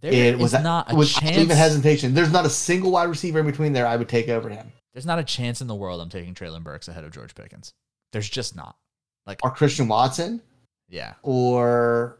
there 0.00 0.12
it 0.12 0.34
is 0.36 0.40
was 0.40 0.52
not 0.54 0.90
a 0.92 1.04
chance. 1.04 1.36
even 1.36 1.56
hesitation. 1.56 2.14
There's 2.14 2.32
not 2.32 2.46
a 2.46 2.50
single 2.50 2.90
wide 2.92 3.08
receiver 3.10 3.40
in 3.40 3.46
between 3.46 3.72
there 3.72 3.86
I 3.86 3.96
would 3.96 4.08
take 4.08 4.28
over 4.28 4.48
him. 4.48 4.72
There's 4.94 5.06
not 5.06 5.18
a 5.18 5.24
chance 5.24 5.60
in 5.60 5.66
the 5.66 5.74
world 5.74 6.00
I'm 6.00 6.08
taking 6.08 6.34
Treylon 6.34 6.62
Burks 6.64 6.88
ahead 6.88 7.04
of 7.04 7.12
George 7.12 7.34
Pickens. 7.34 7.70
There's 8.12 8.28
just 8.28 8.56
not. 8.56 8.76
Like 9.26 9.40
or 9.44 9.50
Christian 9.50 9.86
Watson 9.86 10.40
Yeah. 10.88 11.14
or 11.22 12.18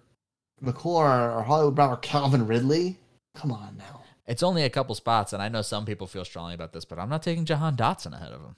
McLaurin 0.62 1.34
or 1.36 1.42
Hollywood 1.42 1.74
Brown 1.74 1.90
or 1.90 1.96
Calvin 1.96 2.46
Ridley. 2.46 2.98
Come 3.34 3.52
on 3.52 3.76
now. 3.78 4.02
It's 4.26 4.42
only 4.42 4.62
a 4.62 4.70
couple 4.70 4.94
spots, 4.94 5.32
and 5.32 5.42
I 5.42 5.48
know 5.48 5.62
some 5.62 5.84
people 5.86 6.06
feel 6.06 6.24
strongly 6.24 6.54
about 6.54 6.72
this, 6.72 6.84
but 6.84 6.98
I'm 6.98 7.08
not 7.08 7.22
taking 7.22 7.44
Jahan 7.44 7.74
Dotson 7.76 8.14
ahead 8.14 8.32
of 8.32 8.40
him. 8.42 8.56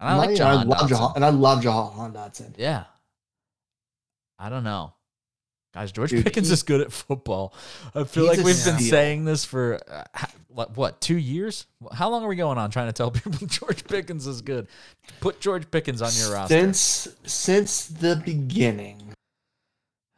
And 0.00 0.08
I 0.08 0.16
like 0.16 0.30
Yeah, 0.30 0.36
Jahan 0.36 0.58
I 0.58 0.62
love 0.62 0.78
Dotson. 0.78 0.88
Jahan, 0.88 1.12
and 1.16 1.24
I 1.24 1.28
love 1.30 1.62
Jahan 1.62 2.12
Dotson. 2.12 2.54
Yeah. 2.56 2.84
I 4.38 4.48
don't 4.48 4.64
know. 4.64 4.92
Guys, 5.74 5.92
George 5.92 6.10
Dude, 6.10 6.24
Pickens 6.24 6.48
he- 6.48 6.54
is 6.54 6.62
good 6.62 6.80
at 6.80 6.92
football. 6.92 7.52
I 7.94 8.04
feel 8.04 8.26
like 8.26 8.38
we've 8.38 8.46
been 8.64 8.78
steal. 8.78 8.90
saying 8.90 9.24
this 9.26 9.44
for 9.44 9.78
uh, 9.90 10.04
what, 10.48 10.76
what, 10.76 11.00
two 11.00 11.16
years? 11.18 11.66
How 11.92 12.08
long 12.08 12.24
are 12.24 12.28
we 12.28 12.36
going 12.36 12.56
on 12.58 12.70
trying 12.70 12.86
to 12.86 12.92
tell 12.92 13.10
people 13.12 13.46
George 13.46 13.84
Pickens 13.84 14.26
is 14.26 14.40
good? 14.40 14.66
Put 15.20 15.40
George 15.40 15.70
Pickens 15.70 16.00
on 16.00 16.10
your 16.14 16.32
roster. 16.32 16.54
Since 16.54 17.08
since 17.24 17.86
the 17.86 18.20
beginning. 18.24 19.12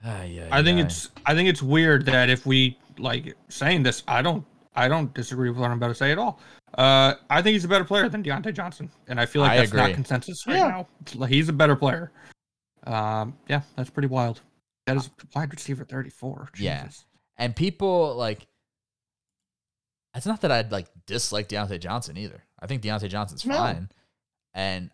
Ah, 0.04 0.22
yeah, 0.22 0.48
I 0.50 0.62
think 0.62 0.78
yeah. 0.78 0.84
it's 0.84 1.10
I 1.26 1.34
think 1.34 1.48
it's 1.48 1.62
weird 1.62 2.06
that 2.06 2.30
if 2.30 2.46
we 2.46 2.78
like 2.98 3.34
saying 3.48 3.82
this, 3.82 4.02
I 4.06 4.22
don't 4.22 4.46
I 4.74 4.88
don't 4.88 5.12
disagree 5.12 5.50
with 5.50 5.58
what 5.58 5.70
I'm 5.70 5.76
about 5.78 5.88
to 5.88 5.94
say 5.94 6.12
at 6.12 6.18
all. 6.18 6.38
Uh, 6.76 7.14
I 7.28 7.42
think 7.42 7.54
he's 7.54 7.64
a 7.64 7.68
better 7.68 7.84
player 7.84 8.08
than 8.08 8.22
Diontae 8.22 8.54
Johnson, 8.54 8.90
and 9.08 9.20
I 9.20 9.26
feel 9.26 9.42
like 9.42 9.52
I 9.52 9.56
that's 9.58 9.70
agree. 9.70 9.80
not 9.82 9.92
consensus 9.94 10.46
right 10.46 10.56
Yeah. 10.56 10.68
now. 10.68 10.88
It's 11.02 11.14
like 11.16 11.30
He's 11.30 11.48
a 11.48 11.52
better 11.52 11.74
player. 11.76 12.12
Um, 12.86 13.36
yeah, 13.48 13.62
that's 13.76 13.90
pretty 13.90 14.08
wild. 14.08 14.40
That 14.86 14.96
is 14.96 15.10
wide 15.34 15.52
receiver 15.52 15.84
34. 15.84 16.50
Yeah. 16.58 16.88
And 17.36 17.54
people 17.54 18.14
like 18.16 18.46
it's 20.16 20.26
not 20.26 20.40
that 20.40 20.50
I'd 20.50 20.72
like 20.72 20.86
dislike 21.06 21.48
Diontae 21.48 21.78
Johnson 21.80 22.16
either. 22.16 22.42
I 22.58 22.66
think 22.66 22.82
Diontae 22.82 23.08
Johnson's 23.08 23.44
No. 23.46 23.56
fine. 23.56 23.88
And 24.54 24.90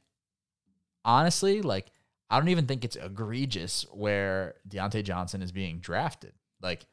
honestly, 1.05 1.63
like 1.63 1.87
I 2.29 2.39
don't 2.39 2.49
even 2.49 2.67
think 2.67 2.85
it's 2.85 2.97
egregious 2.97 3.87
where 3.93 4.55
Diontae 4.69 5.05
Johnson 5.05 5.43
is 5.43 5.53
being 5.53 5.79
drafted. 5.79 6.33
Like, 6.61 6.85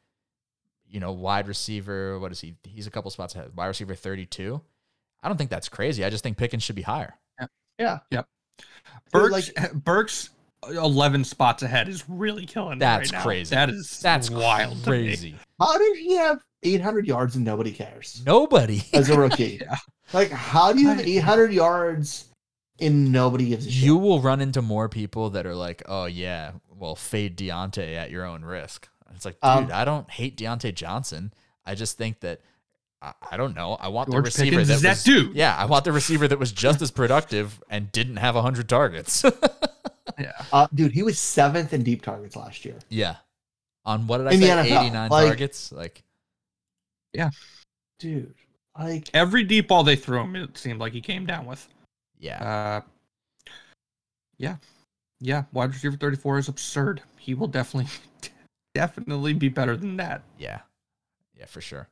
you 0.86 1.00
know, 1.00 1.12
wide 1.12 1.48
receiver, 1.48 2.18
what 2.20 2.30
is 2.32 2.40
he? 2.40 2.54
He's 2.62 2.86
a 2.86 2.90
couple 2.90 3.10
spots 3.10 3.34
ahead. 3.34 3.56
Wide 3.56 3.66
receiver 3.66 3.94
32. 3.94 4.60
I 5.24 5.28
don't 5.28 5.36
think 5.38 5.50
that's 5.50 5.68
crazy. 5.68 6.04
I 6.04 6.10
just 6.10 6.22
think 6.22 6.36
Pickens 6.36 6.62
should 6.62 6.76
be 6.76 6.82
higher. 6.82 7.14
Yeah. 7.78 7.98
Dude, 8.12 8.24
Burks, 9.10 9.50
Burks, 9.74 10.30
11 10.68 11.24
spots 11.24 11.62
ahead 11.62 11.88
is 11.88 12.04
really 12.08 12.46
killing. 12.46 12.78
That's 12.78 13.10
right 13.10 13.18
now. 13.18 13.22
crazy. 13.24 13.54
That 13.54 13.70
is 13.70 14.00
That's 14.00 14.30
wild. 14.30 14.82
crazy. 14.84 15.34
How 15.58 15.76
did 15.78 15.96
he 15.96 16.14
have 16.16 16.40
800 16.62 17.06
yards 17.06 17.36
and 17.36 17.44
nobody 17.44 17.72
cares 17.72 18.22
Nobody. 18.24 18.82
as 18.92 19.08
a 19.10 19.18
rookie? 19.18 19.60
Yeah. 19.64 19.76
Like, 20.12 20.30
how 20.30 20.72
do 20.72 20.80
you 20.80 20.88
have 20.88 20.98
I- 21.00 21.02
800 21.02 21.52
yards 21.52 22.26
and 22.78 23.10
nobody 23.10 23.48
gives 23.48 23.66
a 23.66 23.70
shit? 23.70 23.82
you 23.82 23.96
will 23.96 24.20
run 24.20 24.40
into 24.42 24.60
more 24.62 24.88
people 24.88 25.30
that 25.30 25.46
are 25.46 25.54
like, 25.54 25.82
"Oh 25.86 26.04
yeah, 26.04 26.52
well, 26.76 26.94
fade 26.94 27.38
Diontae 27.38 27.96
at 27.96 28.10
your 28.10 28.24
own 28.26 28.44
risk." 28.44 28.86
It's 29.14 29.24
like, 29.24 29.34
dude, 29.40 29.44
Um, 29.50 29.70
I 29.72 29.84
don't 29.86 30.08
hate 30.10 30.36
Diontae 30.36 30.74
Johnson. 30.74 31.32
I 31.64 31.74
just 31.74 31.96
think 31.96 32.20
that 32.20 32.40
I, 33.04 33.12
I 33.32 33.36
don't 33.36 33.54
know. 33.54 33.74
I 33.74 33.88
want 33.88 34.10
the 34.10 34.20
receiver 34.20 34.50
Pickens 34.50 34.68
that 34.68 34.74
is 34.76 34.82
that 34.82 34.90
was, 34.90 35.04
dude. 35.04 35.34
Yeah, 35.36 35.54
I 35.56 35.66
want 35.66 35.84
the 35.84 35.92
receiver 35.92 36.26
that 36.28 36.38
was 36.38 36.52
just 36.52 36.80
as 36.82 36.90
productive 36.90 37.62
and 37.68 37.90
didn't 37.92 38.16
have 38.16 38.34
hundred 38.34 38.68
targets. 38.68 39.24
Yeah. 40.18 40.32
Uh, 40.52 40.68
dude, 40.72 40.92
he 40.92 41.02
was 41.02 41.18
seventh 41.18 41.72
in 41.72 41.82
deep 41.82 42.02
targets 42.02 42.36
last 42.36 42.64
year. 42.64 42.78
yeah, 42.88 43.16
on 43.84 44.06
what 44.06 44.18
did 44.18 44.28
I 44.28 44.32
In 44.32 44.40
the 44.40 44.46
say? 44.46 44.52
NFL, 44.52 44.80
Eighty 44.82 44.90
nine 44.90 45.10
like- 45.10 45.26
targets. 45.26 45.72
Like, 45.72 46.04
yeah, 47.14 47.30
Dude, 47.98 48.34
like, 48.78 49.08
Every 49.14 49.42
deep 49.44 49.66
ball 49.66 49.82
they 49.82 49.96
threw 49.96 50.20
him, 50.20 50.36
it 50.36 50.56
seemed 50.58 50.78
like 50.78 50.92
he 50.92 51.00
came 51.00 51.24
down 51.26 51.46
with. 51.46 51.66
yeah, 52.20 52.44
Uh, 52.44 52.80
yeah, 54.38 54.56
yeah. 55.20 55.44
Wide 55.52 55.72
receiver 55.72 55.96
34 55.96 56.38
is 56.38 56.48
absurd. 56.48 57.02
He 57.18 57.34
will 57.34 57.48
definitely, 57.48 57.90
definitely 58.74 59.32
be 59.32 59.48
better 59.48 59.76
than 59.76 59.96
that. 59.96 60.22
yeah, 60.38 60.60
yeah, 61.36 61.46
for 61.46 61.60
sure. 61.62 61.88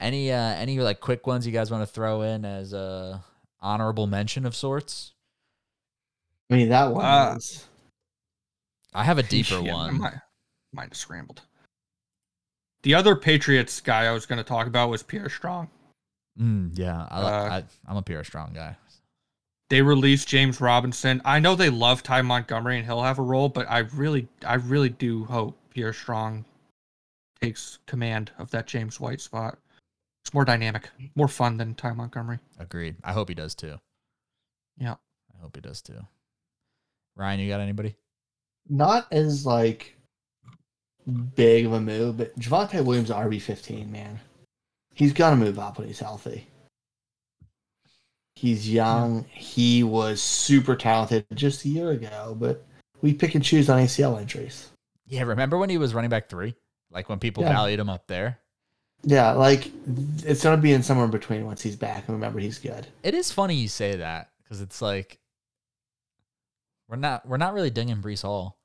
Any 0.00 0.32
uh 0.32 0.36
any 0.54 0.80
like 0.80 1.00
quick 1.00 1.26
ones 1.26 1.46
you 1.46 1.52
guys 1.52 1.70
want 1.70 1.82
to 1.82 1.86
throw 1.92 2.22
in 2.22 2.44
as 2.44 2.72
a 2.72 3.22
honorable 3.60 4.06
mention 4.06 4.46
of 4.46 4.56
sorts? 4.56 5.12
I 6.50 6.54
mean, 6.56 6.68
that 6.70 6.90
one 6.92 7.04
Uh, 7.04 7.34
was. 7.34 7.66
I 8.94 9.04
have 9.04 9.18
a 9.18 9.22
deeper 9.36 9.60
Yeah, 9.60 9.72
one. 9.74 9.98
My 10.00 10.14
mind 10.72 10.92
is 10.92 10.98
scrambled. 10.98 11.42
The 12.82 12.94
other 12.94 13.14
Patriots 13.14 13.80
guy 13.80 14.06
I 14.06 14.12
was 14.12 14.24
going 14.24 14.38
to 14.38 14.44
talk 14.44 14.66
about 14.66 14.88
was 14.88 15.02
Pierre 15.02 15.28
Strong. 15.28 15.68
Mm, 16.40 16.70
yeah, 16.78 17.06
I, 17.10 17.20
li- 17.20 17.26
Uh, 17.26 17.50
I 17.56 17.64
I'm 17.86 17.96
a 17.98 18.02
Pierre 18.02 18.24
Strong 18.24 18.54
guy. 18.54 18.76
They 19.68 19.82
released 19.82 20.26
James 20.26 20.60
Robinson. 20.60 21.20
I 21.24 21.38
know 21.38 21.54
they 21.54 21.70
love 21.70 22.02
Ty 22.02 22.22
Montgomery 22.22 22.78
and 22.78 22.86
he'll 22.86 23.02
have 23.02 23.18
a 23.18 23.22
role, 23.22 23.48
but 23.50 23.70
I 23.70 23.80
really, 23.80 24.26
I 24.44 24.54
really 24.54 24.88
do 24.88 25.24
hope 25.26 25.56
Pierre 25.70 25.92
Strong 25.92 26.46
takes 27.40 27.78
command 27.86 28.32
of 28.38 28.50
that 28.50 28.66
James 28.66 28.98
White 28.98 29.20
spot. 29.20 29.58
It's 30.24 30.34
more 30.34 30.44
dynamic, 30.44 30.88
more 31.14 31.28
fun 31.28 31.56
than 31.56 31.74
Ty 31.74 31.92
Montgomery. 31.94 32.38
Agreed. 32.58 32.96
I 33.02 33.12
hope 33.12 33.28
he 33.28 33.34
does 33.34 33.54
too. 33.54 33.80
Yeah. 34.78 34.96
I 35.34 35.40
hope 35.40 35.56
he 35.56 35.60
does 35.62 35.80
too. 35.82 36.00
Ryan, 37.16 37.40
you 37.40 37.48
got 37.48 37.60
anybody? 37.60 37.96
Not 38.68 39.06
as, 39.12 39.44
like, 39.46 39.96
big 41.34 41.66
of 41.66 41.72
a 41.72 41.80
move, 41.80 42.18
but 42.18 42.38
Javonte 42.38 42.84
Williams, 42.84 43.10
RB15, 43.10 43.88
man. 43.90 44.20
He's 44.94 45.12
going 45.12 45.38
to 45.38 45.44
move 45.44 45.58
up 45.58 45.78
when 45.78 45.88
he's 45.88 45.98
healthy. 45.98 46.46
He's 48.36 48.70
young. 48.70 49.24
He 49.24 49.82
was 49.82 50.22
super 50.22 50.76
talented 50.76 51.26
just 51.34 51.64
a 51.64 51.68
year 51.68 51.90
ago, 51.90 52.36
but 52.38 52.64
we 53.02 53.12
pick 53.12 53.34
and 53.34 53.44
choose 53.44 53.68
on 53.68 53.80
ACL 53.80 54.20
injuries. 54.20 54.70
Yeah, 55.06 55.22
remember 55.22 55.58
when 55.58 55.70
he 55.70 55.78
was 55.78 55.94
running 55.94 56.10
back 56.10 56.28
three? 56.28 56.54
Like 56.90 57.08
when 57.08 57.18
people 57.18 57.42
Yeah. 57.42 57.52
valued 57.52 57.80
him 57.80 57.90
up 57.90 58.06
there? 58.06 58.38
Yeah, 59.02 59.32
like 59.32 59.70
it's 60.24 60.42
gonna 60.42 60.60
be 60.60 60.72
in 60.72 60.82
somewhere 60.82 61.06
in 61.06 61.10
between 61.10 61.46
once 61.46 61.62
he's 61.62 61.76
back. 61.76 62.06
And 62.06 62.16
remember, 62.16 62.38
he's 62.38 62.58
good. 62.58 62.86
It 63.02 63.14
is 63.14 63.32
funny 63.32 63.54
you 63.54 63.68
say 63.68 63.96
that 63.96 64.30
because 64.42 64.60
it's 64.60 64.82
like 64.82 65.18
we're 66.88 66.96
not 66.96 67.26
we're 67.26 67.38
not 67.38 67.54
really 67.54 67.70
dinging 67.70 68.02
Breece 68.02 68.22
Hall. 68.22 68.58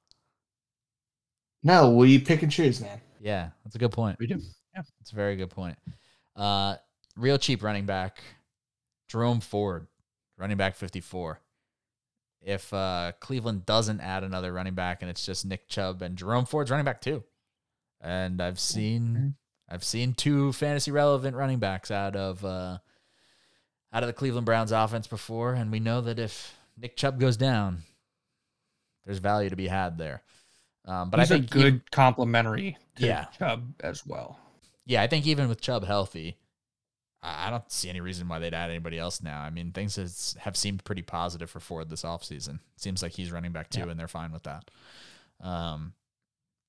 No, 1.64 1.92
we 1.92 2.20
pick 2.20 2.44
and 2.44 2.52
choose, 2.52 2.82
man. 2.82 3.00
Yeah, 3.20 3.50
that's 3.64 3.76
a 3.76 3.80
good 3.80 3.92
point. 3.92 4.18
We 4.20 4.28
do. 4.28 4.40
Yeah, 4.76 4.82
it's 5.02 5.12
a 5.12 5.16
very 5.16 5.36
good 5.36 5.50
point. 5.50 5.78
Uh, 6.36 6.76
real 7.16 7.38
cheap 7.38 7.64
running 7.64 7.86
back, 7.86 8.22
Jerome 9.08 9.40
Ford, 9.40 9.88
running 10.38 10.58
back 10.58 10.76
54. 10.76 11.40
If 12.42 12.72
uh, 12.72 13.14
Cleveland 13.20 13.66
doesn't 13.66 14.02
add 14.02 14.24
another 14.24 14.54
running 14.54 14.76
back 14.76 15.02
and 15.02 15.10
it's 15.10 15.26
just 15.26 15.46
Nick 15.46 15.68
Chubb 15.68 16.04
and 16.04 16.16
Jerome 16.16 16.46
Ford's 16.46 16.70
running 16.70 16.86
back 16.86 17.02
too, 17.02 17.24
and 18.00 18.40
I've 18.42 18.60
seen 18.60 19.36
I've 19.70 19.84
seen 19.84 20.14
two 20.14 20.54
fantasy 20.54 20.92
relevant 20.92 21.36
running 21.36 21.60
backs 21.60 21.90
out 21.92 22.16
of 22.16 22.44
uh, 22.46 22.78
out 23.94 24.04
of 24.04 24.08
the 24.08 24.14
Cleveland 24.14 24.46
Browns 24.46 24.72
offense 24.72 25.08
before, 25.08 25.54
and 25.54 25.72
we 25.72 25.80
know 25.80 26.02
that 26.02 26.20
if 26.20 26.56
Nick 26.78 26.96
Chubb 26.98 27.20
goes 27.20 27.38
down, 27.38 27.84
there's 29.06 29.20
value 29.20 29.50
to 29.50 29.56
be 29.56 29.68
had 29.68 29.98
there. 29.98 30.22
Um, 30.86 31.10
but 31.10 31.20
He's 31.20 31.32
I 31.32 31.36
think 31.38 31.50
good 31.50 31.66
even- 31.66 31.84
complementary 31.92 32.78
to 32.98 33.06
Yeah. 33.08 33.26
Chubb 33.40 33.74
as 33.80 34.06
well. 34.06 34.40
yeah, 34.86 35.02
I 35.02 35.08
think 35.08 35.26
even 35.26 35.48
with 35.50 35.62
Chubb 35.62 35.84
healthy, 35.84 36.38
I 37.24 37.48
I 37.48 37.50
don't 37.50 37.72
see 37.72 37.90
any 37.90 38.02
reason 38.02 38.28
why 38.28 38.38
they'd 38.38 38.54
add 38.54 38.70
anybody 38.70 39.00
else 39.00 39.20
now. 39.24 39.42
I 39.42 39.50
mean, 39.50 39.72
things 39.72 39.96
has, 39.96 40.36
have 40.42 40.56
seemed 40.56 40.84
pretty 40.84 41.02
positive 41.02 41.50
for 41.50 41.60
Ford 41.60 41.90
this 41.90 42.04
offseason. 42.04 42.60
Seems 42.76 43.02
like 43.02 43.14
he's 43.14 43.32
running 43.32 43.52
back 43.52 43.72
two, 43.72 43.80
Yeah. 43.80 43.90
and 43.90 44.00
they're 44.00 44.08
fine 44.08 44.32
with 44.32 44.44
that. 44.44 44.70
Um, 45.42 45.94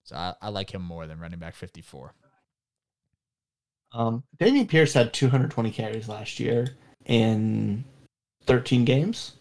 so 0.04 0.16
I, 0.16 0.35
I 0.40 0.49
like 0.49 0.72
him 0.72 0.80
more 0.82 1.07
than 1.07 1.18
running 1.20 1.38
back 1.38 1.55
54. 1.57 2.14
Um, 3.97 4.24
Dameon 4.38 4.68
Pierce 4.68 4.92
had 4.92 5.14
220 5.14 5.70
carries 5.70 6.07
last 6.07 6.38
year 6.38 6.68
in 7.07 7.82
13 8.44 8.84
games. 8.84 9.32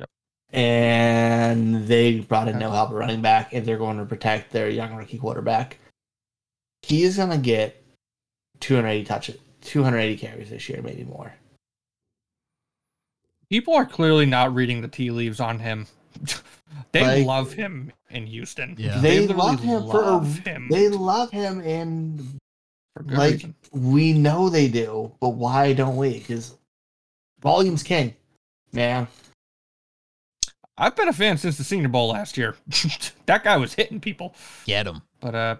Yep. 0.00 0.08
And 0.52 1.86
they 1.86 2.18
brought 2.20 2.48
in 2.48 2.58
no 2.58 2.70
help 2.72 2.90
running 2.90 3.22
back, 3.22 3.52
and 3.52 3.64
they're 3.64 3.78
going 3.78 3.98
to 3.98 4.04
protect 4.04 4.50
their 4.50 4.68
young 4.68 4.96
rookie 4.96 5.18
quarterback. 5.18 5.78
He 6.82 7.04
is 7.04 7.16
going 7.16 7.30
to 7.30 7.38
get 7.38 7.80
280 8.58 9.04
touch 9.04 9.30
280 9.60 10.16
carries 10.16 10.50
this 10.50 10.68
year, 10.68 10.82
maybe 10.82 11.04
more. 11.04 11.32
People 13.50 13.74
are 13.74 13.86
clearly 13.86 14.26
not 14.26 14.52
reading 14.52 14.80
the 14.80 14.88
tea 14.88 15.12
leaves 15.12 15.38
on 15.38 15.60
him. 15.60 15.86
they 16.92 17.02
Like- 17.02 17.26
love 17.26 17.52
him 17.52 17.92
in 18.10 18.26
Houston. 18.26 18.74
Yeah. 18.76 18.98
They 18.98 19.20
literally 19.20 19.36
love 19.36 19.60
him 19.60 19.88
for 19.88 20.48
him 20.50 20.68
They 20.70 20.88
love 20.88 21.30
him, 21.30 21.60
and 21.60 22.20
for 22.20 22.24
good 22.24 22.40
like 23.06 23.34
reason. 23.34 23.54
we 23.72 24.12
know 24.12 24.48
they 24.48 24.68
do, 24.68 25.12
but 25.20 25.30
why 25.30 25.72
don't 25.72 25.96
we? 25.96 26.18
Because 26.18 26.56
volume's 27.40 27.82
king, 27.82 28.14
man. 28.72 29.08
I've 30.76 30.94
been 30.94 31.08
a 31.08 31.12
fan 31.12 31.38
since 31.38 31.58
the 31.58 31.64
Senior 31.64 31.88
Bowl 31.88 32.08
last 32.10 32.36
year. 32.38 32.54
that 33.26 33.42
guy 33.42 33.56
was 33.56 33.74
hitting 33.74 34.00
people. 34.00 34.34
Get 34.64 34.86
him. 34.86 35.02
But 35.20 35.34
uh, 35.34 35.56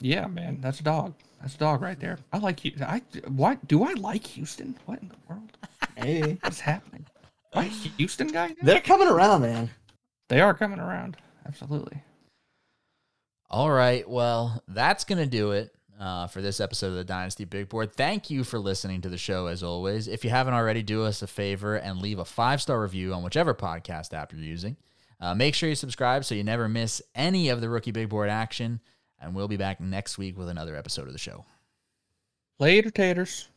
yeah, 0.00 0.26
man, 0.28 0.58
that's 0.60 0.80
a 0.80 0.84
dog. 0.84 1.14
That's 1.40 1.56
a 1.56 1.58
dog 1.58 1.82
right 1.82 1.98
there. 1.98 2.18
I 2.32 2.38
like 2.38 2.64
you. 2.64 2.72
I 2.80 3.02
what? 3.26 3.66
Do 3.66 3.82
I 3.82 3.94
like 3.94 4.24
Houston? 4.28 4.76
What 4.86 5.00
in 5.00 5.08
the 5.08 5.16
world? 5.28 5.50
Hey, 5.96 6.38
What's 6.42 6.60
happening? 6.60 7.04
a 7.54 7.62
Houston 7.62 8.28
guy? 8.28 8.48
now? 8.48 8.54
They're 8.62 8.80
coming 8.80 9.08
around, 9.08 9.42
man. 9.42 9.70
They 10.28 10.40
are 10.40 10.54
coming 10.54 10.78
around. 10.78 11.16
Absolutely. 11.46 12.00
All 13.50 13.70
right. 13.70 14.08
Well, 14.08 14.62
that's 14.68 15.04
going 15.04 15.18
to 15.18 15.26
do 15.26 15.50
it 15.52 15.74
uh, 16.02 16.26
for 16.26 16.42
this 16.42 16.58
episode 16.60 16.88
of 16.88 16.94
the 16.94 17.04
Dynasty 17.04 17.44
Big 17.44 17.68
Board. 17.68 17.94
Thank 17.94 18.28
you 18.28 18.42
for 18.42 18.58
listening 18.58 19.00
to 19.02 19.08
the 19.08 19.16
show, 19.16 19.46
as 19.46 19.62
always. 19.62 20.08
If 20.08 20.24
you 20.24 20.30
haven't 20.30 20.54
already, 20.54 20.82
do 20.82 21.04
us 21.04 21.22
a 21.22 21.28
favor 21.28 21.76
and 21.76 22.02
leave 22.02 22.18
a 22.18 22.24
five 22.24 22.60
star 22.60 22.82
review 22.82 23.14
on 23.14 23.22
whichever 23.22 23.54
podcast 23.54 24.12
app 24.12 24.32
you're 24.32 24.42
using. 24.42 24.76
Uh, 25.20 25.36
make 25.36 25.54
sure 25.54 25.68
you 25.68 25.76
subscribe 25.76 26.24
so 26.24 26.34
you 26.34 26.42
never 26.42 26.68
miss 26.68 27.00
any 27.14 27.50
of 27.50 27.60
the 27.60 27.68
Rookie 27.68 27.92
Big 27.92 28.08
Board 28.08 28.28
action. 28.28 28.80
And 29.20 29.32
we'll 29.32 29.46
be 29.46 29.56
back 29.56 29.80
next 29.80 30.18
week 30.18 30.36
with 30.36 30.48
another 30.48 30.74
episode 30.74 31.06
of 31.06 31.12
the 31.12 31.18
show. 31.20 31.44
Later, 32.58 32.90
taters. 32.90 33.48